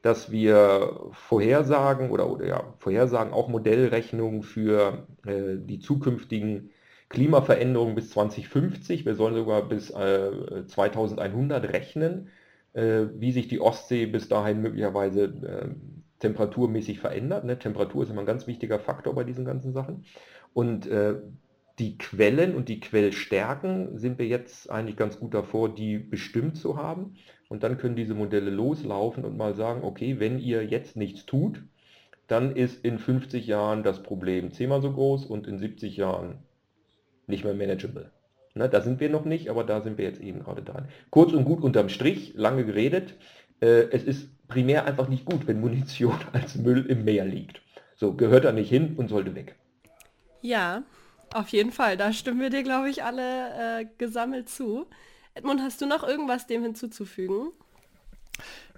dass 0.01 0.31
wir 0.31 1.09
Vorhersagen 1.11 2.09
oder, 2.09 2.29
oder 2.29 2.45
ja, 2.45 2.73
Vorhersagen, 2.77 3.33
auch 3.33 3.49
Modellrechnungen 3.49 4.43
für 4.43 5.07
äh, 5.25 5.57
die 5.57 5.79
zukünftigen 5.79 6.69
Klimaveränderungen 7.09 7.95
bis 7.95 8.11
2050, 8.11 9.05
wir 9.05 9.15
sollen 9.15 9.35
sogar 9.35 9.67
bis 9.67 9.89
äh, 9.89 10.65
2100 10.67 11.73
rechnen, 11.73 12.29
äh, 12.73 13.05
wie 13.15 13.31
sich 13.31 13.47
die 13.47 13.59
Ostsee 13.59 14.05
bis 14.05 14.29
dahin 14.29 14.61
möglicherweise 14.61 15.23
äh, 15.23 15.69
temperaturmäßig 16.19 16.99
verändert. 16.99 17.45
Ne? 17.45 17.57
Temperatur 17.57 18.03
ist 18.03 18.11
immer 18.11 18.21
ein 18.21 18.27
ganz 18.27 18.45
wichtiger 18.45 18.79
Faktor 18.79 19.15
bei 19.15 19.23
diesen 19.23 19.43
ganzen 19.43 19.73
Sachen. 19.73 20.05
Und 20.53 20.85
äh, 20.87 21.15
die 21.79 21.97
Quellen 21.97 22.55
und 22.55 22.69
die 22.69 22.79
Quellstärken 22.79 23.97
sind 23.97 24.19
wir 24.19 24.27
jetzt 24.27 24.69
eigentlich 24.69 24.97
ganz 24.97 25.19
gut 25.19 25.33
davor, 25.33 25.73
die 25.73 25.97
bestimmt 25.97 26.57
zu 26.57 26.77
haben. 26.77 27.15
Und 27.49 27.63
dann 27.63 27.77
können 27.77 27.95
diese 27.95 28.13
Modelle 28.13 28.51
loslaufen 28.51 29.25
und 29.25 29.35
mal 29.35 29.55
sagen, 29.55 29.83
okay, 29.83 30.19
wenn 30.19 30.39
ihr 30.39 30.63
jetzt 30.63 30.95
nichts 30.95 31.25
tut, 31.25 31.61
dann 32.27 32.55
ist 32.55 32.85
in 32.85 32.99
50 32.99 33.47
Jahren 33.47 33.83
das 33.83 34.03
Problem 34.03 34.51
zehnmal 34.51 34.81
so 34.81 34.93
groß 34.93 35.25
und 35.25 35.47
in 35.47 35.57
70 35.57 35.97
Jahren 35.97 36.37
nicht 37.25 37.43
mehr 37.43 37.55
manageable. 37.55 38.11
Ne, 38.53 38.69
da 38.69 38.81
sind 38.81 38.99
wir 38.99 39.09
noch 39.09 39.25
nicht, 39.25 39.49
aber 39.49 39.63
da 39.63 39.81
sind 39.81 39.97
wir 39.97 40.05
jetzt 40.05 40.21
eben 40.21 40.39
gerade 40.39 40.61
dran. 40.61 40.87
Kurz 41.09 41.33
und 41.33 41.45
gut 41.45 41.61
unterm 41.61 41.89
Strich, 41.89 42.33
lange 42.35 42.65
geredet, 42.65 43.15
äh, 43.61 43.89
es 43.91 44.03
ist 44.03 44.47
primär 44.47 44.85
einfach 44.85 45.07
nicht 45.07 45.25
gut, 45.25 45.47
wenn 45.47 45.59
Munition 45.59 46.15
als 46.33 46.55
Müll 46.55 46.85
im 46.85 47.03
Meer 47.03 47.25
liegt. 47.25 47.61
So, 47.95 48.13
gehört 48.13 48.45
da 48.45 48.51
nicht 48.51 48.69
hin 48.69 48.95
und 48.95 49.09
sollte 49.09 49.35
weg. 49.35 49.55
Ja, 50.41 50.83
auf 51.33 51.49
jeden 51.49 51.71
Fall. 51.71 51.97
Da 51.97 52.13
stimmen 52.13 52.41
wir 52.41 52.49
dir, 52.49 52.63
glaube 52.63 52.89
ich, 52.89 53.03
alle 53.03 53.81
äh, 53.81 53.85
gesammelt 53.97 54.49
zu. 54.49 54.87
Edmund, 55.39 55.61
hast 55.61 55.79
du 55.79 55.85
noch 55.85 56.03
irgendwas 56.03 56.47
dem 56.47 56.63
hinzuzufügen? 56.63 57.53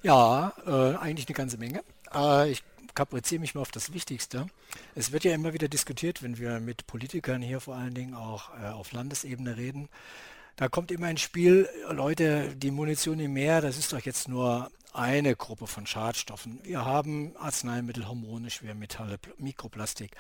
Ja, 0.04 0.54
äh, 0.68 0.96
eigentlich 0.96 1.28
eine 1.28 1.36
ganze 1.36 1.58
Menge. 1.58 1.84
Äh, 2.14 2.52
ich 2.52 2.62
kapriziere 2.94 3.42
mich 3.42 3.56
mal 3.56 3.62
auf 3.62 3.72
das 3.72 3.94
Wichtigste. 3.94 4.46
Es 4.94 5.12
wird 5.12 5.24
ja 5.24 5.34
immer 5.34 5.54
wieder 5.54 5.68
diskutiert, 5.68 6.22
wenn 6.22 6.38
wir 6.38 6.60
mit 6.60 6.86
Politikern 6.86 7.42
hier 7.42 7.62
vor 7.62 7.76
allen 7.76 7.96
Dingen 7.96 8.14
auch 8.14 8.52
äh, 8.62 8.68
auf 8.68 8.92
Landesebene 8.92 9.58
reden. 9.58 9.90
Da 10.56 10.70
kommt 10.70 10.92
immer 10.92 11.10
ins 11.10 11.22
Spiel, 11.22 11.68
Leute, 11.90 12.56
die 12.56 12.70
Munition 12.70 13.20
im 13.20 13.34
Meer, 13.34 13.62
das 13.62 13.80
ist 13.80 13.92
doch 13.92 14.02
jetzt 14.02 14.28
nur 14.28 14.70
eine 14.94 15.36
Gruppe 15.36 15.68
von 15.68 15.86
Schadstoffen. 15.86 16.60
Wir 16.64 16.86
haben 16.86 17.36
Arzneimittel, 17.38 18.08
Hormone, 18.08 18.50
Schwermetalle, 18.50 19.20
Mikroplastik. 19.38 20.12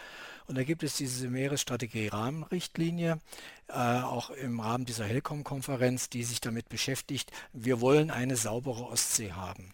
Und 0.47 0.57
da 0.57 0.63
gibt 0.63 0.83
es 0.83 0.97
diese 0.97 1.29
Meeresstrategie-Rahmenrichtlinie, 1.29 3.19
äh, 3.67 3.73
auch 3.73 4.29
im 4.29 4.59
Rahmen 4.59 4.85
dieser 4.85 5.05
Helcom-Konferenz, 5.05 6.09
die 6.09 6.23
sich 6.23 6.41
damit 6.41 6.69
beschäftigt. 6.69 7.31
Wir 7.53 7.81
wollen 7.81 8.11
eine 8.11 8.35
saubere 8.35 8.85
Ostsee 8.85 9.33
haben. 9.33 9.73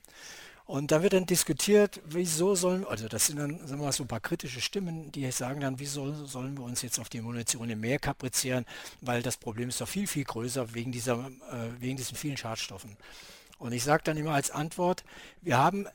Und 0.68 0.92
da 0.92 1.02
wird 1.02 1.14
dann 1.14 1.26
diskutiert, 1.26 2.02
wieso 2.06 2.54
sollen, 2.54 2.86
also 2.86 3.08
das 3.08 3.28
sind 3.28 3.40
dann 3.40 3.58
sagen 3.60 3.80
wir 3.80 3.86
mal, 3.86 3.92
so 3.94 4.04
ein 4.04 4.10
paar 4.10 4.20
kritische 4.20 4.60
Stimmen, 4.60 5.14
die 5.14 5.32
sagen 5.32 5.62
dann, 5.62 5.80
wieso 5.80 6.26
sollen 6.26 6.58
wir 6.58 6.66
uns 6.66 6.82
jetzt 6.82 7.00
auf 7.00 7.08
die 7.08 7.22
Munition 7.22 7.70
im 7.70 7.80
Meer 7.80 8.00
kaprizieren, 8.00 8.66
weil 9.00 9.24
das 9.24 9.38
Problem 9.38 9.70
ist 9.70 9.80
doch 9.80 9.88
viel, 9.88 10.08
viel 10.08 10.26
größer 10.26 10.74
wegen, 10.74 10.92
dieser, 10.92 11.32
äh, 11.52 11.70
wegen 11.80 11.96
diesen 11.96 12.18
vielen 12.18 12.36
Schadstoffen. 12.36 12.98
Und 13.58 13.72
ich 13.72 13.84
sage 13.84 14.04
dann 14.04 14.18
immer 14.18 14.34
als 14.34 14.52
Antwort, 14.52 15.04
wir 15.42 15.58
haben, 15.58 15.86
äh, 15.86 15.90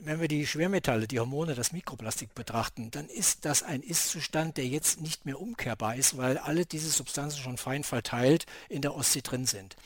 wenn 0.00 0.20
wir 0.20 0.28
die 0.28 0.46
Schwermetalle, 0.46 1.06
die 1.06 1.20
Hormone, 1.20 1.54
das 1.54 1.72
Mikroplastik 1.72 2.34
betrachten, 2.34 2.90
dann 2.90 3.08
ist 3.08 3.44
das 3.44 3.62
ein 3.62 3.82
Ist-Zustand, 3.82 4.56
der 4.56 4.66
jetzt 4.66 5.00
nicht 5.00 5.24
mehr 5.24 5.40
umkehrbar 5.40 5.96
ist, 5.96 6.16
weil 6.16 6.38
alle 6.38 6.66
diese 6.66 6.90
Substanzen 6.90 7.40
schon 7.40 7.56
fein 7.56 7.84
verteilt 7.84 8.46
in 8.68 8.82
der 8.82 8.94
Ostsee 8.94 9.22
drin 9.22 9.46
sind. 9.46 9.76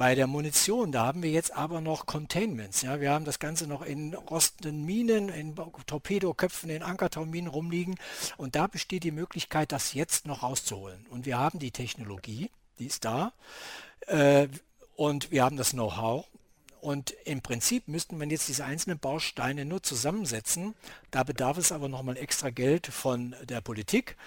Bei 0.00 0.14
der 0.14 0.26
Munition, 0.26 0.92
da 0.92 1.04
haben 1.04 1.22
wir 1.22 1.30
jetzt 1.30 1.52
aber 1.52 1.82
noch 1.82 2.06
Containments. 2.06 2.80
Ja, 2.80 3.02
wir 3.02 3.10
haben 3.10 3.26
das 3.26 3.38
Ganze 3.38 3.66
noch 3.66 3.82
in 3.82 4.14
rostenden 4.14 4.86
Minen, 4.86 5.28
in 5.28 5.54
Torpedoköpfen, 5.54 6.70
in 6.70 6.82
Ankertauminen 6.82 7.50
rumliegen. 7.50 7.96
Und 8.38 8.56
da 8.56 8.66
besteht 8.66 9.04
die 9.04 9.10
Möglichkeit, 9.10 9.72
das 9.72 9.92
jetzt 9.92 10.26
noch 10.26 10.42
rauszuholen. 10.42 11.04
Und 11.10 11.26
wir 11.26 11.38
haben 11.38 11.58
die 11.58 11.70
Technologie, 11.70 12.50
die 12.78 12.86
ist 12.86 13.04
da. 13.04 13.34
Äh, 14.06 14.48
und 15.00 15.30
wir 15.30 15.44
haben 15.44 15.56
das 15.56 15.70
Know-how. 15.70 16.26
Und 16.82 17.12
im 17.24 17.40
Prinzip 17.40 17.88
müssten 17.88 18.20
wir 18.20 18.26
jetzt 18.26 18.48
diese 18.48 18.66
einzelnen 18.66 18.98
Bausteine 18.98 19.64
nur 19.64 19.82
zusammensetzen. 19.82 20.74
Da 21.10 21.22
bedarf 21.22 21.56
es 21.56 21.72
aber 21.72 21.88
nochmal 21.88 22.18
extra 22.18 22.50
Geld 22.50 22.86
von 22.86 23.34
der 23.44 23.62
Politik, 23.62 24.18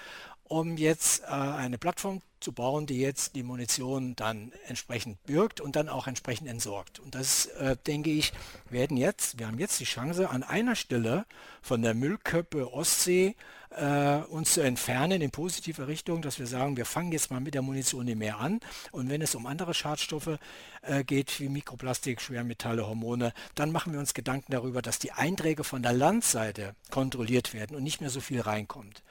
um 0.46 0.78
jetzt 0.78 1.22
äh, 1.26 1.28
eine 1.28 1.78
Plattform 1.78 2.24
zu 2.44 2.52
bauen, 2.52 2.86
die 2.86 3.00
jetzt 3.00 3.36
die 3.36 3.44
Munition 3.44 4.16
dann 4.16 4.52
entsprechend 4.68 5.24
birgt 5.24 5.62
und 5.62 5.76
dann 5.76 5.90
auch 5.90 6.08
entsprechend 6.08 6.48
entsorgt. 6.48 7.00
Und 7.00 7.16
das, 7.16 7.48
äh, 7.48 7.76
denke 7.88 8.12
ich, 8.12 8.34
werden 8.70 8.98
jetzt, 8.98 9.40
wir 9.40 9.48
haben 9.48 9.60
jetzt 9.60 9.80
die 9.80 9.86
Chance, 9.86 10.30
an 10.30 10.44
einer 10.44 10.76
Stelle 10.76 11.26
von 11.62 11.82
der 11.82 11.94
Müllköppe 11.94 12.74
Ostsee 12.74 13.36
äh, 13.76 14.18
uns 14.30 14.54
zu 14.54 14.62
entfernen 14.62 15.22
in 15.22 15.32
positive 15.32 15.88
Richtung, 15.88 16.22
dass 16.22 16.40
wir 16.40 16.48
sagen, 16.48 16.78
wir 16.78 16.86
fangen 16.86 17.12
jetzt 17.12 17.32
mal 17.32 17.40
mit 17.40 17.54
der 17.54 17.62
Munition 17.62 18.06
nicht 18.06 18.18
mehr 18.18 18.40
an. 18.40 18.60
Und 18.92 19.10
wenn 19.10 19.22
es 19.22 19.36
um 19.36 19.46
andere 19.46 19.74
Schadstoffe 19.74 20.38
äh, 20.82 21.04
geht, 21.04 21.40
wie 21.40 21.50
Mikroplastik, 21.50 22.22
Schwermetalle, 22.22 22.88
Hormone, 22.88 23.34
dann 23.56 23.72
machen 23.72 23.94
wir 23.94 24.00
uns 24.00 24.14
Gedanken 24.14 24.52
darüber, 24.52 24.82
dass 24.82 25.00
die 25.00 25.12
Einträge 25.12 25.64
von 25.64 25.82
der 25.82 25.94
Landseite 25.94 26.76
kontrolliert 26.92 27.54
werden 27.54 27.76
und 27.76 27.84
nicht 27.84 28.02
mehr 28.02 28.10
so 28.10 28.22
viel 28.22 28.42
reinkommt. 28.42 29.04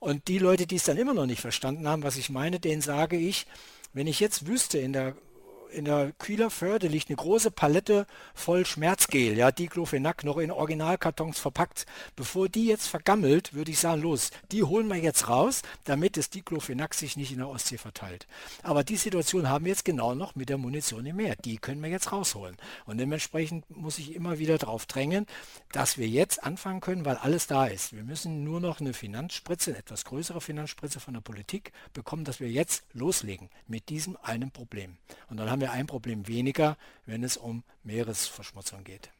Und 0.00 0.28
die 0.28 0.38
Leute, 0.38 0.66
die 0.66 0.76
es 0.76 0.84
dann 0.84 0.96
immer 0.96 1.14
noch 1.14 1.26
nicht 1.26 1.40
verstanden 1.40 1.88
haben, 1.88 2.02
was 2.02 2.16
ich 2.16 2.30
meine, 2.30 2.60
denen 2.60 2.77
sage 2.80 3.16
ich, 3.16 3.46
wenn 3.92 4.06
ich 4.06 4.20
jetzt 4.20 4.46
wüsste 4.46 4.78
in 4.78 4.92
der 4.92 5.16
in 5.72 5.84
der 5.84 6.12
Kühler 6.18 6.50
Förde 6.50 6.88
liegt 6.88 7.08
eine 7.08 7.16
große 7.16 7.50
Palette 7.50 8.06
voll 8.34 8.66
Schmerzgel, 8.66 9.36
ja, 9.36 9.50
Diclofenac, 9.50 10.24
noch 10.24 10.38
in 10.38 10.50
Originalkartons 10.50 11.38
verpackt. 11.38 11.86
Bevor 12.16 12.48
die 12.48 12.66
jetzt 12.66 12.88
vergammelt, 12.88 13.54
würde 13.54 13.70
ich 13.70 13.78
sagen, 13.78 14.02
los, 14.02 14.30
die 14.52 14.62
holen 14.62 14.88
wir 14.88 14.96
jetzt 14.96 15.28
raus, 15.28 15.62
damit 15.84 16.16
das 16.16 16.30
Diclofenac 16.30 16.94
sich 16.94 17.16
nicht 17.16 17.32
in 17.32 17.38
der 17.38 17.48
Ostsee 17.48 17.78
verteilt. 17.78 18.26
Aber 18.62 18.84
die 18.84 18.96
Situation 18.96 19.48
haben 19.48 19.64
wir 19.64 19.72
jetzt 19.72 19.84
genau 19.84 20.14
noch 20.14 20.34
mit 20.34 20.48
der 20.48 20.58
Munition 20.58 21.06
im 21.06 21.16
Meer. 21.16 21.36
Die 21.36 21.58
können 21.58 21.82
wir 21.82 21.90
jetzt 21.90 22.12
rausholen. 22.12 22.56
Und 22.86 22.98
dementsprechend 22.98 23.68
muss 23.70 23.98
ich 23.98 24.14
immer 24.14 24.38
wieder 24.38 24.58
darauf 24.58 24.86
drängen, 24.86 25.26
dass 25.72 25.98
wir 25.98 26.08
jetzt 26.08 26.42
anfangen 26.42 26.80
können, 26.80 27.04
weil 27.04 27.16
alles 27.16 27.46
da 27.46 27.66
ist. 27.66 27.92
Wir 27.92 28.02
müssen 28.04 28.44
nur 28.44 28.60
noch 28.60 28.80
eine 28.80 28.92
Finanzspritze, 28.92 29.70
eine 29.70 29.78
etwas 29.78 30.04
größere 30.04 30.40
Finanzspritze 30.40 31.00
von 31.00 31.14
der 31.14 31.20
Politik 31.20 31.72
bekommen, 31.92 32.24
dass 32.24 32.40
wir 32.40 32.50
jetzt 32.50 32.84
loslegen 32.92 33.50
mit 33.66 33.88
diesem 33.88 34.16
einen 34.22 34.50
Problem. 34.50 34.96
Und 35.28 35.36
dann 35.36 35.50
haben 35.50 35.57
haben 35.58 35.72
wir 35.72 35.72
ein 35.72 35.86
Problem 35.86 36.28
weniger, 36.28 36.76
wenn 37.04 37.24
es 37.24 37.36
um 37.36 37.64
Meeresverschmutzung 37.82 38.84
geht. 38.84 39.10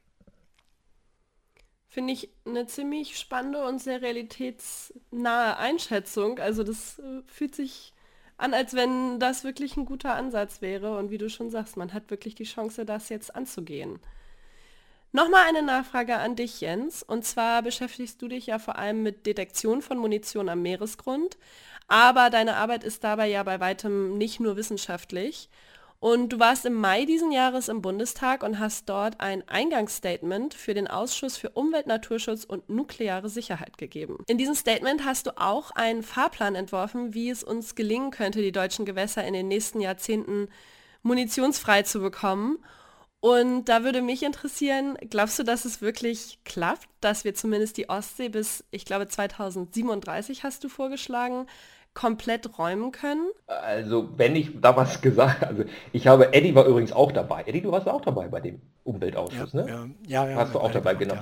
Finde 1.88 2.12
ich 2.12 2.29
eine 2.46 2.66
ziemlich 2.66 3.18
spannende 3.18 3.66
und 3.66 3.81
sehr 3.83 4.03
realitätsnahe 4.03 5.57
Einschätzung. 5.57 6.38
Also 6.38 6.62
das 6.62 7.01
äh, 7.01 7.22
fühlt 7.27 7.57
sich 7.57 7.92
an, 8.37 8.55
als 8.55 8.74
wenn 8.74 9.18
das 9.18 9.42
wirklich 9.42 9.77
ein 9.77 9.85
guter 9.85 10.14
Ansatz 10.14 10.61
wäre. 10.61 10.96
Und 10.96 11.11
wie 11.11 11.18
du 11.18 11.29
schon 11.29 11.51
sagst, 11.51 11.77
man 11.77 11.92
hat 11.92 12.11
wirklich 12.11 12.37
die 12.37 12.44
Chance, 12.44 12.85
das 12.85 13.09
jetzt 13.09 13.35
anzugehen. 13.35 13.98
Nochmal 15.11 15.46
eine 15.48 15.62
Nachfrage 15.62 16.18
an 16.18 16.37
dich, 16.37 16.61
Jens. 16.61 17.03
Und 17.03 17.24
zwar 17.24 17.62
beschäftigst 17.62 18.22
du 18.22 18.29
dich 18.29 18.46
ja 18.46 18.61
vor 18.61 18.77
allem 18.77 19.03
mit 19.03 19.27
Detektion 19.27 19.83
von 19.83 19.99
Munition 19.99 20.49
am 20.49 20.62
Meeresgrund. 20.62 21.36
Aber 21.89 22.30
deine 22.30 22.57
Arbeit 22.57 22.84
ist 22.84 23.03
dabei 23.03 23.26
ja 23.26 23.43
bei 23.43 23.59
weitem 23.59 24.18
nicht 24.18 24.39
nur 24.39 24.57
wissenschaftlich. 24.57 25.49
Und 26.01 26.28
du 26.28 26.38
warst 26.38 26.64
im 26.64 26.74
Mai 26.74 27.07
diesen 27.07 27.32
Jahres 27.32 27.68
im 27.68 27.82
Bundestag 27.82 28.44
und 28.44 28.61
hast 28.61 28.88
dort 28.88 29.20
ein 29.20 29.46
Eingangsstatement 29.49 30.55
für 30.55 30.72
den 30.72 30.86
Ausschuss 30.86 31.36
für 31.36 31.51
Umwelt, 31.51 31.88
Naturschutz 31.88 32.44
und 32.44 32.68
nukleare 32.68 33.28
Sicherheit 33.28 33.78
gegeben. 33.78 34.18
In 34.28 34.38
diesem 34.38 34.55
Statement 34.55 35.05
hast 35.05 35.26
du 35.26 35.36
auch 35.36 35.72
einen 35.72 36.05
Fahrplan 36.05 36.55
entworfen, 36.55 37.14
wie 37.14 37.30
es 37.30 37.42
uns 37.42 37.74
gelingen 37.74 38.12
könnte, 38.12 38.42
die 38.42 38.53
deutschen 38.53 38.86
Gewässer 38.86 39.24
in 39.24 39.34
den 39.34 39.49
nächsten 39.49 39.80
Jahrzehnten 39.80 40.49
munitionsfrei 41.03 41.82
zu 41.82 41.99
bekommen. 42.01 42.59
Und 43.20 43.64
da 43.64 43.82
würde 43.82 44.01
mich 44.01 44.22
interessieren, 44.22 44.96
glaubst 45.11 45.40
du, 45.40 45.42
dass 45.42 45.64
es 45.64 45.80
wirklich 45.80 46.38
klappt, 46.44 46.88
dass 47.01 47.24
wir 47.24 47.34
zumindest 47.34 47.76
die 47.76 47.88
Ostsee 47.88 48.28
bis, 48.28 48.62
ich 48.70 48.84
glaube, 48.84 49.09
2037 49.09 50.44
hast 50.44 50.62
du 50.62 50.68
vorgeschlagen, 50.68 51.49
komplett 51.99 52.59
räumen 52.59 52.92
können? 52.92 53.28
Also, 53.46 54.09
wenn 54.16 54.36
ich 54.36 54.61
da 54.61 54.76
was 54.76 55.01
gesagt 55.01 55.42
also 55.42 55.64
ich 55.92 56.07
habe, 56.07 56.32
Eddie 56.32 56.55
war 56.55 56.64
übrigens 56.64 56.92
auch 56.92 57.11
dabei. 57.11 57.42
Eddie, 57.44 57.61
du 57.61 57.72
warst 57.72 57.88
auch 57.88 58.01
dabei 58.01 58.28
bei 58.28 58.40
dem 58.40 58.61
Umweltausschuss, 58.84 59.53
ja, 59.53 59.62
ne? 59.64 59.90
Ja, 60.07 60.28
ja. 60.28 60.36
Warst 60.36 60.55
du 60.55 60.61
auch 60.61 60.70
dabei, 60.70 60.94
genau. 60.94 61.16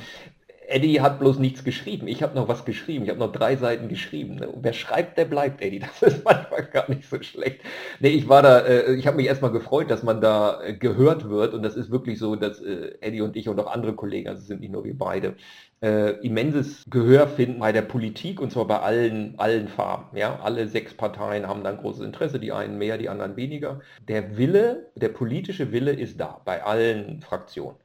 Eddie 0.69 1.01
hat 1.01 1.19
bloß 1.19 1.39
nichts 1.39 1.64
geschrieben. 1.64 2.09
Ich 2.09 2.23
habe 2.23 2.35
noch 2.35 2.49
was 2.49 2.64
geschrieben. 2.64 3.05
Ich 3.05 3.11
habe 3.11 3.21
noch 3.21 3.33
drei 3.33 3.57
Seiten 3.57 3.89
geschrieben. 3.89 4.37
Ne? 4.37 4.49
wer 4.61 4.73
schreibt, 4.73 5.19
der 5.19 5.25
bleibt, 5.25 5.62
Eddie. 5.62 5.81
Das 6.01 6.14
ist 6.14 6.25
manchmal 6.25 6.64
gar 6.64 6.91
nicht 6.91 7.09
so 7.09 7.23
schlecht. 7.23 7.61
Nee, 8.01 8.09
ich 8.09 8.29
war 8.29 8.43
da, 8.43 8.61
äh, 8.61 8.95
ich 8.95 9.07
habe 9.07 9.17
mich 9.17 9.27
erstmal 9.27 9.53
gefreut, 9.53 9.91
dass 9.91 10.03
man 10.03 10.21
da 10.21 10.62
äh, 10.62 10.75
gehört 10.75 11.29
wird. 11.29 11.55
Und 11.55 11.62
das 11.62 11.77
ist 11.77 11.91
wirklich 11.91 12.19
so, 12.19 12.37
dass 12.37 12.61
äh, 12.61 12.95
Eddie 13.01 13.21
und 13.21 13.37
ich 13.37 13.49
und 13.49 13.59
auch 13.61 13.73
andere 13.73 13.95
Kollegen, 13.95 14.29
also 14.29 14.43
sind 14.43 14.61
nicht 14.61 14.73
nur 14.73 14.85
wir 14.85 14.97
beide, 14.97 15.35
äh, 15.83 16.12
immenses 16.25 16.85
Gehör 16.89 17.29
finden 17.29 17.61
bei 17.61 17.73
der 17.73 17.83
Politik 17.83 18.41
und 18.41 18.51
zwar 18.51 18.67
bei 18.67 18.81
allen, 18.81 19.35
allen 19.39 19.69
Farben. 19.69 20.17
Ja? 20.17 20.41
Alle 20.43 20.69
sechs 20.69 20.95
Parteien 20.95 21.47
haben 21.47 21.64
dann 21.64 21.79
großes 21.79 22.05
Interesse, 22.05 22.41
die 22.41 22.53
einen 22.53 22.79
mehr, 22.79 22.99
die 22.99 23.09
anderen 23.09 23.37
weniger. 23.37 23.81
Der 24.09 24.37
Wille, 24.37 24.91
der 24.97 25.09
politische 25.11 25.73
Wille 25.73 25.93
ist 25.93 26.21
da, 26.21 26.41
bei 26.45 26.64
allen 26.64 27.21
Fraktionen. 27.21 27.77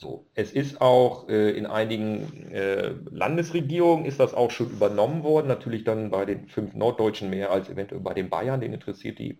So, 0.00 0.26
es 0.36 0.52
ist 0.52 0.80
auch 0.80 1.28
äh, 1.28 1.50
in 1.50 1.66
einigen 1.66 2.52
äh, 2.52 2.94
Landesregierungen 3.10 4.04
ist 4.04 4.20
das 4.20 4.32
auch 4.32 4.52
schon 4.52 4.70
übernommen 4.70 5.24
worden, 5.24 5.48
natürlich 5.48 5.82
dann 5.82 6.10
bei 6.10 6.24
den 6.24 6.46
fünf 6.46 6.72
Norddeutschen 6.74 7.30
mehr 7.30 7.50
als 7.50 7.68
eventuell 7.68 8.00
bei 8.00 8.14
den 8.14 8.30
Bayern, 8.30 8.60
den 8.60 8.72
interessiert 8.72 9.18
die 9.18 9.38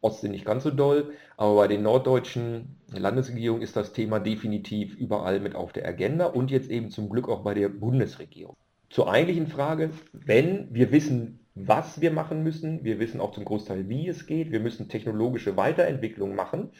Ostsee 0.00 0.30
nicht 0.30 0.46
ganz 0.46 0.62
so 0.62 0.70
doll, 0.70 1.12
aber 1.36 1.56
bei 1.56 1.68
den 1.68 1.82
norddeutschen 1.82 2.78
Landesregierungen 2.90 3.62
ist 3.62 3.76
das 3.76 3.92
Thema 3.92 4.18
definitiv 4.18 4.96
überall 4.96 5.40
mit 5.40 5.54
auf 5.54 5.74
der 5.74 5.86
Agenda 5.86 6.24
und 6.24 6.50
jetzt 6.50 6.70
eben 6.70 6.88
zum 6.88 7.10
Glück 7.10 7.28
auch 7.28 7.42
bei 7.42 7.52
der 7.52 7.68
Bundesregierung. 7.68 8.56
Zur 8.88 9.12
eigentlichen 9.12 9.48
Frage, 9.48 9.90
wenn 10.14 10.72
wir 10.72 10.90
wissen, 10.90 11.46
was 11.54 12.00
wir 12.00 12.12
machen 12.12 12.42
müssen, 12.42 12.82
wir 12.82 12.98
wissen 12.98 13.20
auch 13.20 13.32
zum 13.32 13.44
Großteil, 13.44 13.90
wie 13.90 14.08
es 14.08 14.24
geht, 14.24 14.52
wir 14.52 14.60
müssen 14.60 14.88
technologische 14.88 15.58
Weiterentwicklung 15.58 16.34
machen, 16.34 16.70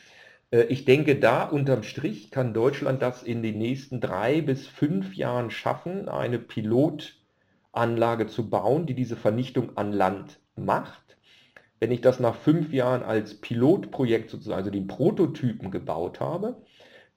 ich 0.50 0.84
denke, 0.84 1.16
da 1.16 1.44
unterm 1.44 1.82
Strich 1.82 2.30
kann 2.30 2.54
Deutschland 2.54 3.02
das 3.02 3.22
in 3.22 3.42
den 3.42 3.58
nächsten 3.58 4.00
drei 4.00 4.40
bis 4.40 4.66
fünf 4.66 5.14
Jahren 5.14 5.50
schaffen, 5.50 6.08
eine 6.08 6.38
Pilotanlage 6.38 8.26
zu 8.28 8.48
bauen, 8.48 8.86
die 8.86 8.94
diese 8.94 9.16
Vernichtung 9.16 9.76
an 9.76 9.92
Land 9.92 10.40
macht. 10.56 11.18
Wenn 11.80 11.92
ich 11.92 12.00
das 12.00 12.18
nach 12.18 12.34
fünf 12.34 12.72
Jahren 12.72 13.02
als 13.02 13.40
Pilotprojekt 13.40 14.30
sozusagen, 14.30 14.58
also 14.58 14.70
den 14.70 14.86
Prototypen 14.86 15.70
gebaut 15.70 16.18
habe, 16.18 16.62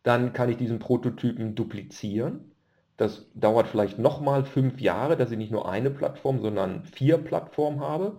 dann 0.03 0.33
kann 0.33 0.49
ich 0.49 0.57
diesen 0.57 0.79
Prototypen 0.79 1.55
duplizieren. 1.55 2.51
Das 2.97 3.31
dauert 3.33 3.67
vielleicht 3.67 3.97
nochmal 3.97 4.45
fünf 4.45 4.79
Jahre, 4.79 5.17
dass 5.17 5.31
ich 5.31 5.37
nicht 5.37 5.51
nur 5.51 5.67
eine 5.67 5.89
Plattform, 5.89 6.41
sondern 6.41 6.83
vier 6.83 7.17
Plattformen 7.17 7.79
habe. 7.79 8.17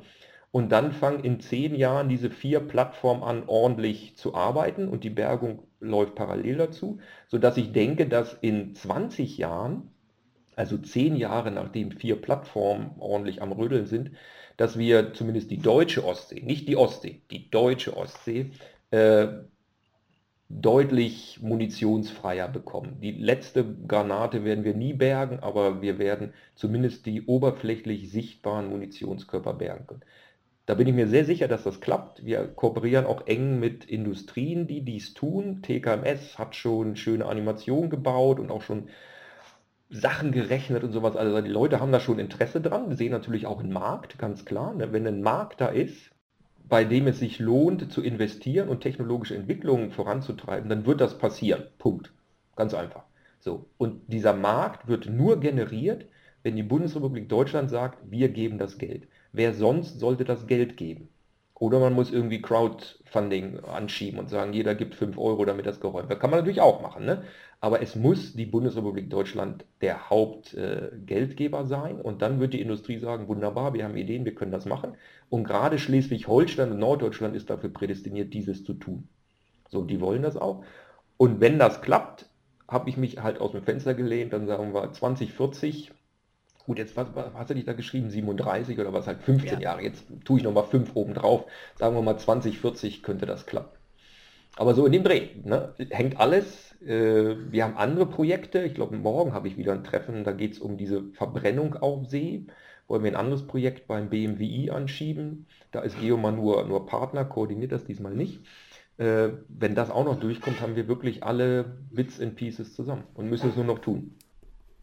Und 0.53 0.71
dann 0.71 0.93
fangen 0.93 1.25
in 1.25 1.41
zehn 1.41 1.75
Jahren 1.75 2.09
diese 2.11 2.31
vier 2.31 2.61
Plattformen 2.61 3.23
an, 3.23 3.45
ordentlich 3.47 4.17
zu 4.17 4.35
arbeiten 4.35 4.87
und 4.87 5.03
die 5.03 5.11
Bergung 5.11 5.63
läuft 5.81 6.15
parallel 6.15 6.59
dazu, 6.59 7.01
sodass 7.27 7.57
ich 7.57 7.73
denke, 7.73 8.07
dass 8.07 8.35
in 8.35 8.75
20 8.75 9.39
Jahren, 9.39 9.91
also 10.55 10.77
zehn 10.77 11.17
Jahre 11.17 11.51
nachdem 11.51 11.91
vier 11.91 12.21
Plattformen 12.21 12.93
ordentlich 12.99 13.41
am 13.41 13.53
Rödeln 13.53 13.87
sind, 13.87 14.13
dass 14.59 14.79
wir 14.79 15.15
zumindest 15.15 15.51
die 15.51 15.59
deutsche 15.59 16.05
Ostsee, 16.05 16.43
nicht 16.43 16.69
die 16.69 16.77
Ostsee, 16.77 17.23
die 17.31 17.51
deutsche 17.51 17.97
Ostsee, 17.97 18.51
äh, 18.91 19.29
deutlich 20.51 21.41
munitionsfreier 21.43 22.47
bekommen. 22.49 23.01
Die 23.01 23.13
letzte 23.13 23.65
Granate 23.87 24.45
werden 24.45 24.65
wir 24.65 24.75
nie 24.75 24.93
bergen, 24.93 25.41
aber 25.41 25.81
wir 25.81 25.99
werden 25.99 26.35
zumindest 26.55 27.07
die 27.07 27.23
oberflächlich 27.25 28.11
sichtbaren 28.11 28.69
Munitionskörper 28.69 29.55
bergen 29.55 29.87
können. 29.87 30.05
Da 30.73 30.77
bin 30.77 30.89
ich 30.89 30.95
mir 30.95 31.07
sehr 31.07 31.27
sicher, 31.27 31.49
dass 31.49 31.65
das 31.65 31.83
klappt. 31.83 32.25
Wir 32.25 32.49
kooperieren 32.49 33.05
auch 33.05 33.27
eng 33.27 33.61
mit 33.61 33.85
Industrien, 33.85 34.67
die 34.67 34.81
dies 34.81 35.13
tun. 35.13 35.61
TKMS 35.61 36.39
hat 36.39 36.57
schon 36.57 36.97
schöne 36.97 37.27
Animationen 37.27 37.91
gebaut 37.91 38.41
und 38.41 38.51
auch 38.51 38.63
schon 38.63 38.89
Sachen 39.91 40.33
gerechnet 40.33 40.83
und 40.83 40.93
sowas. 40.93 41.15
Also 41.15 41.43
die 41.43 41.51
Leute 41.51 41.79
haben 41.79 41.93
da 41.93 42.01
schon 42.01 42.19
Interesse 42.19 42.63
dran. 42.63 42.89
Wir 42.89 42.97
sehen 42.97 43.13
natürlich 43.13 43.45
auch 43.45 43.61
einen 43.61 43.75
Markt, 43.75 44.19
ganz 44.19 44.47
klar. 44.47 44.73
Ne? 44.73 44.95
Wenn 44.95 45.07
ein 45.07 45.21
Markt 45.21 45.61
da 45.61 45.67
ist, 45.67 46.11
bei 46.67 46.85
dem 46.85 47.07
es 47.07 47.19
sich 47.19 47.39
lohnt 47.39 47.93
zu 47.93 48.01
investieren 48.01 48.71
und 48.71 48.81
technologische 48.81 49.37
Entwicklungen 49.37 49.91
voranzutreiben, 49.91 50.71
dann 50.71 50.87
wird 50.87 51.03
das 51.03 51.19
passieren. 51.19 51.65
Punkt. 51.77 52.15
Ganz 52.57 52.73
einfach. 52.73 53.05
So. 53.41 53.67
Und 53.77 54.11
dieser 54.11 54.33
Markt 54.33 54.89
wird 54.89 55.05
nur 55.05 55.39
generiert, 55.39 56.07
wenn 56.43 56.57
die 56.57 56.63
Bundesrepublik 56.63 57.29
Deutschland 57.29 57.69
sagt, 57.69 58.11
wir 58.11 58.31
geben 58.31 58.57
das 58.57 58.79
Geld. 58.79 59.07
Wer 59.33 59.55
sonst 59.55 59.99
sollte 59.99 60.25
das 60.25 60.47
Geld 60.47 60.77
geben? 60.77 61.09
Oder 61.55 61.79
man 61.79 61.93
muss 61.95 62.11
irgendwie 62.11 62.43
Crowdfunding 62.43 63.61
anschieben 63.61 64.19
und 64.19 64.29
sagen, 64.29 64.53
jeder 64.53 64.75
gibt 64.75 64.97
5 64.97 65.17
Euro, 65.17 65.45
damit 65.45 65.65
das 65.65 65.81
geräumt 65.81 66.09
wird. 66.09 66.19
Kann 66.19 66.31
man 66.31 66.41
natürlich 66.41 66.61
auch 66.61 66.83
machen. 66.83 67.05
Ne? 67.05 67.23
Aber 67.61 67.81
es 67.81 67.95
muss 67.95 68.35
die 68.35 68.47
Bundesrepublik 68.47 69.09
Deutschland 69.09 69.65
der 69.81 70.11
Hauptgeldgeber 70.11 71.61
äh, 71.61 71.67
sein. 71.67 72.01
Und 72.01 72.21
dann 72.21 72.41
wird 72.41 72.55
die 72.55 72.61
Industrie 72.61 72.99
sagen, 72.99 73.29
wunderbar, 73.29 73.75
wir 73.75 73.85
haben 73.85 73.97
Ideen, 73.97 74.25
wir 74.25 74.35
können 74.35 74.51
das 74.51 74.67
machen. 74.67 74.97
Und 75.31 75.45
gerade 75.45 75.79
Schleswig-Holstein 75.79 76.73
und 76.73 76.81
Norddeutschland 76.81 77.37
ist 77.37 77.49
dafür 77.49 77.73
prädestiniert, 77.73 78.35
dieses 78.35 78.65
zu 78.65 78.75
tun. 78.75 79.09
So, 79.69 79.85
die 79.85 80.01
wollen 80.01 80.23
das 80.23 80.37
auch. 80.37 80.65
Und 81.17 81.41
wenn 81.41 81.61
das 81.61 81.81
klappt, 81.81 82.27
habe 82.67 82.91
ich 82.91 82.97
mich 82.97 83.23
halt 83.23 83.41
aus 83.41 83.53
dem 83.53 83.63
Fenster 83.63 83.95
gelehnt, 83.95 84.33
dann 84.33 84.49
sagen 84.49 84.75
wir 84.75 84.93
2040 84.93 85.93
Gut, 86.65 86.79
jetzt 86.79 86.97
was, 86.97 87.09
was 87.15 87.35
hast 87.35 87.51
du 87.51 87.55
dich 87.55 87.65
da 87.65 87.73
geschrieben? 87.73 88.11
37 88.11 88.79
oder 88.79 88.93
was 88.93 89.07
halt 89.07 89.23
15 89.23 89.55
ja. 89.55 89.61
Jahre. 89.61 89.83
Jetzt 89.83 90.05
tue 90.25 90.39
ich 90.39 90.45
nochmal 90.45 90.65
5 90.65 90.95
oben 90.95 91.15
drauf. 91.15 91.45
Sagen 91.77 91.97
wir 91.97 92.03
mal 92.03 92.19
2040 92.19 93.03
könnte 93.03 93.27
das 93.27 93.47
klappen. 93.47 93.77
Aber 94.57 94.75
so 94.75 94.87
in 94.87 94.93
dem 94.93 95.03
Dreh. 95.03 95.29
Ne? 95.45 95.75
Hängt 95.91 96.21
alles. 96.21 96.81
Äh, 96.83 97.37
wir 97.51 97.65
haben 97.65 97.77
andere 97.77 98.07
Projekte. 98.07 98.63
Ich 98.63 98.75
glaube, 98.75 98.97
morgen 98.97 99.33
habe 99.33 99.49
ich 99.49 99.57
wieder 99.57 99.73
ein 99.73 99.85
Treffen. 99.85 100.25
Da 100.25 100.33
geht 100.33 100.53
es 100.53 100.59
um 100.59 100.77
diese 100.77 101.05
Verbrennung 101.15 101.75
auf 101.77 102.07
See. 102.07 102.47
Wollen 102.87 103.05
wir 103.05 103.11
ein 103.11 103.17
anderes 103.17 103.47
Projekt 103.47 103.87
beim 103.87 104.11
BMWI 104.11 104.71
anschieben. 104.71 105.47
Da 105.71 105.81
ist 105.81 105.99
Geoma 106.01 106.31
nur, 106.31 106.65
nur 106.67 106.87
Partner, 106.87 107.25
koordiniert 107.25 107.73
das 107.73 107.85
diesmal 107.85 108.15
nicht. 108.15 108.41
Äh, 108.99 109.31
wenn 109.49 109.75
das 109.75 109.91
auch 109.91 110.05
noch 110.05 110.21
durchkommt, 110.21 110.61
haben 110.61 110.77
wir 110.77 110.87
wirklich 110.87 111.25
alle 111.25 111.65
Bits 111.91 112.21
and 112.21 112.37
Pieces 112.37 112.75
zusammen 112.75 113.05
und 113.15 113.31
müssen 113.31 113.51
es 113.51 113.57
nur 113.57 113.65
noch 113.65 113.79
tun. 113.79 114.15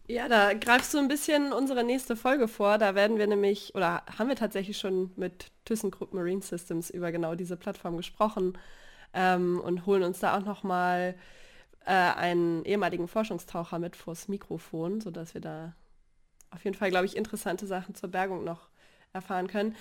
Ja, 0.09 0.27
da 0.27 0.53
greifst 0.53 0.91
du 0.95 0.97
ein 0.97 1.07
bisschen 1.07 1.53
unsere 1.53 1.83
nächste 1.83 2.15
Folge 2.15 2.47
vor. 2.47 2.79
Da 2.79 2.95
werden 2.95 3.19
wir 3.19 3.27
nämlich, 3.27 3.75
oder 3.75 4.03
haben 4.17 4.27
wir 4.27 4.35
tatsächlich 4.35 4.79
schon 4.79 5.11
mit 5.15 5.51
ThyssenKrupp 5.65 6.13
Marine 6.15 6.41
Systems 6.41 6.89
über 6.89 7.11
genau 7.11 7.35
diese 7.35 7.55
Plattform 7.55 7.95
gesprochen 7.95 8.57
ähm, 9.13 9.61
und 9.63 9.85
holen 9.85 10.01
uns 10.01 10.19
da 10.19 10.35
auch 10.35 10.43
nochmal 10.43 11.15
äh, 11.85 11.91
einen 11.91 12.65
ehemaligen 12.65 13.07
Forschungstaucher 13.07 13.77
mit 13.77 13.95
vors 13.95 14.27
Mikrofon, 14.27 14.99
sodass 14.99 15.35
wir 15.35 15.41
da 15.41 15.75
auf 16.49 16.63
jeden 16.63 16.75
Fall, 16.75 16.89
glaube 16.89 17.05
ich, 17.05 17.15
interessante 17.15 17.67
Sachen 17.67 17.93
zur 17.93 18.09
Bergung 18.09 18.43
noch 18.43 18.69
erfahren 19.13 19.47
können. 19.47 19.75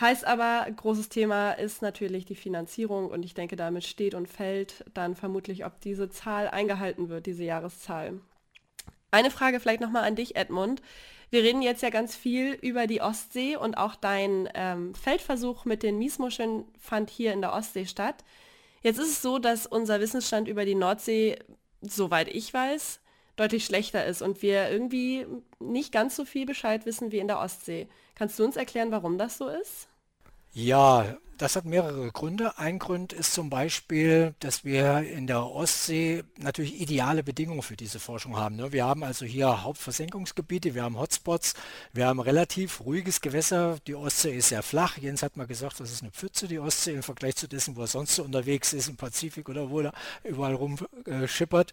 Heißt 0.00 0.26
aber, 0.26 0.66
großes 0.74 1.10
Thema 1.10 1.52
ist 1.52 1.80
natürlich 1.80 2.24
die 2.24 2.34
Finanzierung 2.34 3.08
und 3.08 3.24
ich 3.24 3.34
denke, 3.34 3.54
damit 3.56 3.84
steht 3.84 4.14
und 4.14 4.28
fällt 4.28 4.84
dann 4.94 5.14
vermutlich, 5.14 5.64
ob 5.64 5.80
diese 5.80 6.10
Zahl 6.10 6.48
eingehalten 6.48 7.08
wird, 7.08 7.26
diese 7.26 7.44
Jahreszahl. 7.44 8.20
Eine 9.10 9.30
Frage 9.30 9.60
vielleicht 9.60 9.80
nochmal 9.80 10.04
an 10.04 10.16
dich, 10.16 10.36
Edmund. 10.36 10.82
Wir 11.30 11.42
reden 11.42 11.62
jetzt 11.62 11.82
ja 11.82 11.90
ganz 11.90 12.16
viel 12.16 12.52
über 12.54 12.86
die 12.86 13.02
Ostsee 13.02 13.56
und 13.56 13.76
auch 13.76 13.94
dein 13.94 14.48
ähm, 14.54 14.94
Feldversuch 14.94 15.64
mit 15.64 15.82
den 15.82 15.98
Miesmuscheln 15.98 16.64
fand 16.78 17.10
hier 17.10 17.32
in 17.32 17.42
der 17.42 17.52
Ostsee 17.52 17.86
statt. 17.86 18.24
Jetzt 18.82 18.98
ist 18.98 19.10
es 19.10 19.22
so, 19.22 19.38
dass 19.38 19.66
unser 19.66 20.00
Wissensstand 20.00 20.48
über 20.48 20.64
die 20.64 20.74
Nordsee, 20.74 21.38
soweit 21.82 22.28
ich 22.28 22.52
weiß, 22.54 23.00
deutlich 23.36 23.64
schlechter 23.64 24.04
ist 24.06 24.22
und 24.22 24.42
wir 24.42 24.70
irgendwie 24.70 25.26
nicht 25.58 25.92
ganz 25.92 26.16
so 26.16 26.24
viel 26.24 26.46
Bescheid 26.46 26.86
wissen 26.86 27.12
wie 27.12 27.18
in 27.18 27.28
der 27.28 27.40
Ostsee. 27.40 27.88
Kannst 28.14 28.38
du 28.38 28.44
uns 28.44 28.56
erklären, 28.56 28.90
warum 28.90 29.18
das 29.18 29.38
so 29.38 29.48
ist? 29.48 29.88
Ja, 30.52 31.16
das 31.38 31.54
hat 31.54 31.64
mehrere 31.64 32.10
Gründe. 32.10 32.58
Ein 32.58 32.80
Grund 32.80 33.12
ist 33.12 33.32
zum 33.32 33.48
Beispiel, 33.48 34.34
dass 34.40 34.64
wir 34.64 35.02
in 35.02 35.28
der 35.28 35.46
Ostsee 35.46 36.24
natürlich 36.36 36.80
ideale 36.80 37.22
Bedingungen 37.22 37.62
für 37.62 37.76
diese 37.76 38.00
Forschung 38.00 38.36
haben. 38.36 38.56
ne? 38.56 38.72
Wir 38.72 38.84
haben 38.84 39.04
also 39.04 39.24
hier 39.24 39.62
Hauptversenkungsgebiete, 39.62 40.74
wir 40.74 40.82
haben 40.82 40.98
Hotspots, 40.98 41.54
wir 41.92 42.08
haben 42.08 42.18
relativ 42.18 42.80
ruhiges 42.80 43.20
Gewässer. 43.20 43.78
Die 43.86 43.94
Ostsee 43.94 44.36
ist 44.36 44.48
sehr 44.48 44.64
flach. 44.64 44.98
Jens 44.98 45.22
hat 45.22 45.36
mal 45.36 45.46
gesagt, 45.46 45.78
das 45.78 45.92
ist 45.92 46.02
eine 46.02 46.10
Pfütze, 46.10 46.48
die 46.48 46.58
Ostsee, 46.58 46.94
im 46.94 47.04
Vergleich 47.04 47.36
zu 47.36 47.46
dessen, 47.46 47.76
wo 47.76 47.82
er 47.82 47.86
sonst 47.86 48.16
so 48.16 48.24
unterwegs 48.24 48.72
ist, 48.72 48.88
im 48.88 48.96
Pazifik 48.96 49.48
oder 49.48 49.70
wo 49.70 49.80
er 49.80 49.92
überall 50.24 50.54
rumschippert. 50.54 51.72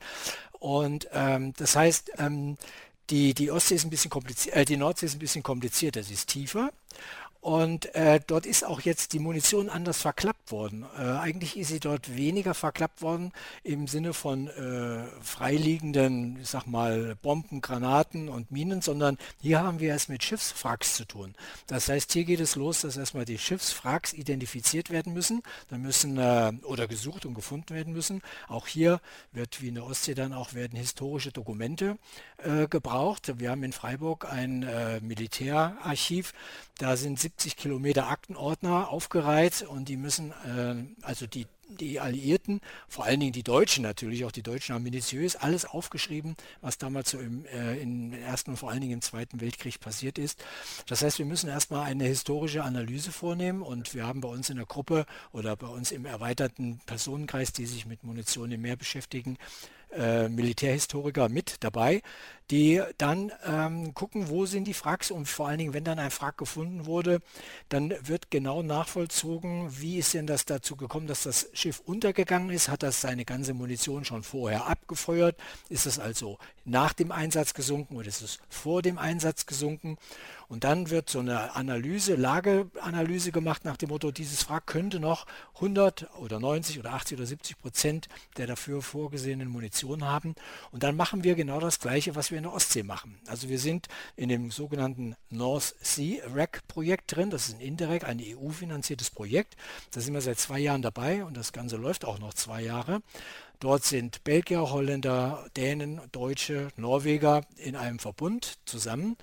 Und 0.60 1.08
ähm, 1.12 1.54
das 1.58 1.76
heißt, 1.76 2.12
ähm, 2.20 2.58
die, 3.10 3.34
die 3.34 3.52
Ostsee 3.52 3.76
ist 3.76 3.86
ein 3.86 3.90
bisschen 3.90 4.12
äh, 4.52 4.66
die 4.66 4.78
Nordsee 4.78 5.08
ist 5.08 5.16
ein 5.16 5.20
bisschen 5.20 5.44
komplizierter, 5.44 6.04
sie 6.04 6.14
ist 6.14 6.30
tiefer. 6.30 6.72
Und 7.46 7.94
äh, 7.94 8.20
dort 8.26 8.48
ist 8.48 8.66
auch 8.66 8.82
jetzt 8.82 9.14
die 9.14 9.20
Munition 9.20 9.70
anders 9.70 10.02
verklappt 10.02 10.52
worden. 10.52 10.84
Äh, 10.98 11.04
eigentlich 11.04 11.58
ist 11.58 11.68
sie 11.68 11.80
dort 11.80 12.16
weniger 12.16 12.56
verklappt 12.56 13.04
worden 13.04 13.34
im 13.64 13.88
Sinne 13.88 14.14
von 14.14 14.48
äh, 14.48 15.04
freiliegenden, 15.22 16.40
ich 16.42 16.50
sag 16.50 16.66
mal, 16.66 17.16
Bomben, 17.22 17.62
Granaten 17.62 18.30
und 18.30 18.50
Minen, 18.50 18.82
sondern 18.82 19.20
hier 19.44 19.60
haben 19.60 19.80
wir 19.80 19.94
es 19.94 20.08
mit 20.08 20.24
Schiffswracks 20.24 20.96
zu 20.96 21.06
tun. 21.06 21.36
Das 21.68 21.88
heißt, 21.88 22.14
hier 22.14 22.24
geht 22.24 22.40
es 22.40 22.56
los, 22.56 22.82
dass 22.82 22.98
erstmal 22.98 23.26
die 23.26 23.38
Schiffswracks 23.38 24.14
identifiziert 24.14 24.90
werden 24.90 25.14
müssen, 25.14 25.44
dann 25.70 25.84
müssen 25.84 26.18
äh, 26.18 26.52
oder 26.64 26.88
gesucht 26.88 27.28
und 27.28 27.36
gefunden 27.36 27.76
werden 27.76 27.94
müssen. 27.94 28.24
Auch 28.48 28.66
hier 28.66 29.00
wird 29.34 29.62
wie 29.62 29.68
in 29.68 29.76
der 29.76 29.86
Ostsee 29.86 30.16
dann 30.16 30.34
auch 30.34 30.56
werden 30.56 30.80
historische 30.80 31.32
Dokumente 31.32 32.00
äh, 32.38 32.68
gebraucht. 32.68 33.40
Wir 33.40 33.52
haben 33.52 33.62
in 33.62 33.72
Freiburg 33.72 34.26
ein 34.26 34.64
äh, 34.64 35.00
Militärarchiv, 35.00 36.34
da 36.80 36.98
sind 36.98 37.20
70 37.38 37.58
Kilometer 37.58 38.08
Aktenordner 38.10 38.90
aufgereiht 38.90 39.64
und 39.64 39.90
die 39.90 39.98
müssen, 39.98 40.32
äh, 40.32 40.76
also 41.02 41.28
die, 41.28 41.48
die 41.68 42.00
Alliierten, 42.00 42.62
vor 42.88 43.06
allen 43.06 43.20
Dingen 43.20 43.34
die 43.34 43.44
Deutschen 43.44 43.84
natürlich, 43.84 44.24
auch 44.24 44.32
die 44.32 44.42
Deutschen 44.42 44.74
haben 44.74 44.84
minutiös 44.84 45.36
alles 45.36 45.66
aufgeschrieben, 45.66 46.36
was 46.62 46.78
damals 46.78 47.10
so 47.10 47.20
im, 47.20 47.46
äh, 47.46 47.78
im 47.82 48.14
Ersten 48.14 48.52
und 48.52 48.58
vor 48.58 48.70
allen 48.72 48.80
Dingen 48.80 48.94
im 48.94 49.02
Zweiten 49.02 49.42
Weltkrieg 49.42 49.82
passiert 49.82 50.18
ist. 50.18 50.44
Das 50.88 51.02
heißt, 51.02 51.20
wir 51.20 51.26
müssen 51.26 51.50
erstmal 51.50 51.84
eine 51.84 52.06
historische 52.06 52.64
Analyse 52.64 53.12
vornehmen 53.12 53.62
und 53.62 53.94
wir 53.94 54.08
haben 54.08 54.22
bei 54.22 54.30
uns 54.30 54.50
in 54.50 54.56
der 54.56 54.66
Gruppe 54.66 55.06
oder 55.34 55.58
bei 55.58 55.68
uns 55.68 55.92
im 55.92 56.06
erweiterten 56.06 56.80
Personenkreis, 56.86 57.52
die 57.52 57.66
sich 57.66 57.86
mit 57.86 58.04
Munition 58.04 58.52
im 58.52 58.62
Meer 58.62 58.78
beschäftigen, 58.78 59.38
äh, 59.96 60.30
Militärhistoriker 60.30 61.30
mit 61.30 61.58
dabei, 61.62 62.02
die 62.52 62.82
dann 62.98 63.32
ähm, 63.46 63.94
gucken, 63.94 64.30
wo 64.30 64.46
sind 64.46 64.66
die 64.66 64.76
Wracks 64.76 65.10
und 65.10 65.26
vor 65.28 65.48
allen 65.48 65.58
Dingen, 65.58 65.74
wenn 65.74 65.84
dann 65.84 65.98
ein 65.98 66.12
Wrack 66.12 66.38
gefunden 66.38 66.86
wurde, 66.86 67.20
dann 67.70 67.94
wird 68.02 68.30
genau 68.30 68.62
nachvollzogen, 68.62 69.80
wie 69.80 69.98
ist 69.98 70.14
denn 70.14 70.28
das 70.28 70.46
dazu 70.46 70.76
gekommen, 70.76 71.08
dass 71.08 71.24
das 71.24 71.50
Schiff 71.54 71.82
untergegangen 71.86 72.52
ist, 72.52 72.70
hat 72.70 72.84
das 72.84 73.02
seine 73.02 73.26
ganze 73.26 73.54
Munition 73.54 74.06
schon 74.06 74.22
vorher 74.22 74.68
abgefeuert, 74.68 75.38
ist 75.70 75.88
es 75.88 75.98
also 75.98 76.38
nach 76.66 76.94
dem 76.94 77.12
Einsatz 77.12 77.54
gesunken 77.54 77.96
oder 77.96 78.08
ist 78.08 78.22
es 78.22 78.40
vor 78.50 78.82
dem 78.82 79.00
Einsatz 79.00 79.46
gesunken 79.46 79.98
und 80.48 80.64
dann 80.64 80.90
wird 80.90 81.10
so 81.10 81.20
eine 81.20 81.56
Analyse, 81.56 82.16
Lageanalyse 82.16 83.32
gemacht 83.32 83.66
nach 83.66 83.78
dem 83.78 83.90
Motto, 83.90 84.12
dieses 84.12 84.50
Wrack 84.50 84.68
könnte 84.68 85.00
noch 85.00 85.26
100 85.56 86.10
oder 86.20 86.40
90 86.40 86.80
oder 86.80 86.94
80 86.94 87.18
oder 87.18 87.28
70 87.28 87.58
Prozent 87.58 88.10
der 88.38 88.48
dafür 88.48 88.82
vorgesehenen 88.82 89.48
Munition 89.48 90.04
haben 90.04 90.36
und 90.72 90.84
dann 90.84 90.96
machen 90.96 91.24
wir 91.24 91.36
genau 91.36 91.60
das 91.60 91.80
gleiche, 91.80 92.16
was 92.16 92.32
wir 92.32 92.38
in 92.38 92.44
der 92.44 92.54
Ostsee 92.54 92.84
machen. 92.84 93.20
Also 93.28 93.50
wir 93.50 93.60
sind 93.60 93.88
in 94.16 94.30
dem 94.30 94.52
sogenannten 94.52 95.16
North 95.30 95.76
Sea 95.82 96.24
REC 96.34 96.68
Projekt 96.68 97.16
drin. 97.16 97.30
Das 97.30 97.48
ist 97.48 97.56
ein 97.56 97.62
Interreg, 97.62 98.04
ein 98.04 98.22
EU-finanziertes 98.22 99.10
Projekt. 99.10 99.56
Da 99.92 100.02
sind 100.02 100.14
wir 100.14 100.22
seit 100.22 100.40
zwei 100.40 100.60
Jahren 100.60 100.82
dabei 100.82 101.24
und 101.24 101.38
das 101.38 101.54
Ganze 101.54 101.78
läuft 101.78 102.06
auch 102.06 102.20
noch 102.20 102.34
zwei 102.34 102.62
Jahre. 102.62 103.02
Dort 103.60 103.86
sind 103.86 104.24
Belgier, 104.24 104.70
Holländer, 104.70 105.48
Dänen, 105.56 106.02
Deutsche, 106.12 106.70
Norweger 106.76 107.44
in 107.58 107.76
einem 107.76 108.00
Verbund 108.00 108.58
zusammen. 108.66 109.16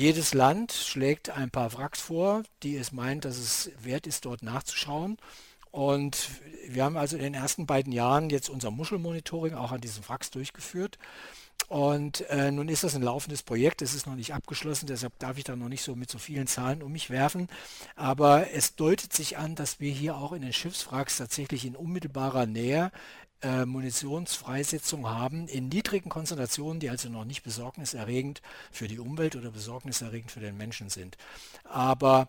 Jedes 0.00 0.32
Land 0.32 0.72
schlägt 0.72 1.28
ein 1.28 1.50
paar 1.50 1.74
Wracks 1.74 2.00
vor, 2.00 2.42
die 2.62 2.74
es 2.78 2.90
meint, 2.90 3.26
dass 3.26 3.36
es 3.36 3.70
wert 3.82 4.06
ist, 4.06 4.24
dort 4.24 4.42
nachzuschauen. 4.42 5.18
Und 5.72 6.30
wir 6.66 6.84
haben 6.84 6.96
also 6.96 7.18
in 7.18 7.22
den 7.22 7.34
ersten 7.34 7.66
beiden 7.66 7.92
Jahren 7.92 8.30
jetzt 8.30 8.48
unser 8.48 8.70
Muschelmonitoring 8.70 9.52
auch 9.52 9.72
an 9.72 9.82
diesen 9.82 10.08
Wracks 10.08 10.30
durchgeführt. 10.30 10.96
Und 11.68 12.22
äh, 12.30 12.50
nun 12.50 12.70
ist 12.70 12.82
das 12.82 12.94
ein 12.94 13.02
laufendes 13.02 13.42
Projekt, 13.42 13.82
es 13.82 13.92
ist 13.92 14.06
noch 14.06 14.14
nicht 14.14 14.32
abgeschlossen, 14.32 14.86
deshalb 14.86 15.18
darf 15.18 15.36
ich 15.36 15.44
da 15.44 15.54
noch 15.54 15.68
nicht 15.68 15.84
so 15.84 15.94
mit 15.94 16.10
so 16.10 16.16
vielen 16.18 16.46
Zahlen 16.46 16.82
um 16.82 16.90
mich 16.90 17.10
werfen. 17.10 17.48
Aber 17.94 18.52
es 18.52 18.76
deutet 18.76 19.12
sich 19.12 19.36
an, 19.36 19.54
dass 19.54 19.80
wir 19.80 19.92
hier 19.92 20.16
auch 20.16 20.32
in 20.32 20.40
den 20.40 20.54
Schiffswracks 20.54 21.18
tatsächlich 21.18 21.66
in 21.66 21.76
unmittelbarer 21.76 22.46
Nähe 22.46 22.90
äh, 23.42 23.64
Munitionsfreisetzung 23.64 25.08
haben 25.08 25.48
in 25.48 25.68
niedrigen 25.68 26.10
Konzentrationen, 26.10 26.80
die 26.80 26.90
also 26.90 27.08
noch 27.08 27.24
nicht 27.24 27.42
besorgniserregend 27.42 28.42
für 28.70 28.88
die 28.88 28.98
Umwelt 28.98 29.36
oder 29.36 29.50
besorgniserregend 29.50 30.30
für 30.30 30.40
den 30.40 30.56
Menschen 30.56 30.88
sind. 30.90 31.16
Aber 31.64 32.26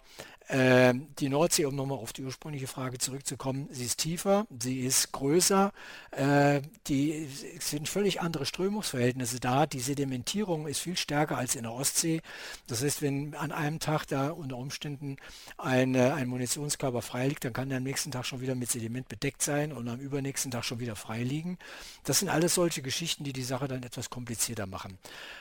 die 0.52 1.30
Nordsee, 1.30 1.66
um 1.66 1.76
nochmal 1.76 1.98
auf 1.98 2.12
die 2.12 2.24
ursprüngliche 2.24 2.68
Frage 2.68 2.98
zurückzukommen, 2.98 3.70
sie 3.72 3.86
ist 3.86 4.00
tiefer, 4.00 4.48
sie 4.60 4.82
ist 4.82 5.14
größer, 5.14 5.72
äh, 6.12 6.62
die 6.88 7.30
sind 7.60 7.88
völlig 7.88 8.20
andere 8.20 8.46
Strömungsverhältnisse 8.46 9.40
da. 9.40 9.66
Die 9.66 9.80
Sedimentierung 9.80 10.68
ist 10.68 10.80
viel 10.80 10.98
stärker 10.98 11.38
als 11.38 11.56
in 11.56 11.64
der 11.64 11.72
Ostsee. 11.72 12.22
Das 12.68 12.84
heißt, 12.84 13.02
wenn 13.02 13.34
an 13.36 13.54
einem 13.54 13.80
Tag 13.80 14.08
da 14.08 14.32
unter 14.32 14.58
Umständen 14.58 15.16
ein, 15.58 15.96
ein 15.96 16.28
Munitionskörper 16.28 17.02
frei 17.02 17.30
liegt, 17.30 17.46
dann 17.46 17.54
kann 17.54 17.70
der 17.70 17.78
am 17.78 17.84
nächsten 17.84 18.12
Tag 18.12 18.26
schon 18.26 18.42
wieder 18.42 18.56
mit 18.56 18.70
Sediment 18.70 19.08
bedeckt 19.08 19.42
sein 19.42 19.72
und 19.72 19.88
am 19.88 20.00
übernächsten 20.00 20.52
Tag 20.52 20.66
schon 20.66 20.80
wieder 20.80 20.98
frei 20.98 21.24
liegen. 21.24 21.58
Das 22.04 22.20
sind 22.20 22.28
alles 22.28 22.56
solche 22.56 22.82
Geschichten, 22.82 23.24
die 23.24 23.34
die 23.34 23.44
Sache 23.44 23.70
dann 23.70 23.84
etwas 23.84 24.10
komplizierter 24.10 24.66
machen. 24.66 24.98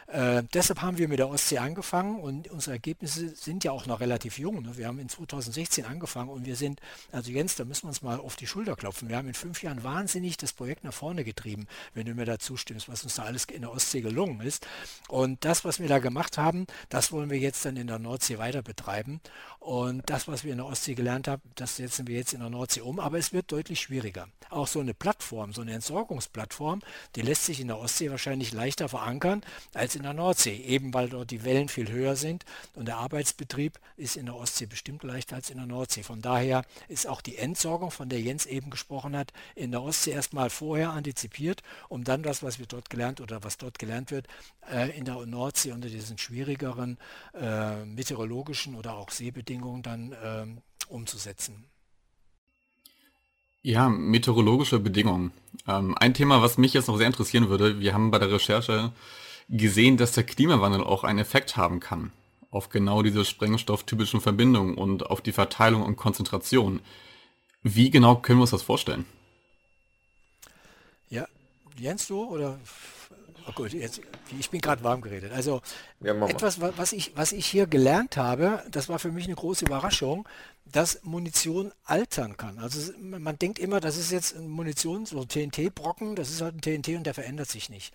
Äh, 0.06 0.44
deshalb 0.54 0.82
haben 0.82 0.98
wir 0.98 1.08
mit 1.08 1.18
der 1.18 1.28
Ostsee 1.28 1.58
angefangen 1.58 2.20
und 2.20 2.48
unsere 2.48 2.72
Ergebnisse 2.76 3.34
sind 3.34 3.64
ja 3.64 3.72
auch 3.72 3.86
noch 3.86 3.98
relativ 3.98 4.38
jung. 4.38 4.62
Ne? 4.62 4.76
Wir 4.76 4.86
haben 4.86 4.99
in 5.00 5.08
2016 5.08 5.84
angefangen 5.84 6.30
und 6.30 6.46
wir 6.46 6.56
sind, 6.56 6.80
also 7.12 7.30
Jens, 7.30 7.56
da 7.56 7.64
müssen 7.64 7.84
wir 7.84 7.88
uns 7.88 8.02
mal 8.02 8.18
auf 8.20 8.36
die 8.36 8.46
Schulter 8.46 8.76
klopfen. 8.76 9.08
Wir 9.08 9.16
haben 9.16 9.28
in 9.28 9.34
fünf 9.34 9.62
Jahren 9.62 9.82
wahnsinnig 9.82 10.36
das 10.36 10.52
Projekt 10.52 10.84
nach 10.84 10.92
vorne 10.92 11.24
getrieben, 11.24 11.66
wenn 11.94 12.06
du 12.06 12.14
mir 12.14 12.26
da 12.26 12.38
zustimmst, 12.38 12.88
was 12.88 13.02
uns 13.02 13.16
da 13.16 13.24
alles 13.24 13.44
in 13.46 13.62
der 13.62 13.72
Ostsee 13.72 14.00
gelungen 14.00 14.40
ist. 14.40 14.66
Und 15.08 15.44
das, 15.44 15.64
was 15.64 15.80
wir 15.80 15.88
da 15.88 15.98
gemacht 15.98 16.38
haben, 16.38 16.66
das 16.88 17.12
wollen 17.12 17.30
wir 17.30 17.38
jetzt 17.38 17.64
dann 17.64 17.76
in 17.76 17.86
der 17.86 17.98
Nordsee 17.98 18.38
weiter 18.38 18.62
betreiben. 18.62 19.20
Und 19.58 20.08
das, 20.08 20.28
was 20.28 20.44
wir 20.44 20.52
in 20.52 20.58
der 20.58 20.66
Ostsee 20.66 20.94
gelernt 20.94 21.28
haben, 21.28 21.42
das 21.54 21.76
setzen 21.76 22.06
wir 22.06 22.16
jetzt 22.16 22.32
in 22.32 22.40
der 22.40 22.50
Nordsee 22.50 22.80
um. 22.80 23.00
Aber 23.00 23.18
es 23.18 23.32
wird 23.32 23.52
deutlich 23.52 23.80
schwieriger. 23.80 24.28
Auch 24.48 24.66
so 24.66 24.80
eine 24.80 24.94
Plattform, 24.94 25.52
so 25.52 25.62
eine 25.62 25.72
Entsorgungsplattform, 25.72 26.80
die 27.16 27.22
lässt 27.22 27.44
sich 27.44 27.60
in 27.60 27.68
der 27.68 27.78
Ostsee 27.78 28.10
wahrscheinlich 28.10 28.52
leichter 28.52 28.88
verankern 28.88 29.42
als 29.74 29.94
in 29.94 30.02
der 30.02 30.12
Nordsee, 30.12 30.56
eben 30.56 30.92
weil 30.92 31.08
dort 31.08 31.30
die 31.30 31.44
Wellen 31.44 31.68
viel 31.68 31.90
höher 31.90 32.16
sind 32.16 32.44
und 32.74 32.86
der 32.86 32.96
Arbeitsbetrieb 32.96 33.78
ist 33.96 34.16
in 34.16 34.26
der 34.26 34.34
Ostsee 34.34 34.66
bestimmt 34.66 34.79
leichter 35.02 35.36
als 35.36 35.50
in 35.50 35.56
der 35.56 35.66
Nordsee. 35.66 36.02
Von 36.02 36.20
daher 36.20 36.64
ist 36.88 37.06
auch 37.06 37.20
die 37.20 37.36
Entsorgung, 37.36 37.90
von 37.90 38.08
der 38.08 38.20
Jens 38.20 38.46
eben 38.46 38.70
gesprochen 38.70 39.16
hat, 39.16 39.32
in 39.54 39.70
der 39.70 39.82
Ostsee 39.82 40.12
erstmal 40.12 40.50
vorher 40.50 40.90
antizipiert, 40.90 41.62
um 41.88 42.04
dann 42.04 42.22
das, 42.22 42.42
was 42.42 42.58
wir 42.58 42.66
dort 42.66 42.90
gelernt 42.90 43.20
oder 43.20 43.42
was 43.42 43.58
dort 43.58 43.78
gelernt 43.78 44.10
wird, 44.10 44.26
äh, 44.70 44.96
in 44.96 45.04
der 45.04 45.24
Nordsee 45.26 45.72
unter 45.72 45.88
diesen 45.88 46.18
schwierigeren 46.18 46.98
äh, 47.34 47.84
meteorologischen 47.84 48.74
oder 48.74 48.94
auch 48.96 49.10
Seebedingungen 49.10 49.82
dann 49.82 50.12
äh, 50.12 50.46
umzusetzen. 50.88 51.64
Ja, 53.62 53.90
meteorologische 53.90 54.78
Bedingungen. 54.78 55.32
Ähm, 55.68 55.94
ein 55.98 56.14
Thema, 56.14 56.40
was 56.40 56.56
mich 56.56 56.72
jetzt 56.72 56.88
noch 56.88 56.96
sehr 56.96 57.06
interessieren 57.06 57.48
würde, 57.48 57.78
wir 57.80 57.92
haben 57.92 58.10
bei 58.10 58.18
der 58.18 58.32
Recherche 58.32 58.92
gesehen, 59.50 59.98
dass 59.98 60.12
der 60.12 60.24
Klimawandel 60.24 60.82
auch 60.82 61.04
einen 61.04 61.18
Effekt 61.18 61.56
haben 61.56 61.80
kann 61.80 62.12
auf 62.50 62.68
genau 62.68 63.02
diese 63.02 63.24
sprengstofftypischen 63.24 64.20
Verbindungen 64.20 64.74
und 64.74 65.06
auf 65.06 65.20
die 65.20 65.32
Verteilung 65.32 65.82
und 65.82 65.96
Konzentration. 65.96 66.80
Wie 67.62 67.90
genau 67.90 68.16
können 68.16 68.38
wir 68.38 68.42
uns 68.42 68.50
das 68.50 68.62
vorstellen? 68.62 69.04
Ja, 71.08 71.26
Jens, 71.76 72.08
du 72.08 72.24
oder 72.24 72.58
Oh 73.48 73.52
gut, 73.52 73.72
jetzt, 73.72 74.00
ich 74.38 74.50
bin 74.50 74.60
gerade 74.60 74.84
warm 74.84 75.00
geredet. 75.00 75.32
Also 75.32 75.60
ja, 76.00 76.14
etwas, 76.26 76.60
was 76.60 76.92
ich, 76.92 77.16
was 77.16 77.32
ich 77.32 77.46
hier 77.46 77.66
gelernt 77.66 78.16
habe, 78.16 78.62
das 78.70 78.88
war 78.88 78.98
für 78.98 79.10
mich 79.10 79.24
eine 79.24 79.34
große 79.34 79.64
Überraschung, 79.64 80.28
dass 80.66 81.02
Munition 81.02 81.72
altern 81.84 82.36
kann. 82.36 82.58
Also 82.58 82.92
man 83.00 83.38
denkt 83.38 83.58
immer, 83.58 83.80
das 83.80 83.96
ist 83.96 84.12
jetzt 84.12 84.38
Munition, 84.38 85.06
so 85.06 85.24
TNT-Brocken, 85.24 86.14
das 86.14 86.30
ist 86.30 86.42
halt 86.42 86.54
ein 86.54 86.60
TNT 86.60 86.96
und 86.96 87.04
der 87.04 87.14
verändert 87.14 87.48
sich 87.48 87.70
nicht. 87.70 87.92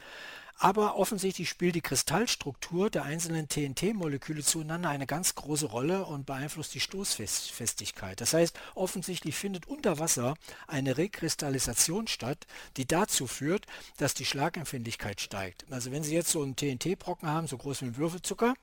Aber 0.58 0.95
offensichtlich 0.95 1.49
spielt 1.49 1.76
die 1.76 1.82
Kristallstruktur 1.82 2.89
der 2.89 3.03
einzelnen 3.03 3.49
TNT-Moleküle 3.49 4.41
zueinander 4.41 4.89
eine 4.89 5.06
ganz 5.06 5.36
große 5.36 5.66
Rolle 5.66 6.06
und 6.06 6.26
beeinflusst 6.26 6.74
die 6.74 6.80
Stoßfestigkeit. 6.80 8.22
Das 8.22 8.34
heißt, 8.34 8.58
offensichtlich 8.74 9.36
findet 9.36 9.68
unter 9.68 9.99
Wasser 9.99 10.36
eine 10.68 10.97
Rekristallisation 10.97 12.08
statt, 12.08 12.47
die 12.78 12.88
dazu 12.88 13.28
führt, 13.28 13.66
dass 13.97 14.14
die 14.14 14.26
Schlagempfindlichkeit 14.26 15.20
steigt. 15.20 15.66
Also 15.70 15.91
wenn 15.91 16.03
Sie 16.03 16.16
jetzt 16.16 16.32
so 16.32 16.41
einen 16.41 16.56
TNT-Brocken 16.56 17.28
haben, 17.28 17.47
so 17.47 17.58
groß 17.58 17.82
wie 17.82 17.86
ein 17.86 17.97
Würfelzucker, 17.97 18.53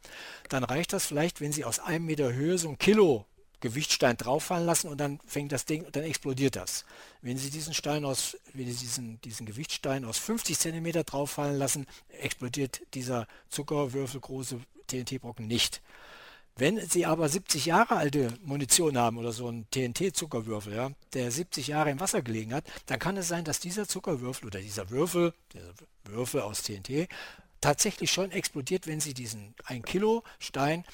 dann 0.49 0.64
reicht 0.64 0.95
das 0.95 1.05
vielleicht, 1.05 1.43
wenn 1.43 1.53
Sie 1.53 1.66
aus 1.66 1.78
einem 1.78 2.07
Meter 2.07 2.32
Höhe 2.32 2.57
so 2.57 2.70
ein 2.70 2.78
Kilo 2.78 3.26
Gewichtstein 3.62 4.18
drauffallen 4.18 4.66
lassen 4.66 4.88
und 4.88 4.98
dann 4.98 5.18
fängt 5.24 5.52
das 5.52 5.64
Ding, 5.64 5.86
dann 5.92 6.02
explodiert 6.02 6.56
das. 6.56 6.84
Wenn 7.22 7.38
Sie 7.38 7.48
diesen 7.48 7.72
Stein 7.72 8.04
aus, 8.04 8.36
wenn 8.52 8.66
Sie 8.66 8.76
diesen, 8.76 9.18
diesen 9.22 9.46
Gewichtstein 9.46 10.04
aus 10.04 10.18
50 10.18 10.58
cm 10.58 11.04
drauffallen 11.06 11.56
lassen, 11.56 11.86
explodiert 12.20 12.82
dieser 12.92 13.26
zuckerwürfelgroße 13.48 14.60
TNT-Brocken 14.88 15.46
nicht. 15.46 15.80
Wenn 16.56 16.78
Sie 16.86 17.06
aber 17.06 17.30
70 17.30 17.64
Jahre 17.64 17.96
alte 17.96 18.34
Munition 18.42 18.98
haben 18.98 19.16
oder 19.16 19.32
so 19.32 19.48
einen 19.48 19.66
TNT-Zuckerwürfel, 19.70 20.74
ja, 20.74 20.90
der 21.14 21.30
70 21.30 21.68
Jahre 21.68 21.90
im 21.90 22.00
Wasser 22.00 22.20
gelegen 22.20 22.52
hat, 22.52 22.64
dann 22.86 22.98
kann 22.98 23.16
es 23.16 23.28
sein, 23.28 23.44
dass 23.44 23.58
dieser 23.58 23.88
Zuckerwürfel 23.88 24.48
oder 24.48 24.60
dieser 24.60 24.90
Würfel, 24.90 25.32
dieser 25.54 25.72
Würfel 26.04 26.42
aus 26.42 26.62
TNT, 26.62 27.08
tatsächlich 27.62 28.12
schon 28.12 28.32
explodiert, 28.32 28.86
wenn 28.86 29.00
Sie 29.00 29.14
diesen 29.14 29.54
1 29.64 29.86
Kilo 29.86 30.24
Stein 30.38 30.84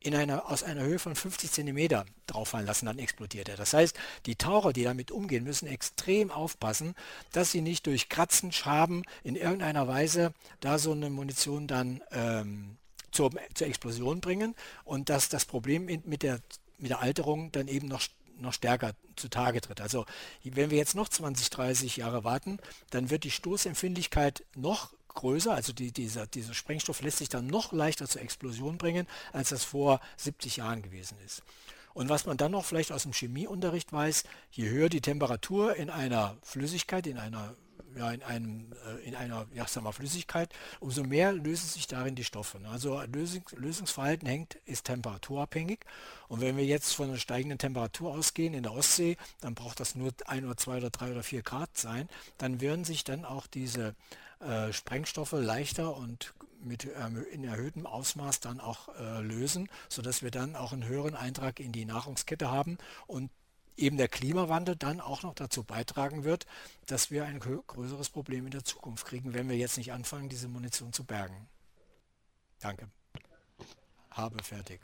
in 0.00 0.14
einer, 0.14 0.50
aus 0.50 0.62
einer 0.62 0.82
Höhe 0.82 0.98
von 0.98 1.14
50 1.14 1.50
cm 1.50 2.04
drauffallen 2.26 2.66
lassen, 2.66 2.86
dann 2.86 2.98
explodiert 2.98 3.48
er. 3.48 3.56
Das 3.56 3.72
heißt, 3.72 3.98
die 4.26 4.36
Taucher, 4.36 4.72
die 4.72 4.84
damit 4.84 5.10
umgehen, 5.10 5.44
müssen 5.44 5.66
extrem 5.66 6.30
aufpassen, 6.30 6.94
dass 7.32 7.50
sie 7.50 7.60
nicht 7.60 7.86
durch 7.86 8.08
Kratzen, 8.08 8.52
Schaben 8.52 9.02
in 9.24 9.36
irgendeiner 9.36 9.88
Weise 9.88 10.32
da 10.60 10.78
so 10.78 10.92
eine 10.92 11.10
Munition 11.10 11.66
dann 11.66 12.02
ähm, 12.12 12.76
zur, 13.10 13.30
zur 13.54 13.66
Explosion 13.66 14.20
bringen 14.20 14.54
und 14.84 15.08
dass 15.08 15.28
das 15.28 15.44
Problem 15.44 15.86
mit 15.86 16.22
der, 16.22 16.40
mit 16.78 16.90
der 16.90 17.00
Alterung 17.00 17.50
dann 17.52 17.68
eben 17.68 17.88
noch 17.88 18.02
noch 18.40 18.52
stärker 18.52 18.92
zutage 19.16 19.60
tritt. 19.60 19.80
Also 19.80 20.06
wenn 20.44 20.70
wir 20.70 20.78
jetzt 20.78 20.94
noch 20.94 21.08
20, 21.08 21.50
30 21.50 21.96
Jahre 21.96 22.24
warten, 22.24 22.58
dann 22.90 23.10
wird 23.10 23.24
die 23.24 23.30
Stoßempfindlichkeit 23.30 24.44
noch 24.54 24.92
größer, 25.18 25.52
also 25.52 25.72
die, 25.72 25.92
dieser, 25.92 26.26
dieser 26.26 26.54
Sprengstoff 26.54 27.02
lässt 27.02 27.18
sich 27.18 27.28
dann 27.28 27.46
noch 27.46 27.72
leichter 27.72 28.08
zur 28.08 28.22
Explosion 28.22 28.78
bringen, 28.78 29.06
als 29.32 29.50
das 29.50 29.64
vor 29.64 30.00
70 30.16 30.58
Jahren 30.58 30.82
gewesen 30.82 31.18
ist. 31.26 31.42
Und 31.94 32.08
was 32.08 32.26
man 32.26 32.36
dann 32.36 32.52
noch 32.52 32.64
vielleicht 32.64 32.92
aus 32.92 33.02
dem 33.02 33.12
Chemieunterricht 33.12 33.92
weiß, 33.92 34.24
je 34.52 34.68
höher 34.68 34.88
die 34.88 35.00
Temperatur 35.00 35.74
in 35.74 35.90
einer 35.90 36.36
Flüssigkeit, 36.42 37.06
in 37.08 37.18
einer 37.18 37.56
ja, 37.96 38.12
in, 38.12 38.22
einem, 38.22 38.72
äh, 38.86 39.08
in 39.08 39.14
einer 39.14 39.46
ja, 39.54 39.66
sag 39.66 39.82
mal, 39.82 39.92
Flüssigkeit, 39.92 40.52
umso 40.78 41.02
mehr 41.02 41.32
lösen 41.32 41.68
sich 41.68 41.86
darin 41.86 42.14
die 42.14 42.24
Stoffe. 42.24 42.60
Also 42.70 43.00
Lösungs 43.02 43.52
Lösungsverhalten 43.52 44.28
hängt, 44.28 44.56
ist 44.66 44.84
temperaturabhängig. 44.84 45.80
Und 46.28 46.40
wenn 46.40 46.56
wir 46.56 46.64
jetzt 46.64 46.92
von 46.92 47.08
einer 47.08 47.18
steigenden 47.18 47.58
Temperatur 47.58 48.12
ausgehen 48.12 48.54
in 48.54 48.62
der 48.62 48.72
Ostsee, 48.72 49.16
dann 49.40 49.54
braucht 49.54 49.80
das 49.80 49.94
nur 49.94 50.12
ein 50.26 50.44
oder 50.44 50.56
zwei 50.56 50.76
oder 50.76 50.90
drei 50.90 51.10
oder 51.10 51.22
vier 51.22 51.42
Grad 51.42 51.76
sein, 51.76 52.08
dann 52.36 52.60
werden 52.60 52.84
sich 52.84 53.04
dann 53.04 53.24
auch 53.24 53.46
diese 53.46 53.94
äh, 54.40 54.72
Sprengstoffe 54.72 55.32
leichter 55.32 55.96
und 55.96 56.34
mit 56.60 56.88
ähm, 56.96 57.24
in 57.30 57.44
erhöhtem 57.44 57.86
Ausmaß 57.86 58.40
dann 58.40 58.60
auch 58.60 58.88
äh, 58.98 59.20
lösen, 59.20 59.68
sodass 59.88 60.22
wir 60.22 60.30
dann 60.30 60.56
auch 60.56 60.72
einen 60.72 60.84
höheren 60.84 61.14
Eintrag 61.14 61.60
in 61.60 61.72
die 61.72 61.84
Nahrungskette 61.84 62.50
haben 62.50 62.78
und 63.06 63.30
eben 63.76 63.96
der 63.96 64.08
Klimawandel 64.08 64.76
dann 64.76 65.00
auch 65.00 65.22
noch 65.22 65.34
dazu 65.34 65.62
beitragen 65.62 66.24
wird, 66.24 66.46
dass 66.86 67.10
wir 67.10 67.24
ein 67.24 67.38
größeres 67.38 68.10
Problem 68.10 68.44
in 68.46 68.50
der 68.50 68.64
Zukunft 68.64 69.06
kriegen, 69.06 69.34
wenn 69.34 69.48
wir 69.48 69.56
jetzt 69.56 69.78
nicht 69.78 69.92
anfangen, 69.92 70.28
diese 70.28 70.48
Munition 70.48 70.92
zu 70.92 71.04
bergen. 71.04 71.48
Danke. 72.60 72.88
Habe 74.10 74.42
fertig. 74.42 74.80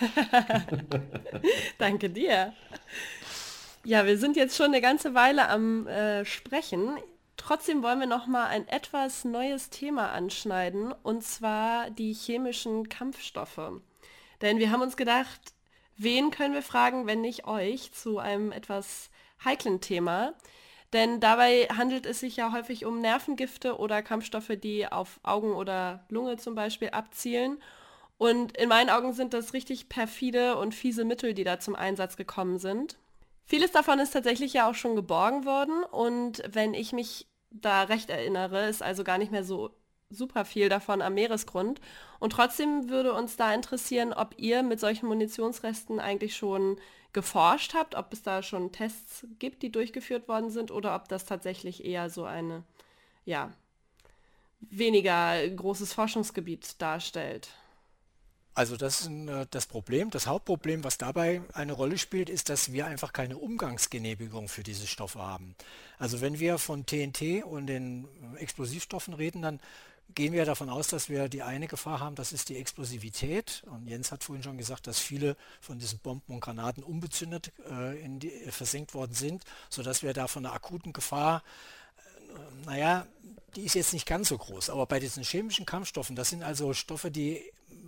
Danke 1.78 2.10
dir. 2.10 2.52
Ja, 3.84 4.04
wir 4.04 4.18
sind 4.18 4.36
jetzt 4.36 4.56
schon 4.56 4.66
eine 4.66 4.80
ganze 4.80 5.14
Weile 5.14 5.48
am 5.48 5.86
äh, 5.86 6.24
Sprechen. 6.24 6.98
Trotzdem 7.38 7.82
wollen 7.82 8.00
wir 8.00 8.06
noch 8.06 8.26
mal 8.26 8.46
ein 8.48 8.68
etwas 8.68 9.24
neues 9.24 9.70
Thema 9.70 10.10
anschneiden, 10.10 10.92
und 11.02 11.24
zwar 11.24 11.88
die 11.88 12.12
chemischen 12.12 12.90
Kampfstoffe. 12.90 13.80
Denn 14.42 14.58
wir 14.58 14.70
haben 14.70 14.82
uns 14.82 14.98
gedacht, 14.98 15.40
wen 15.96 16.30
können 16.30 16.52
wir 16.52 16.62
fragen, 16.62 17.06
wenn 17.06 17.22
nicht 17.22 17.46
euch, 17.46 17.92
zu 17.92 18.18
einem 18.18 18.52
etwas 18.52 19.08
heiklen 19.42 19.80
Thema? 19.80 20.34
Denn 20.92 21.20
dabei 21.20 21.68
handelt 21.74 22.06
es 22.06 22.20
sich 22.20 22.36
ja 22.36 22.52
häufig 22.52 22.84
um 22.84 23.00
Nervengifte 23.00 23.78
oder 23.78 24.02
Kampfstoffe, 24.02 24.52
die 24.62 24.90
auf 24.90 25.20
Augen 25.22 25.52
oder 25.52 26.04
Lunge 26.08 26.36
zum 26.38 26.54
Beispiel 26.54 26.90
abzielen. 26.90 27.62
Und 28.18 28.56
in 28.58 28.68
meinen 28.68 28.90
Augen 28.90 29.12
sind 29.12 29.32
das 29.32 29.54
richtig 29.54 29.88
perfide 29.88 30.56
und 30.56 30.74
fiese 30.74 31.04
Mittel, 31.04 31.34
die 31.34 31.44
da 31.44 31.60
zum 31.60 31.76
Einsatz 31.76 32.16
gekommen 32.16 32.58
sind. 32.58 32.98
Vieles 33.48 33.72
davon 33.72 33.98
ist 33.98 34.10
tatsächlich 34.10 34.52
ja 34.52 34.68
auch 34.68 34.74
schon 34.74 34.94
geborgen 34.94 35.46
worden 35.46 35.82
und 35.82 36.42
wenn 36.50 36.74
ich 36.74 36.92
mich 36.92 37.26
da 37.50 37.84
recht 37.84 38.10
erinnere, 38.10 38.68
ist 38.68 38.82
also 38.82 39.04
gar 39.04 39.16
nicht 39.16 39.32
mehr 39.32 39.42
so 39.42 39.70
super 40.10 40.44
viel 40.44 40.68
davon 40.68 41.00
am 41.00 41.14
Meeresgrund. 41.14 41.80
Und 42.18 42.34
trotzdem 42.34 42.90
würde 42.90 43.14
uns 43.14 43.38
da 43.38 43.54
interessieren, 43.54 44.12
ob 44.12 44.34
ihr 44.36 44.62
mit 44.62 44.80
solchen 44.80 45.06
Munitionsresten 45.06 45.98
eigentlich 45.98 46.36
schon 46.36 46.76
geforscht 47.14 47.72
habt, 47.72 47.94
ob 47.94 48.12
es 48.12 48.22
da 48.22 48.42
schon 48.42 48.70
Tests 48.70 49.26
gibt, 49.38 49.62
die 49.62 49.72
durchgeführt 49.72 50.28
worden 50.28 50.50
sind 50.50 50.70
oder 50.70 50.94
ob 50.94 51.08
das 51.08 51.24
tatsächlich 51.24 51.86
eher 51.86 52.10
so 52.10 52.24
eine, 52.24 52.64
ja, 53.24 53.50
weniger 54.60 55.48
großes 55.48 55.94
Forschungsgebiet 55.94 56.82
darstellt. 56.82 57.48
Also 58.58 58.76
das 58.76 59.02
ist 59.02 59.06
ein, 59.06 59.28
äh, 59.28 59.46
das 59.52 59.66
Problem. 59.66 60.10
Das 60.10 60.26
Hauptproblem, 60.26 60.82
was 60.82 60.98
dabei 60.98 61.42
eine 61.52 61.74
Rolle 61.74 61.96
spielt, 61.96 62.28
ist, 62.28 62.48
dass 62.48 62.72
wir 62.72 62.86
einfach 62.86 63.12
keine 63.12 63.38
Umgangsgenehmigung 63.38 64.48
für 64.48 64.64
diese 64.64 64.88
Stoffe 64.88 65.20
haben. 65.20 65.54
Also 65.96 66.20
wenn 66.20 66.40
wir 66.40 66.58
von 66.58 66.84
TNT 66.84 67.44
und 67.44 67.68
den 67.68 68.08
Explosivstoffen 68.36 69.14
reden, 69.14 69.42
dann 69.42 69.60
gehen 70.16 70.32
wir 70.32 70.44
davon 70.44 70.70
aus, 70.70 70.88
dass 70.88 71.08
wir 71.08 71.28
die 71.28 71.44
eine 71.44 71.68
Gefahr 71.68 72.00
haben, 72.00 72.16
das 72.16 72.32
ist 72.32 72.48
die 72.48 72.56
Explosivität. 72.56 73.62
Und 73.70 73.86
Jens 73.86 74.10
hat 74.10 74.24
vorhin 74.24 74.42
schon 74.42 74.58
gesagt, 74.58 74.88
dass 74.88 74.98
viele 74.98 75.36
von 75.60 75.78
diesen 75.78 76.00
Bomben 76.00 76.34
und 76.34 76.40
Granaten 76.40 76.82
unbezündet 76.82 77.52
äh, 77.70 77.94
die, 78.08 78.32
versenkt 78.50 78.92
worden 78.92 79.14
sind, 79.14 79.44
sodass 79.70 80.02
wir 80.02 80.14
da 80.14 80.26
von 80.26 80.44
einer 80.44 80.52
akuten 80.52 80.92
Gefahr 80.92 81.44
äh, 81.94 82.66
naja, 82.66 83.06
die 83.54 83.62
ist 83.62 83.74
jetzt 83.74 83.92
nicht 83.92 84.06
ganz 84.06 84.30
so 84.30 84.36
groß, 84.36 84.68
aber 84.70 84.86
bei 84.86 84.98
diesen 84.98 85.22
chemischen 85.22 85.64
Kampfstoffen, 85.64 86.16
das 86.16 86.30
sind 86.30 86.42
also 86.42 86.74
Stoffe, 86.74 87.12
die 87.12 87.40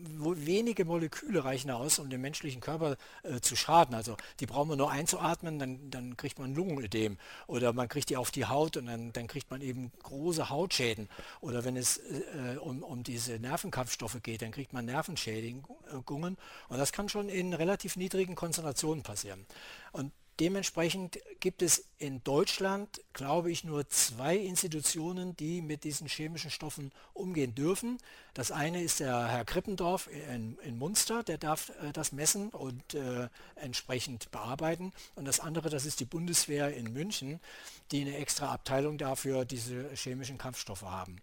wenige 0.02 0.84
Moleküle 0.84 1.44
reichen 1.44 1.70
aus, 1.70 1.98
um 1.98 2.10
dem 2.10 2.20
menschlichen 2.20 2.60
Körper 2.60 2.96
äh, 3.22 3.40
zu 3.40 3.56
schaden. 3.56 3.94
Also 3.94 4.16
die 4.40 4.46
brauchen 4.46 4.68
wir 4.68 4.76
nur 4.76 4.90
einzuatmen, 4.90 5.58
dann, 5.58 5.90
dann 5.90 6.16
kriegt 6.16 6.38
man 6.38 6.54
Lungenödem. 6.54 7.18
Oder 7.46 7.72
man 7.72 7.88
kriegt 7.88 8.10
die 8.10 8.16
auf 8.16 8.30
die 8.30 8.46
Haut 8.46 8.76
und 8.76 8.86
dann, 8.86 9.12
dann 9.12 9.26
kriegt 9.26 9.50
man 9.50 9.60
eben 9.60 9.92
große 10.02 10.50
Hautschäden. 10.50 11.08
Oder 11.40 11.64
wenn 11.64 11.76
es 11.76 11.98
äh, 11.98 12.56
um, 12.60 12.82
um 12.82 13.02
diese 13.02 13.38
Nervenkampfstoffe 13.38 14.22
geht, 14.22 14.42
dann 14.42 14.52
kriegt 14.52 14.72
man 14.72 14.84
Nervenschädigungen. 14.84 16.36
Und 16.68 16.78
das 16.78 16.92
kann 16.92 17.08
schon 17.08 17.28
in 17.28 17.52
relativ 17.52 17.96
niedrigen 17.96 18.34
Konzentrationen 18.34 19.02
passieren. 19.02 19.46
Und 19.92 20.12
Dementsprechend 20.40 21.18
gibt 21.40 21.60
es 21.60 21.84
in 21.98 22.24
Deutschland, 22.24 23.02
glaube 23.12 23.50
ich, 23.50 23.62
nur 23.62 23.86
zwei 23.90 24.38
Institutionen, 24.38 25.36
die 25.36 25.60
mit 25.60 25.84
diesen 25.84 26.08
chemischen 26.08 26.50
Stoffen 26.50 26.92
umgehen 27.12 27.54
dürfen. 27.54 27.98
Das 28.32 28.50
eine 28.50 28.82
ist 28.82 29.00
der 29.00 29.28
Herr 29.28 29.44
Krippendorf 29.44 30.08
in, 30.32 30.56
in 30.62 30.78
Munster, 30.78 31.22
der 31.22 31.36
darf 31.36 31.68
äh, 31.82 31.92
das 31.92 32.12
messen 32.12 32.48
und 32.48 32.94
äh, 32.94 33.28
entsprechend 33.54 34.30
bearbeiten. 34.30 34.94
Und 35.14 35.26
das 35.26 35.40
andere, 35.40 35.68
das 35.68 35.84
ist 35.84 36.00
die 36.00 36.06
Bundeswehr 36.06 36.74
in 36.74 36.90
München, 36.90 37.38
die 37.92 38.00
eine 38.00 38.16
extra 38.16 38.50
Abteilung 38.50 38.96
dafür 38.96 39.44
diese 39.44 39.90
chemischen 39.94 40.38
Kampfstoffe 40.38 40.82
haben. 40.82 41.20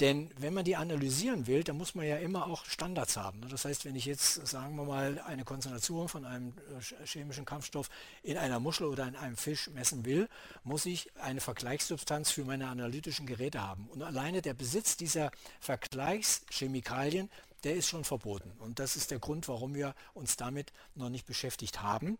Denn 0.00 0.30
wenn 0.38 0.54
man 0.54 0.64
die 0.64 0.76
analysieren 0.76 1.48
will, 1.48 1.64
dann 1.64 1.76
muss 1.76 1.96
man 1.96 2.06
ja 2.06 2.16
immer 2.18 2.46
auch 2.46 2.64
Standards 2.66 3.16
haben. 3.16 3.40
Das 3.48 3.64
heißt, 3.64 3.84
wenn 3.84 3.96
ich 3.96 4.04
jetzt, 4.04 4.46
sagen 4.46 4.76
wir 4.76 4.84
mal, 4.84 5.20
eine 5.26 5.44
Konzentration 5.44 6.08
von 6.08 6.24
einem 6.24 6.52
äh, 6.52 7.06
chemischen 7.06 7.44
Kampfstoff 7.44 7.90
in 8.22 8.36
einer 8.36 8.60
Muschel 8.60 8.86
oder 8.86 9.08
in 9.08 9.16
einem 9.16 9.36
Fisch 9.36 9.68
messen 9.70 10.04
will, 10.04 10.28
muss 10.62 10.86
ich 10.86 11.10
eine 11.16 11.40
Vergleichssubstanz 11.40 12.30
für 12.30 12.44
meine 12.44 12.68
analytischen 12.68 13.26
Geräte 13.26 13.60
haben. 13.60 13.88
Und 13.88 14.02
alleine 14.02 14.40
der 14.40 14.54
Besitz 14.54 14.96
dieser 14.96 15.32
Vergleichschemikalien, 15.58 17.28
der 17.64 17.74
ist 17.74 17.88
schon 17.88 18.04
verboten. 18.04 18.52
Und 18.60 18.78
das 18.78 18.94
ist 18.94 19.10
der 19.10 19.18
Grund, 19.18 19.48
warum 19.48 19.74
wir 19.74 19.96
uns 20.14 20.36
damit 20.36 20.72
noch 20.94 21.08
nicht 21.08 21.26
beschäftigt 21.26 21.82
haben. 21.82 22.18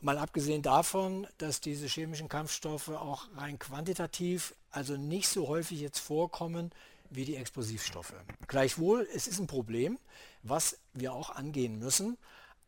Mal 0.00 0.18
abgesehen 0.18 0.62
davon, 0.62 1.26
dass 1.38 1.60
diese 1.60 1.86
chemischen 1.86 2.28
Kampfstoffe 2.28 2.88
auch 2.90 3.28
rein 3.36 3.58
quantitativ 3.58 4.54
also 4.70 4.96
nicht 4.96 5.28
so 5.28 5.48
häufig 5.48 5.80
jetzt 5.80 5.98
vorkommen 5.98 6.70
wie 7.08 7.24
die 7.24 7.36
Explosivstoffe. 7.36 8.14
Gleichwohl, 8.46 9.08
es 9.14 9.26
ist 9.26 9.38
ein 9.38 9.46
Problem, 9.46 9.98
was 10.42 10.78
wir 10.92 11.14
auch 11.14 11.30
angehen 11.30 11.78
müssen, 11.78 12.18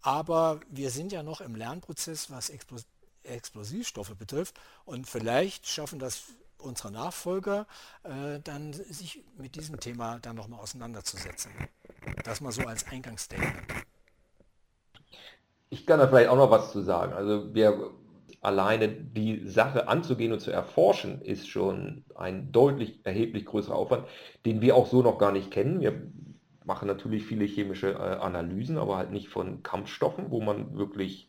aber 0.01 0.61
wir 0.71 0.91
sind 0.91 1.13
ja 1.13 1.23
noch 1.23 1.41
im 1.41 1.55
Lernprozess, 1.55 2.31
was 2.31 2.49
Explos 2.51 2.87
Explosivstoffe 3.25 4.15
betrifft 4.15 4.59
und 4.87 5.07
vielleicht 5.07 5.67
schaffen 5.67 5.99
das 5.99 6.23
unsere 6.57 6.91
Nachfolger 6.91 7.67
äh, 8.05 8.41
dann 8.41 8.73
sich 8.73 9.23
mit 9.37 9.55
diesem 9.55 9.79
Thema 9.81 10.19
dann 10.21 10.37
nochmal 10.37 10.61
auseinanderzusetzen. 10.61 11.53
Das 12.25 12.41
mal 12.41 12.53
so 12.53 12.63
als 12.63 12.87
Eingangsstatement. 12.87 13.87
Ich 15.71 15.87
kann 15.87 15.99
da 15.99 16.09
vielleicht 16.09 16.31
auch 16.31 16.37
noch 16.37 16.51
was 16.51 16.73
zu 16.73 16.81
sagen. 16.81 17.13
Also 17.13 17.55
wir 17.55 17.91
alleine 18.41 18.89
die 18.89 19.47
Sache 19.47 19.89
anzugehen 19.89 20.33
und 20.33 20.41
zu 20.41 20.51
erforschen, 20.51 21.21
ist 21.21 21.49
schon 21.49 22.05
ein 22.15 22.53
deutlich 22.53 23.01
erheblich 23.05 23.45
größerer 23.45 23.77
Aufwand, 23.77 24.07
den 24.47 24.61
wir 24.61 24.77
auch 24.77 24.87
so 24.87 25.03
noch 25.03 25.19
gar 25.19 25.33
nicht 25.33 25.51
kennen. 25.51 25.81
Wir 25.81 26.03
machen 26.65 26.87
natürlich 26.87 27.25
viele 27.25 27.45
chemische 27.45 27.93
äh, 27.93 27.97
Analysen, 27.97 28.79
aber 28.79 28.97
halt 28.97 29.11
nicht 29.11 29.29
von 29.29 29.63
Kampfstoffen, 29.63 30.31
wo 30.31 30.41
man 30.41 30.77
wirklich 30.77 31.29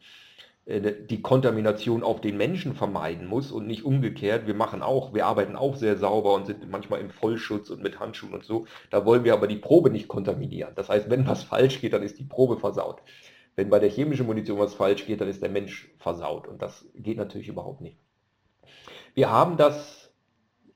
äh, 0.65 0.93
die 1.09 1.21
Kontamination 1.21 2.03
auf 2.03 2.21
den 2.21 2.37
Menschen 2.37 2.75
vermeiden 2.75 3.25
muss 3.27 3.51
und 3.51 3.65
nicht 3.65 3.85
umgekehrt. 3.85 4.45
Wir 4.45 4.53
machen 4.53 4.83
auch, 4.83 5.13
wir 5.13 5.25
arbeiten 5.25 5.55
auch 5.55 5.75
sehr 5.75 5.97
sauber 5.97 6.33
und 6.35 6.45
sind 6.45 6.69
manchmal 6.69 6.99
im 6.99 7.09
Vollschutz 7.09 7.69
und 7.69 7.81
mit 7.81 7.99
Handschuhen 7.99 8.33
und 8.33 8.43
so. 8.43 8.67
Da 8.91 9.05
wollen 9.05 9.23
wir 9.23 9.33
aber 9.33 9.47
die 9.47 9.57
Probe 9.57 9.89
nicht 9.89 10.07
kontaminieren. 10.07 10.73
Das 10.75 10.89
heißt, 10.89 11.09
wenn 11.09 11.25
was 11.27 11.43
falsch 11.43 11.81
geht, 11.81 11.93
dann 11.93 12.03
ist 12.03 12.19
die 12.19 12.25
Probe 12.25 12.57
versaut. 12.57 13.01
Wenn 13.55 13.69
bei 13.69 13.79
der 13.79 13.89
chemischen 13.89 14.25
Munition 14.25 14.59
was 14.59 14.73
falsch 14.73 15.05
geht, 15.05 15.21
dann 15.21 15.27
ist 15.27 15.41
der 15.41 15.49
Mensch 15.49 15.93
versaut. 15.97 16.47
Und 16.47 16.61
das 16.61 16.85
geht 16.95 17.17
natürlich 17.17 17.47
überhaupt 17.47 17.81
nicht. 17.81 17.97
Wir 19.13 19.31
haben 19.31 19.57
das 19.57 20.13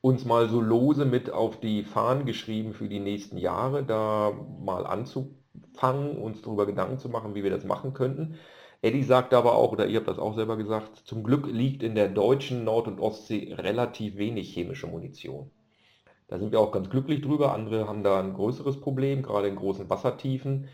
uns 0.02 0.26
mal 0.26 0.50
so 0.50 0.60
lose 0.60 1.06
mit 1.06 1.32
auf 1.32 1.60
die 1.60 1.84
Fahnen 1.84 2.26
geschrieben 2.26 2.74
für 2.74 2.90
die 2.90 3.00
nächsten 3.00 3.38
Jahre, 3.38 3.84
da 3.84 4.34
mal 4.60 4.86
anzufangen, 4.86 6.18
uns 6.18 6.42
darüber 6.42 6.66
Gedanken 6.66 6.98
zu 6.98 7.08
machen, 7.08 7.36
wie 7.36 7.44
wir 7.44 7.52
das 7.52 7.64
machen 7.64 7.94
könnten. 7.94 8.36
Eddie 8.82 9.04
sagt 9.04 9.34
aber 9.34 9.56
auch, 9.56 9.72
oder 9.72 9.88
ihr 9.88 10.00
habt 10.00 10.10
das 10.10 10.20
auch 10.20 10.36
selber 10.36 10.58
gesagt, 10.58 10.98
zum 11.06 11.24
Glück 11.24 11.48
liegt 11.48 11.84
in 11.84 11.96
der 11.96 12.10
deutschen 12.10 12.66
Nord- 12.66 12.90
und 12.90 13.00
Ostsee 13.00 13.56
relativ 13.58 14.18
wenig 14.18 14.54
chemische 14.54 14.88
Munition. 14.88 15.52
Da 16.28 16.38
sind 16.38 16.52
wir 16.52 16.60
auch 16.60 16.74
ganz 16.74 16.90
glücklich 16.90 17.22
drüber. 17.22 17.54
Andere 17.54 17.88
haben 17.88 18.04
da 18.04 18.20
ein 18.20 18.34
größeres 18.34 18.82
Problem, 18.82 19.24
gerade 19.24 19.48
in 19.48 19.56
großen 19.56 19.90
Wassertiefen, 19.90 20.68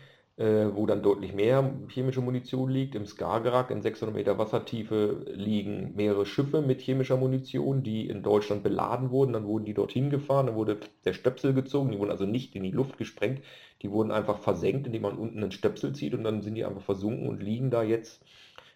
wo 0.44 0.86
dann 0.86 1.02
deutlich 1.02 1.34
mehr 1.34 1.70
chemische 1.88 2.20
Munition 2.20 2.70
liegt. 2.70 2.94
Im 2.94 3.04
Skagerrak 3.04 3.70
in 3.70 3.82
600 3.82 4.16
Meter 4.16 4.38
Wassertiefe 4.38 5.26
liegen 5.34 5.94
mehrere 5.96 6.24
Schiffe 6.24 6.62
mit 6.62 6.80
chemischer 6.80 7.16
Munition, 7.16 7.82
die 7.82 8.08
in 8.08 8.22
Deutschland 8.22 8.62
beladen 8.62 9.10
wurden. 9.10 9.34
Dann 9.34 9.46
wurden 9.46 9.66
die 9.66 9.74
dorthin 9.74 10.08
gefahren, 10.08 10.46
dann 10.46 10.54
wurde 10.54 10.78
der 11.04 11.12
Stöpsel 11.12 11.52
gezogen, 11.52 11.92
die 11.92 11.98
wurden 11.98 12.10
also 12.10 12.24
nicht 12.24 12.56
in 12.56 12.62
die 12.62 12.70
Luft 12.70 12.96
gesprengt, 12.96 13.42
die 13.82 13.90
wurden 13.90 14.10
einfach 14.10 14.38
versenkt, 14.38 14.86
indem 14.86 15.02
man 15.02 15.18
unten 15.18 15.42
einen 15.42 15.52
Stöpsel 15.52 15.94
zieht 15.94 16.14
und 16.14 16.24
dann 16.24 16.42
sind 16.42 16.54
die 16.54 16.64
einfach 16.64 16.82
versunken 16.82 17.28
und 17.28 17.42
liegen 17.42 17.70
da 17.70 17.82
jetzt 17.82 18.24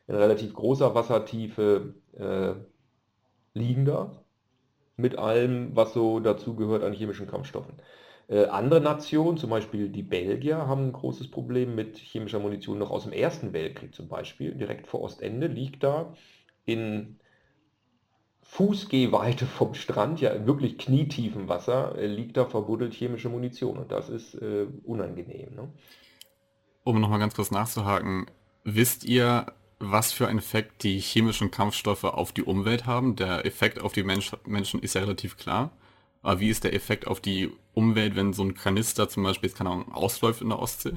in 0.07 0.17
relativ 0.17 0.53
großer 0.53 0.95
Wassertiefe 0.95 1.95
äh, 2.19 2.55
liegen 3.55 3.85
da 3.85 4.23
mit 4.97 5.19
allem, 5.19 5.75
was 5.75 5.93
so 5.93 6.21
dazu 6.21 6.55
gehört 6.55 6.85
an 6.85 6.93
chemischen 6.93 7.27
Kampfstoffen. 7.27 7.75
Äh, 8.29 8.47
andere 8.47 8.81
Nationen, 8.81 9.37
zum 9.37 9.51
Beispiel 9.51 9.89
die 9.89 10.03
Belgier, 10.03 10.67
haben 10.67 10.89
ein 10.89 10.93
großes 10.93 11.31
Problem 11.31 11.75
mit 11.75 11.99
chemischer 11.99 12.39
Munition 12.39 12.79
noch 12.79 12.91
aus 12.91 13.05
dem 13.05 13.13
Ersten 13.13 13.53
Weltkrieg 13.53 13.95
zum 13.95 14.09
Beispiel. 14.09 14.55
Direkt 14.55 14.87
vor 14.87 15.03
Ostende 15.03 15.47
liegt 15.47 15.83
da 15.83 16.15
in 16.65 17.19
Fußgehweite 18.43 19.47
vom 19.47 19.75
Strand, 19.75 20.21
ja 20.21 20.47
wirklich 20.47 20.79
knietiefem 20.79 21.49
Wasser, 21.49 21.97
äh, 21.99 22.07
liegt 22.07 22.37
da 22.37 22.45
verbuddelt 22.45 22.95
chemische 22.95 23.29
Munition 23.29 23.79
und 23.79 23.91
das 23.91 24.09
ist 24.09 24.35
äh, 24.35 24.67
unangenehm. 24.85 25.55
Ne? 25.55 25.73
Um 26.85 27.01
nochmal 27.01 27.19
ganz 27.19 27.35
kurz 27.35 27.51
nachzuhaken, 27.51 28.27
wisst 28.63 29.05
ihr, 29.05 29.47
was 29.81 30.13
für 30.13 30.29
einen 30.29 30.39
Effekt 30.39 30.83
die 30.83 30.99
chemischen 30.99 31.51
Kampfstoffe 31.51 32.05
auf 32.05 32.33
die 32.33 32.43
Umwelt 32.43 32.87
haben? 32.87 33.17
Der 33.17 33.45
Effekt 33.45 33.81
auf 33.81 33.93
die 33.93 34.03
Mensch 34.03 34.33
Menschen 34.47 34.81
ist 34.81 34.95
ja 34.95 35.01
relativ 35.01 35.37
klar. 35.37 35.73
Aber 36.25 36.41
wie 36.41 36.49
ist 36.49 36.65
der 36.65 36.75
Effekt 36.75 37.07
auf 37.07 37.21
die 37.21 37.53
Umwelt, 37.75 38.17
wenn 38.17 38.33
so 38.33 38.43
ein 38.43 38.55
Kanister 38.55 39.09
zum 39.09 39.23
Beispiel, 39.23 39.51
keine 39.51 39.71
Ahnung, 39.71 39.93
ausläuft 39.93 40.43
in 40.43 40.49
der 40.49 40.59
Ostsee? 40.59 40.95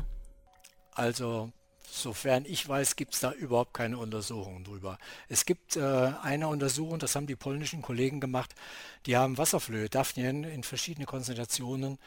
Also 0.93 1.51
Sofern 1.89 2.45
ich 2.45 2.67
weiß, 2.67 2.95
gibt 2.95 3.13
es 3.13 3.21
da 3.21 3.32
überhaupt 3.32 3.73
keine 3.73 3.97
Untersuchungen 3.97 4.63
drüber. 4.63 4.99
Es 5.30 5.45
gibt 5.45 5.78
äh, 5.78 6.11
eine 6.21 6.47
Untersuchung, 6.47 6.99
das 6.99 7.15
haben 7.15 7.28
die 7.28 7.36
polnischen 7.36 7.82
Kollegen 7.82 8.19
gemacht, 8.19 8.53
die 9.05 9.15
haben 9.17 9.38
Wasserflöhe, 9.38 9.89
Daphnien 9.89 10.43
in 10.43 10.63
verschiedene 10.63 11.05
Konzentrationen 11.05 11.97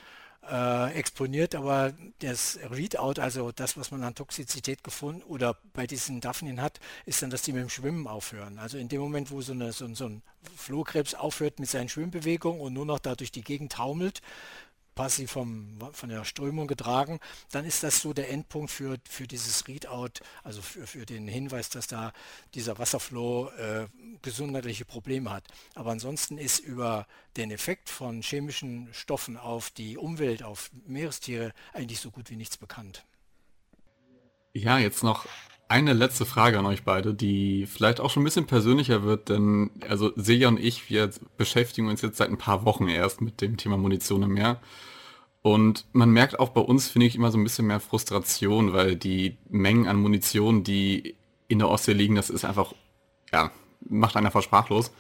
äh, 0.49 0.93
exponiert, 0.95 1.55
aber 1.55 1.93
das 2.21 2.59
Readout, 2.71 3.21
also 3.21 3.53
das, 3.53 3.77
was 3.77 3.91
man 3.91 4.03
an 4.03 4.15
Toxizität 4.15 4.83
gefunden 4.83 5.23
oder 5.23 5.57
bei 5.75 5.87
diesen 5.87 6.21
Daphnien 6.21 6.61
hat, 6.63 6.81
ist 7.07 7.23
dann, 7.23 7.31
dass 7.31 7.43
die 7.43 7.53
mit 7.53 7.63
dem 7.63 7.69
Schwimmen 7.69 8.07
aufhören. 8.07 8.59
Also 8.59 8.79
in 8.79 8.89
dem 8.89 9.01
Moment, 9.01 9.31
wo 9.31 9.41
so, 9.43 9.53
eine, 9.53 9.73
so, 9.73 9.93
so 9.95 10.07
ein 10.07 10.23
Flohkrebs 10.57 11.15
aufhört 11.15 11.61
mit 11.61 11.69
seinen 11.69 11.89
Schwimmbewegungen 11.89 12.61
und 12.61 12.73
nur 12.73 12.87
noch 12.87 12.99
da 12.99 13.15
durch 13.15 13.33
die 13.33 13.43
Gegend 13.43 13.73
taumelt, 13.73 14.23
passiv 15.01 15.31
vom, 15.31 15.79
von 15.93 16.11
der 16.11 16.27
Strömung 16.27 16.67
getragen, 16.67 17.21
dann 17.53 17.65
ist 17.65 17.83
das 17.83 18.03
so 18.03 18.13
der 18.13 18.29
Endpunkt 18.29 18.71
für, 18.71 18.99
für 19.09 19.27
dieses 19.27 19.67
Readout, 19.67 20.21
also 20.45 20.61
für, 20.61 20.87
für 20.87 21.07
den 21.07 21.27
Hinweis, 21.27 21.71
dass 21.71 21.87
da 21.87 22.13
dieser 22.55 22.79
Wasserflow 22.79 23.49
äh, 23.49 23.87
gesundheitliche 24.21 24.85
Probleme 24.85 25.31
hat. 25.31 25.45
Aber 25.75 25.91
ansonsten 25.91 26.37
ist 26.37 26.59
über 26.59 27.07
den 27.39 27.51
Effekt 27.51 27.89
von 27.89 28.21
chemischen 28.21 28.93
Stoffen 28.93 29.39
auf 29.39 29.71
die 29.71 29.97
Umwelt, 29.97 30.43
auf 30.43 30.71
Meerestiere 30.87 31.55
eigentlich 31.73 32.01
so 32.01 32.11
gut 32.11 32.29
wie 32.29 32.37
nichts 32.37 32.59
bekannt. 32.59 33.07
Ja, 34.53 34.79
jetzt 34.79 35.03
noch 35.03 35.27
eine 35.71 35.93
letzte 35.93 36.27
Frage 36.27 36.59
an 36.59 36.67
euch 36.67 36.83
beide, 36.83 37.15
die 37.15 37.67
vielleicht 37.67 38.01
auch 38.01 38.11
schon 38.11 38.23
ein 38.23 38.25
bisschen 38.25 38.47
persönlicher 38.47 39.05
wird, 39.05 39.29
denn 39.29 39.71
also 39.89 40.11
Silja 40.17 40.49
und 40.49 40.59
ich, 40.59 40.91
wir 40.91 41.11
beschäftigen 41.37 41.89
uns 41.89 42.03
jetzt 42.03 42.17
seit 42.17 42.29
ein 42.29 42.39
paar 42.39 42.65
Wochen 42.65 42.89
erst 42.89 43.21
mit 43.21 43.41
dem 43.41 43.57
Thema 43.57 43.77
Munition 43.77 44.25
im 44.25 44.35
Meer. 44.35 44.61
Und 45.43 45.87
man 45.93 46.11
merkt 46.11 46.41
auch 46.41 46.49
bei 46.51 46.61
uns, 46.61 46.89
finde 46.89 47.07
ich, 47.07 47.15
immer 47.15 47.31
so 47.31 47.39
ein 47.39 47.45
bisschen 47.45 47.69
mehr 47.69 47.79
Frustration, 47.79 48.73
weil 48.73 48.97
die 48.97 49.39
Mengen 49.49 49.87
an 49.87 49.97
Munition, 49.97 50.65
die 50.65 51.15
in 51.47 51.61
der 51.61 51.69
Ostsee 51.69 51.93
liegen, 51.93 52.17
das 52.17 52.31
ist 52.31 52.45
einfach, 52.45 52.75
ja, 53.33 53.53
macht 53.89 54.17
einen 54.17 54.27
einfach 54.27 54.43
sprachlos. 54.43 54.91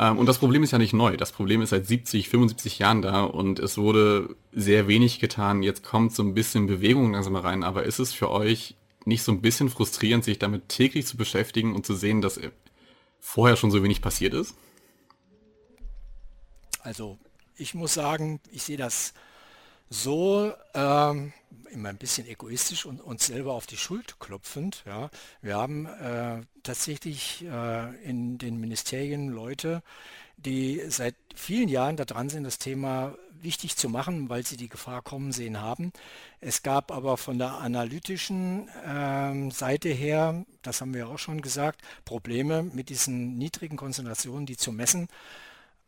Ähm, 0.00 0.18
und 0.18 0.26
das 0.26 0.38
Problem 0.38 0.64
ist 0.64 0.72
ja 0.72 0.78
nicht 0.78 0.94
neu. 0.94 1.16
Das 1.16 1.30
Problem 1.30 1.62
ist 1.62 1.70
seit 1.70 1.86
70, 1.86 2.28
75 2.28 2.80
Jahren 2.80 3.02
da 3.02 3.22
und 3.22 3.60
es 3.60 3.78
wurde 3.78 4.34
sehr 4.50 4.88
wenig 4.88 5.20
getan. 5.20 5.62
Jetzt 5.62 5.84
kommt 5.84 6.12
so 6.12 6.24
ein 6.24 6.34
bisschen 6.34 6.66
Bewegung 6.66 7.12
langsam 7.12 7.36
rein, 7.36 7.62
aber 7.62 7.84
ist 7.84 8.00
es 8.00 8.12
für 8.12 8.30
euch 8.30 8.74
nicht 9.06 9.22
so 9.22 9.32
ein 9.32 9.40
bisschen 9.40 9.68
frustrierend, 9.68 10.24
sich 10.24 10.38
damit 10.38 10.68
täglich 10.68 11.06
zu 11.06 11.16
beschäftigen 11.16 11.74
und 11.74 11.86
zu 11.86 11.94
sehen, 11.94 12.20
dass 12.20 12.40
vorher 13.20 13.56
schon 13.56 13.70
so 13.70 13.82
wenig 13.82 14.02
passiert 14.02 14.34
ist? 14.34 14.54
Also 16.82 17.18
ich 17.56 17.74
muss 17.74 17.94
sagen, 17.94 18.40
ich 18.50 18.64
sehe 18.64 18.76
das 18.76 19.14
so 19.88 20.52
ähm, 20.74 21.32
immer 21.70 21.90
ein 21.90 21.98
bisschen 21.98 22.26
egoistisch 22.26 22.86
und 22.86 23.00
uns 23.00 23.26
selber 23.26 23.52
auf 23.52 23.66
die 23.66 23.76
Schuld 23.76 24.18
klopfend. 24.18 24.82
Ja. 24.86 25.10
Wir 25.42 25.56
haben 25.56 25.86
äh, 25.86 26.40
tatsächlich 26.62 27.44
äh, 27.44 27.94
in 28.04 28.38
den 28.38 28.58
Ministerien 28.58 29.28
Leute, 29.28 29.82
die 30.36 30.82
seit 30.88 31.14
vielen 31.34 31.68
Jahren 31.68 31.96
daran 31.96 32.30
sind, 32.30 32.44
das 32.44 32.58
Thema 32.58 33.16
wichtig 33.42 33.76
zu 33.76 33.88
machen, 33.88 34.28
weil 34.28 34.46
sie 34.46 34.56
die 34.56 34.68
Gefahr 34.68 35.02
kommen 35.02 35.32
sehen 35.32 35.60
haben. 35.60 35.92
Es 36.40 36.62
gab 36.62 36.92
aber 36.92 37.16
von 37.16 37.38
der 37.38 37.54
analytischen 37.54 38.68
ähm, 38.86 39.50
Seite 39.50 39.88
her, 39.88 40.44
das 40.62 40.80
haben 40.80 40.94
wir 40.94 41.08
auch 41.08 41.18
schon 41.18 41.42
gesagt, 41.42 41.82
Probleme 42.04 42.62
mit 42.62 42.88
diesen 42.88 43.36
niedrigen 43.38 43.76
Konzentrationen, 43.76 44.46
die 44.46 44.56
zu 44.56 44.72
messen. 44.72 45.08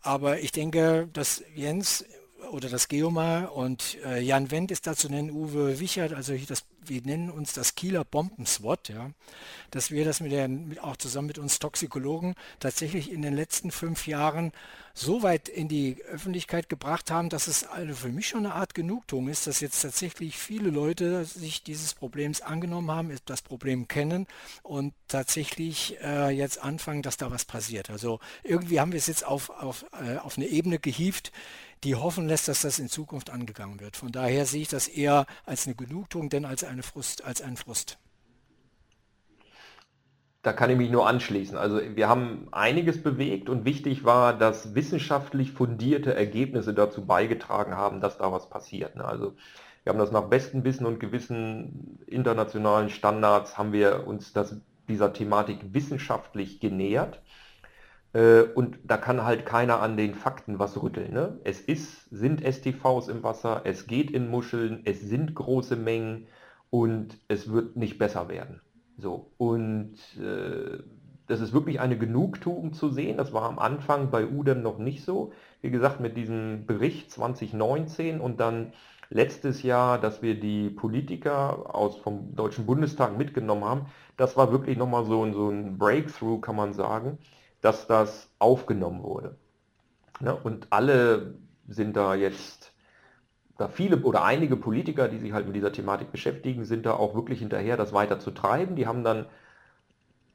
Aber 0.03 0.41
ich 0.41 0.53
denke, 0.53 1.09
dass 1.13 1.43
Jens 1.55 2.05
oder 2.51 2.69
das 2.69 2.89
Geomar 2.89 3.55
und 3.55 3.99
äh, 4.05 4.21
Jan 4.21 4.51
Wendt 4.51 4.71
ist 4.71 4.87
dazu 4.87 5.09
nennen, 5.09 5.31
Uwe 5.31 5.81
Wichert, 5.81 6.13
also 6.13 6.35
das, 6.49 6.65
wir 6.85 7.03
nennen 7.03 7.31
uns 7.31 7.53
das 7.53 7.75
Kieler 7.75 8.05
Bombenswot, 8.05 8.89
ja, 8.89 9.11
dass 9.71 9.91
wir 9.91 10.05
das 10.05 10.21
mit 10.21 10.33
der, 10.33 10.49
auch 10.83 10.97
zusammen 10.97 11.29
mit 11.29 11.39
uns 11.39 11.59
Toxikologen 11.59 12.35
tatsächlich 12.61 13.11
in 13.11 13.23
den 13.23 13.35
letzten 13.35 13.71
fünf 13.71 14.07
Jahren 14.07 14.53
so 14.97 15.25
weit 15.25 15.49
in 15.49 15.67
die 15.67 16.03
Öffentlichkeit 16.05 16.69
gebracht 16.69 17.11
haben, 17.11 17.29
dass 17.29 17.49
es 17.49 17.67
also 17.67 17.95
für 17.95 18.09
mich 18.11 18.29
schon 18.29 18.47
eine 18.47 18.55
Art 18.55 18.75
Genugtuung 18.75 19.29
ist, 19.29 19.49
dass 19.49 19.61
jetzt 19.61 19.83
tatsächlich 19.83 20.39
viele 20.39 20.71
Leute 20.71 21.25
sich 21.25 21.65
dieses 21.65 21.95
Problems 21.95 22.41
angenommen 22.41 22.93
haben, 22.93 23.17
das 23.25 23.43
Problem 23.43 23.89
kennen 23.89 24.29
und 24.63 24.95
tatsächlich 25.09 25.99
äh, 26.01 26.31
jetzt 26.31 26.63
anfangen, 26.63 27.03
dass 27.03 27.17
da 27.17 27.33
was 27.33 27.45
passiert. 27.45 27.91
Also 27.91 28.21
irgendwie 28.45 28.79
haben 28.79 28.93
wir 28.93 28.99
es 28.99 29.09
jetzt 29.09 29.27
auf, 29.27 29.51
auf, 29.51 29.85
äh, 30.01 30.19
auf 30.19 30.37
eine 30.37 30.47
Ebene 30.47 30.79
gehievt, 30.79 31.33
die 31.85 31.95
hoffen 31.95 32.29
lässt, 32.29 32.49
dass 32.49 32.63
das 32.63 32.79
in 32.79 32.89
Zukunft 32.89 33.31
angegangen 33.31 33.79
wird. 33.81 33.97
Von 33.97 34.11
daher 34.11 34.47
sehe 34.47 34.63
ich 34.63 34.69
das 34.69 34.89
eher 34.89 35.27
als 35.45 35.67
eine 35.67 35.77
Genugtuung, 35.77 36.31
denn 36.31 36.45
als, 36.45 36.65
eine 36.65 36.83
Frust, 36.83 37.25
als 37.25 37.43
einen 37.43 37.57
Frust. 37.57 37.99
Da 40.43 40.53
kann 40.53 40.71
ich 40.71 40.77
mich 40.77 40.91
nur 40.91 41.07
anschließen. 41.07 41.57
Also 41.57 41.81
wir 41.95 42.09
haben 42.09 42.49
einiges 42.53 43.03
bewegt 43.03 43.49
und 43.49 43.65
wichtig 43.65 44.05
war, 44.05 44.37
dass 44.37 44.75
wissenschaftlich 44.75 45.53
fundierte 45.53 46.15
Ergebnisse 46.15 46.75
dazu 46.75 47.07
beigetragen 47.07 47.77
haben, 47.77 48.01
dass 48.01 48.19
da 48.19 48.31
was 48.33 48.51
passiert. 48.51 48.97
Ne? 48.97 49.05
Also 49.05 49.35
wir 49.85 49.93
haben 49.93 49.99
das 49.99 50.13
nach 50.13 50.29
bestem 50.29 50.65
Wissen 50.65 50.87
und 50.87 51.01
gewissen 51.01 51.99
internationalen 52.07 52.91
Standards 52.91 53.57
haben 53.57 53.73
wir 53.73 54.07
uns 54.07 54.33
das, 54.33 54.57
dieser 54.89 55.13
Thematik 55.13 55.59
wissenschaftlich 55.73 56.61
genähert 56.61 57.17
äh, 57.17 57.21
und 58.55 58.79
da 58.85 58.97
kann 58.97 59.25
halt 59.25 59.45
keiner 59.45 59.81
an 59.81 59.97
den 59.97 60.15
Fakten 60.15 60.59
was 60.59 60.81
rütteln. 60.81 61.13
Ne? 61.13 61.41
Es 61.45 61.61
ist, 61.61 62.09
sind 62.11 62.43
STVs 62.43 63.09
im 63.09 63.23
Wasser, 63.25 63.63
es 63.65 63.87
geht 63.87 64.11
in 64.11 64.31
Muscheln, 64.31 64.83
es 64.85 65.01
sind 65.01 65.35
große 65.35 65.77
Mengen 65.77 66.29
und 66.71 67.19
es 67.29 67.51
wird 67.51 67.77
nicht 67.77 67.99
besser 67.99 68.29
werden. 68.29 68.61
So, 68.97 69.33
und 69.37 69.97
äh, 70.17 70.79
das 71.27 71.41
ist 71.41 71.53
wirklich 71.53 71.81
eine 71.81 71.99
Genugtuung 71.99 72.73
zu 72.73 72.91
sehen. 72.91 73.17
Das 73.17 73.33
war 73.33 73.43
am 73.45 73.59
Anfang 73.59 74.11
bei 74.11 74.27
UDEM 74.27 74.63
noch 74.63 74.79
nicht 74.79 75.05
so. 75.05 75.33
Wie 75.63 75.71
gesagt, 75.71 76.01
mit 76.01 76.17
diesem 76.17 76.67
Bericht 76.67 77.11
2019 77.11 78.21
und 78.21 78.41
dann 78.41 78.73
letztes 79.11 79.63
Jahr, 79.63 79.99
dass 79.99 80.23
wir 80.23 80.39
die 80.39 80.71
Politiker 80.71 81.75
aus 81.75 81.97
vom 81.97 82.35
Deutschen 82.35 82.67
Bundestag 82.67 83.17
mitgenommen 83.17 83.65
haben, 83.65 83.87
das 84.17 84.37
war 84.37 84.53
wirklich 84.53 84.77
nochmal 84.77 85.05
so, 85.05 85.31
so 85.33 85.49
ein 85.49 85.79
Breakthrough, 85.79 86.41
kann 86.41 86.57
man 86.57 86.73
sagen, 86.73 87.19
dass 87.65 87.87
das 87.87 88.31
aufgenommen 88.39 89.03
wurde. 89.03 89.37
Ja, 90.21 90.33
und 90.33 90.67
alle 90.71 91.35
sind 91.67 91.97
da 91.97 92.15
jetzt, 92.15 92.75
da 93.57 93.69
viele 93.69 93.97
oder 94.03 94.23
einige 94.23 94.57
Politiker, 94.57 95.09
die 95.09 95.19
sich 95.19 95.33
halt 95.33 95.47
mit 95.47 95.57
dieser 95.57 95.73
Thematik 95.73 96.13
beschäftigen, 96.13 96.67
sind 96.67 96.85
da 96.85 96.93
auch 96.95 97.15
wirklich 97.15 97.39
hinterher, 97.39 97.79
das 97.79 97.95
weiter 97.95 98.21
zu 98.21 98.33
treiben. 98.33 98.77
Die 98.77 98.87
haben 98.87 99.03
dann 99.03 99.27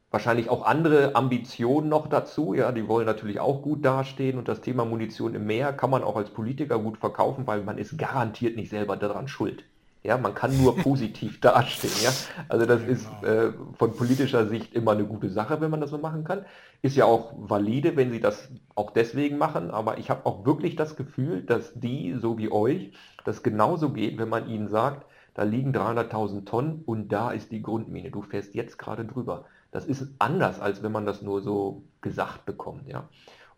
wahrscheinlich 0.10 0.50
auch 0.50 0.66
andere 0.66 1.16
Ambitionen 1.16 1.88
noch 1.88 2.08
dazu. 2.08 2.56
Ja, 2.56 2.72
die 2.72 2.88
wollen 2.88 3.06
natürlich 3.06 3.40
auch 3.40 3.62
gut 3.62 3.86
dastehen 3.86 4.40
und 4.40 4.48
das 4.48 4.62
Thema 4.62 4.84
Munition 4.84 5.36
im 5.36 5.46
Meer 5.46 5.72
kann 5.72 5.92
man 5.92 6.04
auch 6.04 6.16
als 6.16 6.32
Politiker 6.32 6.80
gut 6.80 6.98
verkaufen, 6.98 7.46
weil 7.46 7.62
man 7.62 7.78
ist 7.78 7.96
garantiert 7.96 8.56
nicht 8.56 8.70
selber 8.72 8.98
daran 8.98 9.28
schuld. 9.28 9.64
Ja, 10.02 10.18
man 10.18 10.34
kann 10.34 10.58
nur 10.58 10.78
positiv 10.78 11.40
dastehen. 11.42 11.94
Ja? 12.02 12.12
Also 12.48 12.66
das 12.66 12.82
ist 12.84 13.10
genau. 13.22 13.34
äh, 13.34 13.54
von 13.78 13.94
politischer 13.94 14.48
Sicht 14.48 14.74
immer 14.74 14.92
eine 14.92 15.06
gute 15.06 15.30
Sache, 15.30 15.60
wenn 15.60 15.72
man 15.72 15.82
das 15.82 15.90
so 15.90 15.98
machen 15.98 16.24
kann. 16.24 16.46
Ist 16.82 16.96
ja 16.96 17.06
auch 17.06 17.34
valide, 17.38 17.98
wenn 17.98 18.12
sie 18.12 18.22
das 18.22 18.50
auch 18.76 18.92
deswegen 18.92 19.38
machen, 19.38 19.72
aber 19.72 19.98
ich 19.98 20.10
habe 20.10 20.26
auch 20.26 20.46
wirklich 20.46 20.78
das 20.78 20.96
Gefühl, 20.96 21.42
dass 21.42 21.74
die, 21.74 22.16
so 22.20 22.38
wie 22.38 22.52
euch, 22.52 22.94
das 23.26 23.44
genauso 23.44 23.90
geht, 23.90 24.18
wenn 24.18 24.30
man 24.30 24.50
ihnen 24.50 24.70
sagt, 24.70 25.06
da 25.34 25.44
liegen 25.44 25.74
300.000 25.74 26.46
Tonnen 26.46 26.84
und 26.86 27.10
da 27.10 27.32
ist 27.32 27.52
die 27.52 27.62
Grundmine. 27.62 28.12
Du 28.12 28.22
fährst 28.22 28.56
jetzt 28.56 28.78
gerade 28.78 29.06
drüber. 29.06 29.46
Das 29.72 29.86
ist 29.86 30.16
anders, 30.18 30.60
als 30.60 30.82
wenn 30.82 30.92
man 30.92 31.06
das 31.06 31.22
nur 31.22 31.42
so 31.42 31.84
gesagt 32.02 32.46
bekommt. 32.46 32.88
Ja. 32.88 33.08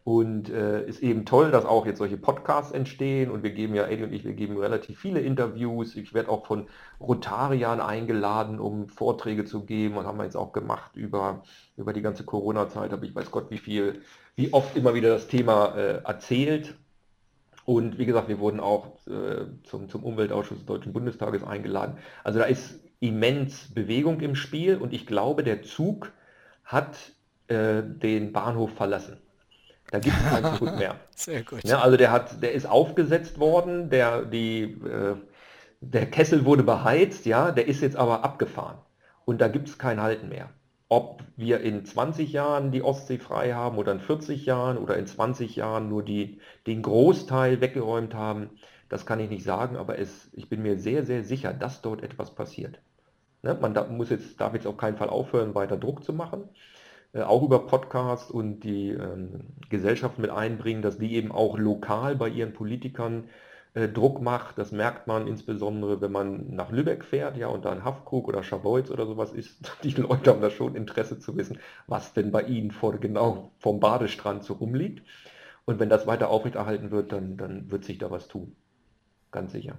Und 0.04 0.50
äh, 0.50 0.84
ist 0.88 1.04
eben 1.04 1.26
toll, 1.26 1.52
dass 1.52 1.64
auch 1.64 1.86
jetzt 1.86 2.00
solche 2.00 2.18
Podcasts 2.18 2.72
entstehen 2.72 3.30
und 3.30 3.44
wir 3.44 3.52
geben 3.52 3.76
ja, 3.76 3.86
Eddie 3.86 4.04
und 4.04 4.14
ich, 4.14 4.26
wir 4.26 4.34
geben 4.34 4.58
relativ 4.58 5.00
viele 5.00 5.20
Interviews. 5.20 5.96
Ich 5.96 6.16
werde 6.16 6.30
auch 6.30 6.48
von 6.48 6.68
Rotariern 7.00 7.80
eingeladen, 7.80 8.60
um 8.60 8.90
Vorträge 8.90 9.46
zu 9.46 9.64
geben 9.64 9.98
und 9.98 10.08
haben 10.08 10.18
wir 10.18 10.24
jetzt 10.24 10.38
auch 10.38 10.54
gemacht 10.54 10.96
über, 10.96 11.44
über 11.78 11.94
die 11.94 12.02
ganze 12.02 12.24
Corona-Zeit, 12.24 12.94
aber 12.94 13.04
ich 13.04 13.14
weiß 13.14 13.30
Gott, 13.30 13.52
wie 13.52 13.60
viel, 13.60 14.02
wie 14.36 14.52
oft 14.54 14.76
immer 14.76 14.96
wieder 14.96 15.10
das 15.10 15.28
Thema 15.28 15.76
äh, 15.76 16.02
erzählt. 16.04 16.76
Und 17.66 18.00
wie 18.00 18.08
gesagt, 18.08 18.28
wir 18.28 18.40
wurden 18.40 18.60
auch 18.60 19.06
äh, 19.08 19.46
zum, 19.66 19.88
zum 19.88 20.04
Umweltausschuss 20.04 20.58
des 20.58 20.66
Deutschen 20.66 20.94
Bundestages 20.94 21.44
eingeladen. 21.44 21.98
Also 22.24 22.40
da 22.40 22.46
ist 22.46 22.80
immens 23.00 23.72
Bewegung 23.72 24.20
im 24.22 24.36
Spiel 24.36 24.78
und 24.78 24.94
ich 24.94 25.06
glaube, 25.06 25.44
der 25.44 25.62
Zug 25.62 26.12
hat 26.64 26.98
äh, 27.48 27.84
den 27.84 28.32
Bahnhof 28.32 28.72
verlassen. 28.72 29.18
Da 29.92 30.00
gibt 30.00 30.16
es 30.16 30.30
keinen 30.30 30.56
Zug 30.56 30.78
mehr. 30.78 30.96
Sehr 31.16 31.44
gut. 31.44 31.64
Ja, 31.64 31.82
also 31.82 31.98
der 31.98 32.12
hat, 32.12 32.42
der 32.42 32.54
ist 32.54 32.66
aufgesetzt 32.66 33.40
worden, 33.40 33.90
der, 33.90 34.24
die, 34.24 34.64
äh, 34.64 35.16
der 35.82 36.10
Kessel 36.10 36.46
wurde 36.46 36.64
beheizt, 36.64 37.26
ja, 37.26 37.52
der 37.52 37.68
ist 37.68 37.82
jetzt 37.82 37.98
aber 37.98 38.24
abgefahren. 38.24 38.78
Und 39.26 39.42
da 39.42 39.50
gibt 39.50 39.68
es 39.68 39.78
kein 39.78 40.02
Halten 40.02 40.30
mehr. 40.30 40.50
Ob 40.88 41.22
wir 41.36 41.60
in 41.62 41.86
20 41.86 42.32
Jahren 42.32 42.72
die 42.72 42.84
Ostsee 42.84 43.18
frei 43.18 43.54
haben 43.54 43.78
oder 43.78 43.92
in 43.92 44.00
40 44.00 44.46
Jahren 44.46 44.78
oder 44.78 44.98
in 44.98 45.08
20 45.08 45.58
Jahren 45.58 45.90
nur 45.90 46.04
die, 46.04 46.40
den 46.68 46.82
Großteil 46.82 47.62
weggeräumt 47.62 48.14
haben, 48.14 48.50
das 48.88 49.06
kann 49.06 49.20
ich 49.20 49.30
nicht 49.30 49.44
sagen, 49.44 49.76
aber 49.76 50.00
es, 50.00 50.30
ich 50.34 50.50
bin 50.50 50.62
mir 50.62 50.78
sehr, 50.78 51.06
sehr 51.06 51.24
sicher, 51.24 51.54
dass 51.54 51.82
dort 51.82 52.02
etwas 52.02 52.34
passiert. 52.34 52.80
Ne? 53.42 53.58
Man 53.60 53.74
da, 53.74 53.86
muss 53.86 54.10
jetzt, 54.10 54.40
darf 54.40 54.54
jetzt 54.54 54.68
auf 54.68 54.78
keinen 54.78 54.98
Fall 54.98 55.10
aufhören, 55.10 55.56
weiter 55.56 55.78
Druck 55.78 56.04
zu 56.04 56.14
machen 56.14 56.50
auch 57.14 57.44
über 57.44 57.66
Podcasts 57.66 58.32
und 58.32 58.62
die 58.62 58.90
ähm, 58.90 59.48
Gesellschaft 59.70 60.18
mit 60.18 60.30
einbringen, 60.30 60.82
dass 60.82 60.98
die 60.98 61.16
eben 61.16 61.32
auch 61.32 61.58
lokal 61.58 62.16
bei 62.16 62.30
ihren 62.30 62.54
Politikern 62.54 63.26
äh, 63.74 63.88
Druck 63.90 64.22
macht. 64.22 64.58
Das 64.58 64.72
merkt 64.72 65.08
man 65.08 65.28
insbesondere, 65.28 66.02
wenn 66.02 66.12
man 66.12 66.56
nach 66.56 66.72
Lübeck 66.72 67.04
fährt, 67.04 67.38
ja, 67.38 67.48
und 67.48 67.66
da 67.66 67.74
in 67.74 67.84
Haffkrug 67.84 68.28
oder 68.28 68.44
Scharbeutz 68.44 68.90
oder 68.92 69.06
sowas 69.06 69.32
ist. 69.34 69.60
Die 69.84 69.92
Leute 69.92 70.32
haben 70.32 70.42
da 70.42 70.50
schon 70.50 70.76
Interesse 70.76 71.20
zu 71.20 71.36
wissen, 71.36 71.60
was 71.88 72.14
denn 72.14 72.32
bei 72.32 72.44
ihnen 72.44 72.72
vor, 72.72 72.98
genau 72.98 73.52
vom 73.60 73.80
Badestrand 73.80 74.44
so 74.44 74.54
rumliegt. 74.54 75.06
Und 75.66 75.80
wenn 75.80 75.90
das 75.90 76.08
weiter 76.08 76.30
aufrechterhalten 76.30 76.92
wird, 76.92 77.12
dann, 77.12 77.38
dann 77.38 77.72
wird 77.72 77.86
sich 77.86 77.98
da 77.98 78.10
was 78.10 78.28
tun. 78.28 78.56
Ganz 79.32 79.52
sicher. 79.52 79.78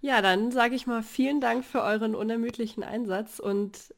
Ja, 0.00 0.20
dann 0.20 0.50
sage 0.50 0.74
ich 0.74 0.86
mal 0.86 1.02
vielen 1.02 1.40
Dank 1.40 1.64
für 1.64 1.82
euren 1.82 2.14
unermüdlichen 2.14 2.82
Einsatz 2.82 3.38
und 3.38 3.94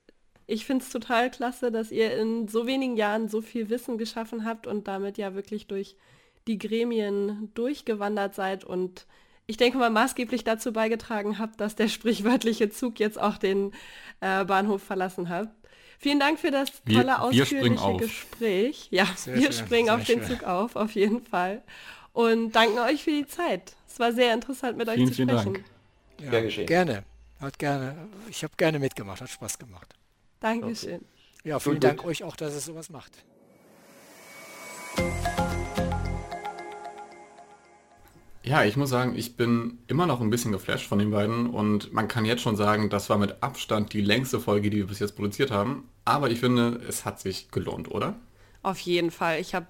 ich 0.47 0.65
finde 0.65 0.85
es 0.85 0.91
total 0.91 1.31
klasse, 1.31 1.73
dass 1.73 1.91
ihr 1.91 2.17
in 2.17 2.49
so 2.49 2.67
wenigen 2.67 2.97
Jahren 2.97 3.29
so 3.29 3.41
viel 3.41 3.69
Wissen 3.69 3.99
geschaffen 3.99 4.45
habt 4.45 4.67
und 4.67 4.87
damit 4.87 5.19
ja 5.19 5.35
wirklich 5.35 5.67
durch 5.67 5.97
die 6.47 6.59
Gremien 6.59 7.51
durchgewandert 7.55 8.35
seid 8.35 8.65
und 8.65 9.07
ich 9.49 9.57
denke 9.57 9.79
mal 9.79 9.91
maßgeblich 9.91 10.45
dazu 10.45 10.73
beigetragen 10.73 11.39
habt, 11.39 11.61
dass 11.61 11.77
der 11.77 11.89
sprichwörtliche 11.89 12.71
Zug 12.71 12.99
jetzt 13.01 13.21
auch 13.21 13.39
den 13.39 13.73
äh, 14.21 14.45
Bahnhof 14.45 14.83
verlassen 14.83 15.29
hat. 15.29 15.49
Vielen 15.99 16.21
Dank 16.21 16.39
für 16.39 16.51
das 16.51 16.71
tolle, 16.85 17.07
wir, 17.07 17.23
ausführliche 17.23 17.97
Gespräch. 17.97 18.89
Ja, 18.91 19.07
sehr 19.17 19.37
wir 19.37 19.53
schön, 19.53 19.67
springen 19.67 19.91
auf 19.91 20.05
schön. 20.05 20.21
den 20.21 20.29
Zug 20.29 20.45
auf, 20.45 20.77
auf 20.77 20.93
jeden 20.93 21.25
Fall. 21.25 21.63
Und 22.13 22.53
danken 22.53 22.79
euch 22.79 23.03
für 23.03 23.11
die 23.11 23.27
Zeit. 23.27 23.77
Es 23.89 23.99
war 23.99 24.13
sehr 24.13 24.35
interessant, 24.35 24.77
mit 24.77 24.91
vielen, 24.91 25.09
euch 25.09 25.15
zu 25.15 25.23
sprechen. 25.23 25.65
Ja, 26.21 26.65
gerne. 26.65 27.05
Hat 27.41 27.59
gerne. 27.59 28.09
Ich 28.31 28.43
habe 28.43 28.55
gerne 28.57 28.79
mitgemacht, 28.79 29.21
hat 29.21 29.31
Spaß 29.31 29.59
gemacht. 29.59 29.95
Dankeschön. 30.41 31.05
Ja, 31.45 31.59
vielen 31.59 31.81
Dank 31.81 32.05
euch 32.05 32.25
auch, 32.25 32.37
dass 32.37 32.55
es 32.55 32.65
sowas 32.65 32.91
macht. 32.91 33.25
Ja, 38.43 38.65
ich 38.65 38.77
muss 38.77 38.91
sagen, 38.91 39.17
ich 39.17 39.37
bin 39.37 39.79
immer 39.89 40.07
noch 40.07 40.21
ein 40.21 40.31
bisschen 40.31 40.53
geflasht 40.53 40.87
von 40.87 41.01
den 41.01 41.11
beiden 41.11 41.51
und 41.51 41.93
man 41.93 42.07
kann 42.07 42.25
jetzt 42.25 42.43
schon 42.43 42.55
sagen, 42.55 42.91
das 42.91 43.11
war 43.11 43.19
mit 43.19 43.43
Abstand 43.43 43.93
die 43.93 44.01
längste 44.01 44.39
Folge, 44.39 44.71
die 44.71 44.77
wir 44.77 44.87
bis 44.87 45.01
jetzt 45.01 45.17
produziert 45.17 45.51
haben. 45.51 45.89
Aber 46.05 46.31
ich 46.31 46.39
finde, 46.39 46.81
es 46.89 47.05
hat 47.05 47.19
sich 47.19 47.51
gelohnt, 47.51 47.91
oder? 47.91 48.15
Auf 48.63 48.79
jeden 48.79 49.11
Fall. 49.11 49.41
Ich 49.41 49.55
habe 49.55 49.67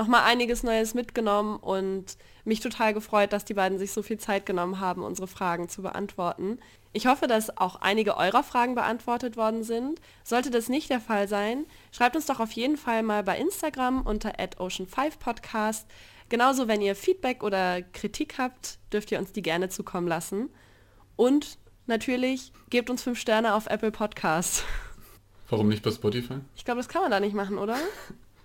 nochmal 0.00 0.22
einiges 0.24 0.62
Neues 0.62 0.94
mitgenommen 0.94 1.58
und 1.58 2.16
mich 2.44 2.60
total 2.60 2.94
gefreut, 2.94 3.34
dass 3.34 3.44
die 3.44 3.52
beiden 3.52 3.78
sich 3.78 3.92
so 3.92 4.02
viel 4.02 4.16
Zeit 4.16 4.46
genommen 4.46 4.80
haben, 4.80 5.02
unsere 5.02 5.28
Fragen 5.28 5.68
zu 5.68 5.82
beantworten. 5.82 6.58
Ich 6.94 7.06
hoffe, 7.06 7.26
dass 7.26 7.54
auch 7.58 7.76
einige 7.76 8.16
eurer 8.16 8.42
Fragen 8.42 8.74
beantwortet 8.74 9.36
worden 9.36 9.62
sind. 9.62 10.00
Sollte 10.24 10.50
das 10.50 10.70
nicht 10.70 10.88
der 10.88 11.00
Fall 11.00 11.28
sein, 11.28 11.66
schreibt 11.92 12.16
uns 12.16 12.24
doch 12.24 12.40
auf 12.40 12.50
jeden 12.52 12.78
Fall 12.78 13.02
mal 13.02 13.22
bei 13.22 13.38
Instagram 13.38 14.00
unter 14.00 14.30
ocean5podcast. 14.30 15.84
Genauso, 16.30 16.66
wenn 16.66 16.80
ihr 16.80 16.96
Feedback 16.96 17.42
oder 17.42 17.82
Kritik 17.82 18.38
habt, 18.38 18.78
dürft 18.94 19.12
ihr 19.12 19.18
uns 19.18 19.32
die 19.32 19.42
gerne 19.42 19.68
zukommen 19.68 20.08
lassen. 20.08 20.48
Und 21.16 21.58
natürlich, 21.86 22.52
gebt 22.70 22.88
uns 22.88 23.02
fünf 23.02 23.18
Sterne 23.18 23.54
auf 23.54 23.66
Apple 23.66 23.90
Podcast. 23.90 24.64
Warum 25.50 25.68
nicht 25.68 25.82
bei 25.82 25.90
Spotify? 25.90 26.38
Ich 26.56 26.64
glaube, 26.64 26.78
das 26.78 26.88
kann 26.88 27.02
man 27.02 27.10
da 27.10 27.20
nicht 27.20 27.34
machen, 27.34 27.58
oder? 27.58 27.76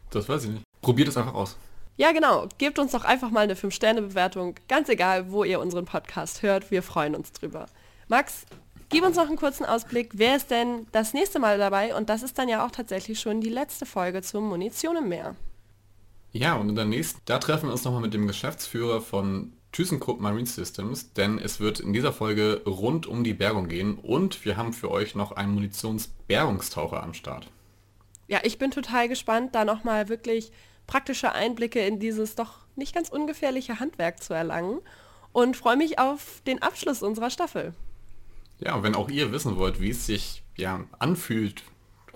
Das 0.10 0.28
weiß 0.28 0.44
ich 0.44 0.50
nicht. 0.50 0.66
Probiert 0.86 1.08
es 1.08 1.18
einfach 1.18 1.34
aus. 1.34 1.58
Ja, 1.98 2.12
genau. 2.12 2.48
Gebt 2.60 2.78
uns 2.78 2.92
doch 2.92 3.06
einfach 3.06 3.32
mal 3.32 3.40
eine 3.40 3.56
5-Sterne-Bewertung. 3.56 4.54
Ganz 4.68 4.88
egal, 4.88 5.32
wo 5.32 5.44
ihr 5.44 5.60
unseren 5.60 5.86
Podcast 5.86 6.44
hört. 6.44 6.70
Wir 6.70 6.84
freuen 6.84 7.16
uns 7.16 7.32
drüber. 7.32 7.66
Max, 8.08 8.46
gib 8.90 9.04
uns 9.04 9.16
noch 9.16 9.28
einen 9.28 9.36
kurzen 9.36 9.66
Ausblick. 9.66 10.12
Wer 10.14 10.36
ist 10.36 10.52
denn 10.52 10.86
das 10.92 11.16
nächste 11.16 11.40
Mal 11.40 11.58
dabei? 11.58 11.96
Und 11.96 12.10
das 12.10 12.22
ist 12.22 12.38
dann 12.38 12.50
ja 12.50 12.64
auch 12.64 12.70
tatsächlich 12.70 13.20
schon 13.20 13.42
die 13.42 13.50
letzte 13.50 13.88
Folge 13.88 14.22
zum 14.22 14.48
Munition 14.48 14.98
im 14.98 15.10
Meer. 15.10 15.36
Ja, 16.34 16.54
und 16.54 16.70
in 16.70 16.76
der 16.76 16.86
nächsten, 16.86 17.20
da 17.26 17.40
treffen 17.40 17.70
wir 17.70 17.72
uns 17.72 17.84
nochmal 17.84 18.02
mit 18.02 18.14
dem 18.14 18.28
Geschäftsführer 18.28 19.02
von 19.02 19.54
ThyssenKrupp 19.72 20.22
Marine 20.22 20.46
Systems, 20.46 21.14
denn 21.14 21.40
es 21.40 21.60
wird 21.60 21.80
in 21.80 21.94
dieser 21.94 22.14
Folge 22.14 22.62
rund 22.68 23.08
um 23.08 23.24
die 23.24 23.34
Bergung 23.34 23.70
gehen 23.70 23.96
und 23.96 24.46
wir 24.46 24.56
haben 24.56 24.72
für 24.72 24.92
euch 24.92 25.16
noch 25.16 25.32
einen 25.32 25.56
Munitionsbergungstaucher 25.56 27.02
am 27.02 27.16
Start. 27.16 27.48
Ja, 28.28 28.40
ich 28.44 28.58
bin 28.58 28.72
total 28.72 29.08
gespannt, 29.08 29.54
da 29.54 29.66
nochmal 29.66 30.10
wirklich 30.10 30.52
praktische 30.88 31.32
Einblicke 31.32 31.86
in 31.86 32.00
dieses 32.00 32.36
doch 32.36 32.60
nicht 32.76 32.94
ganz 32.94 33.10
ungefährliche 33.10 33.80
Handwerk 33.80 34.22
zu 34.22 34.34
erlangen 34.34 34.80
und 35.32 35.58
freue 35.58 35.78
mich 35.78 36.00
auf 36.00 36.42
den 36.48 36.62
Abschluss 36.62 37.04
unserer 37.04 37.30
Staffel. 37.30 37.74
Ja, 38.60 38.82
wenn 38.84 38.96
auch 38.96 39.10
ihr 39.10 39.32
wissen 39.32 39.58
wollt, 39.58 39.82
wie 39.82 39.90
es 39.90 40.06
sich 40.06 40.44
ja 40.56 40.86
anfühlt, 41.00 41.64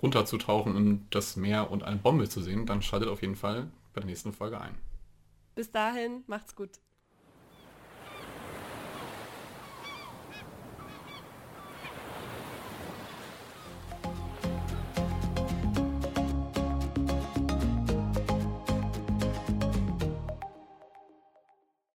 runterzutauchen 0.02 0.76
in 0.76 1.06
das 1.10 1.36
Meer 1.36 1.70
und 1.72 1.84
eine 1.84 1.98
Bombe 1.98 2.30
zu 2.30 2.42
sehen, 2.42 2.66
dann 2.66 2.82
schaltet 2.82 3.10
auf 3.10 3.22
jeden 3.22 3.36
Fall 3.36 3.70
bei 3.94 4.02
der 4.02 4.10
nächsten 4.10 4.32
Folge 4.32 4.62
ein. 4.62 4.76
Bis 5.56 5.72
dahin, 5.72 6.24
macht's 6.28 6.56
gut. 6.56 6.70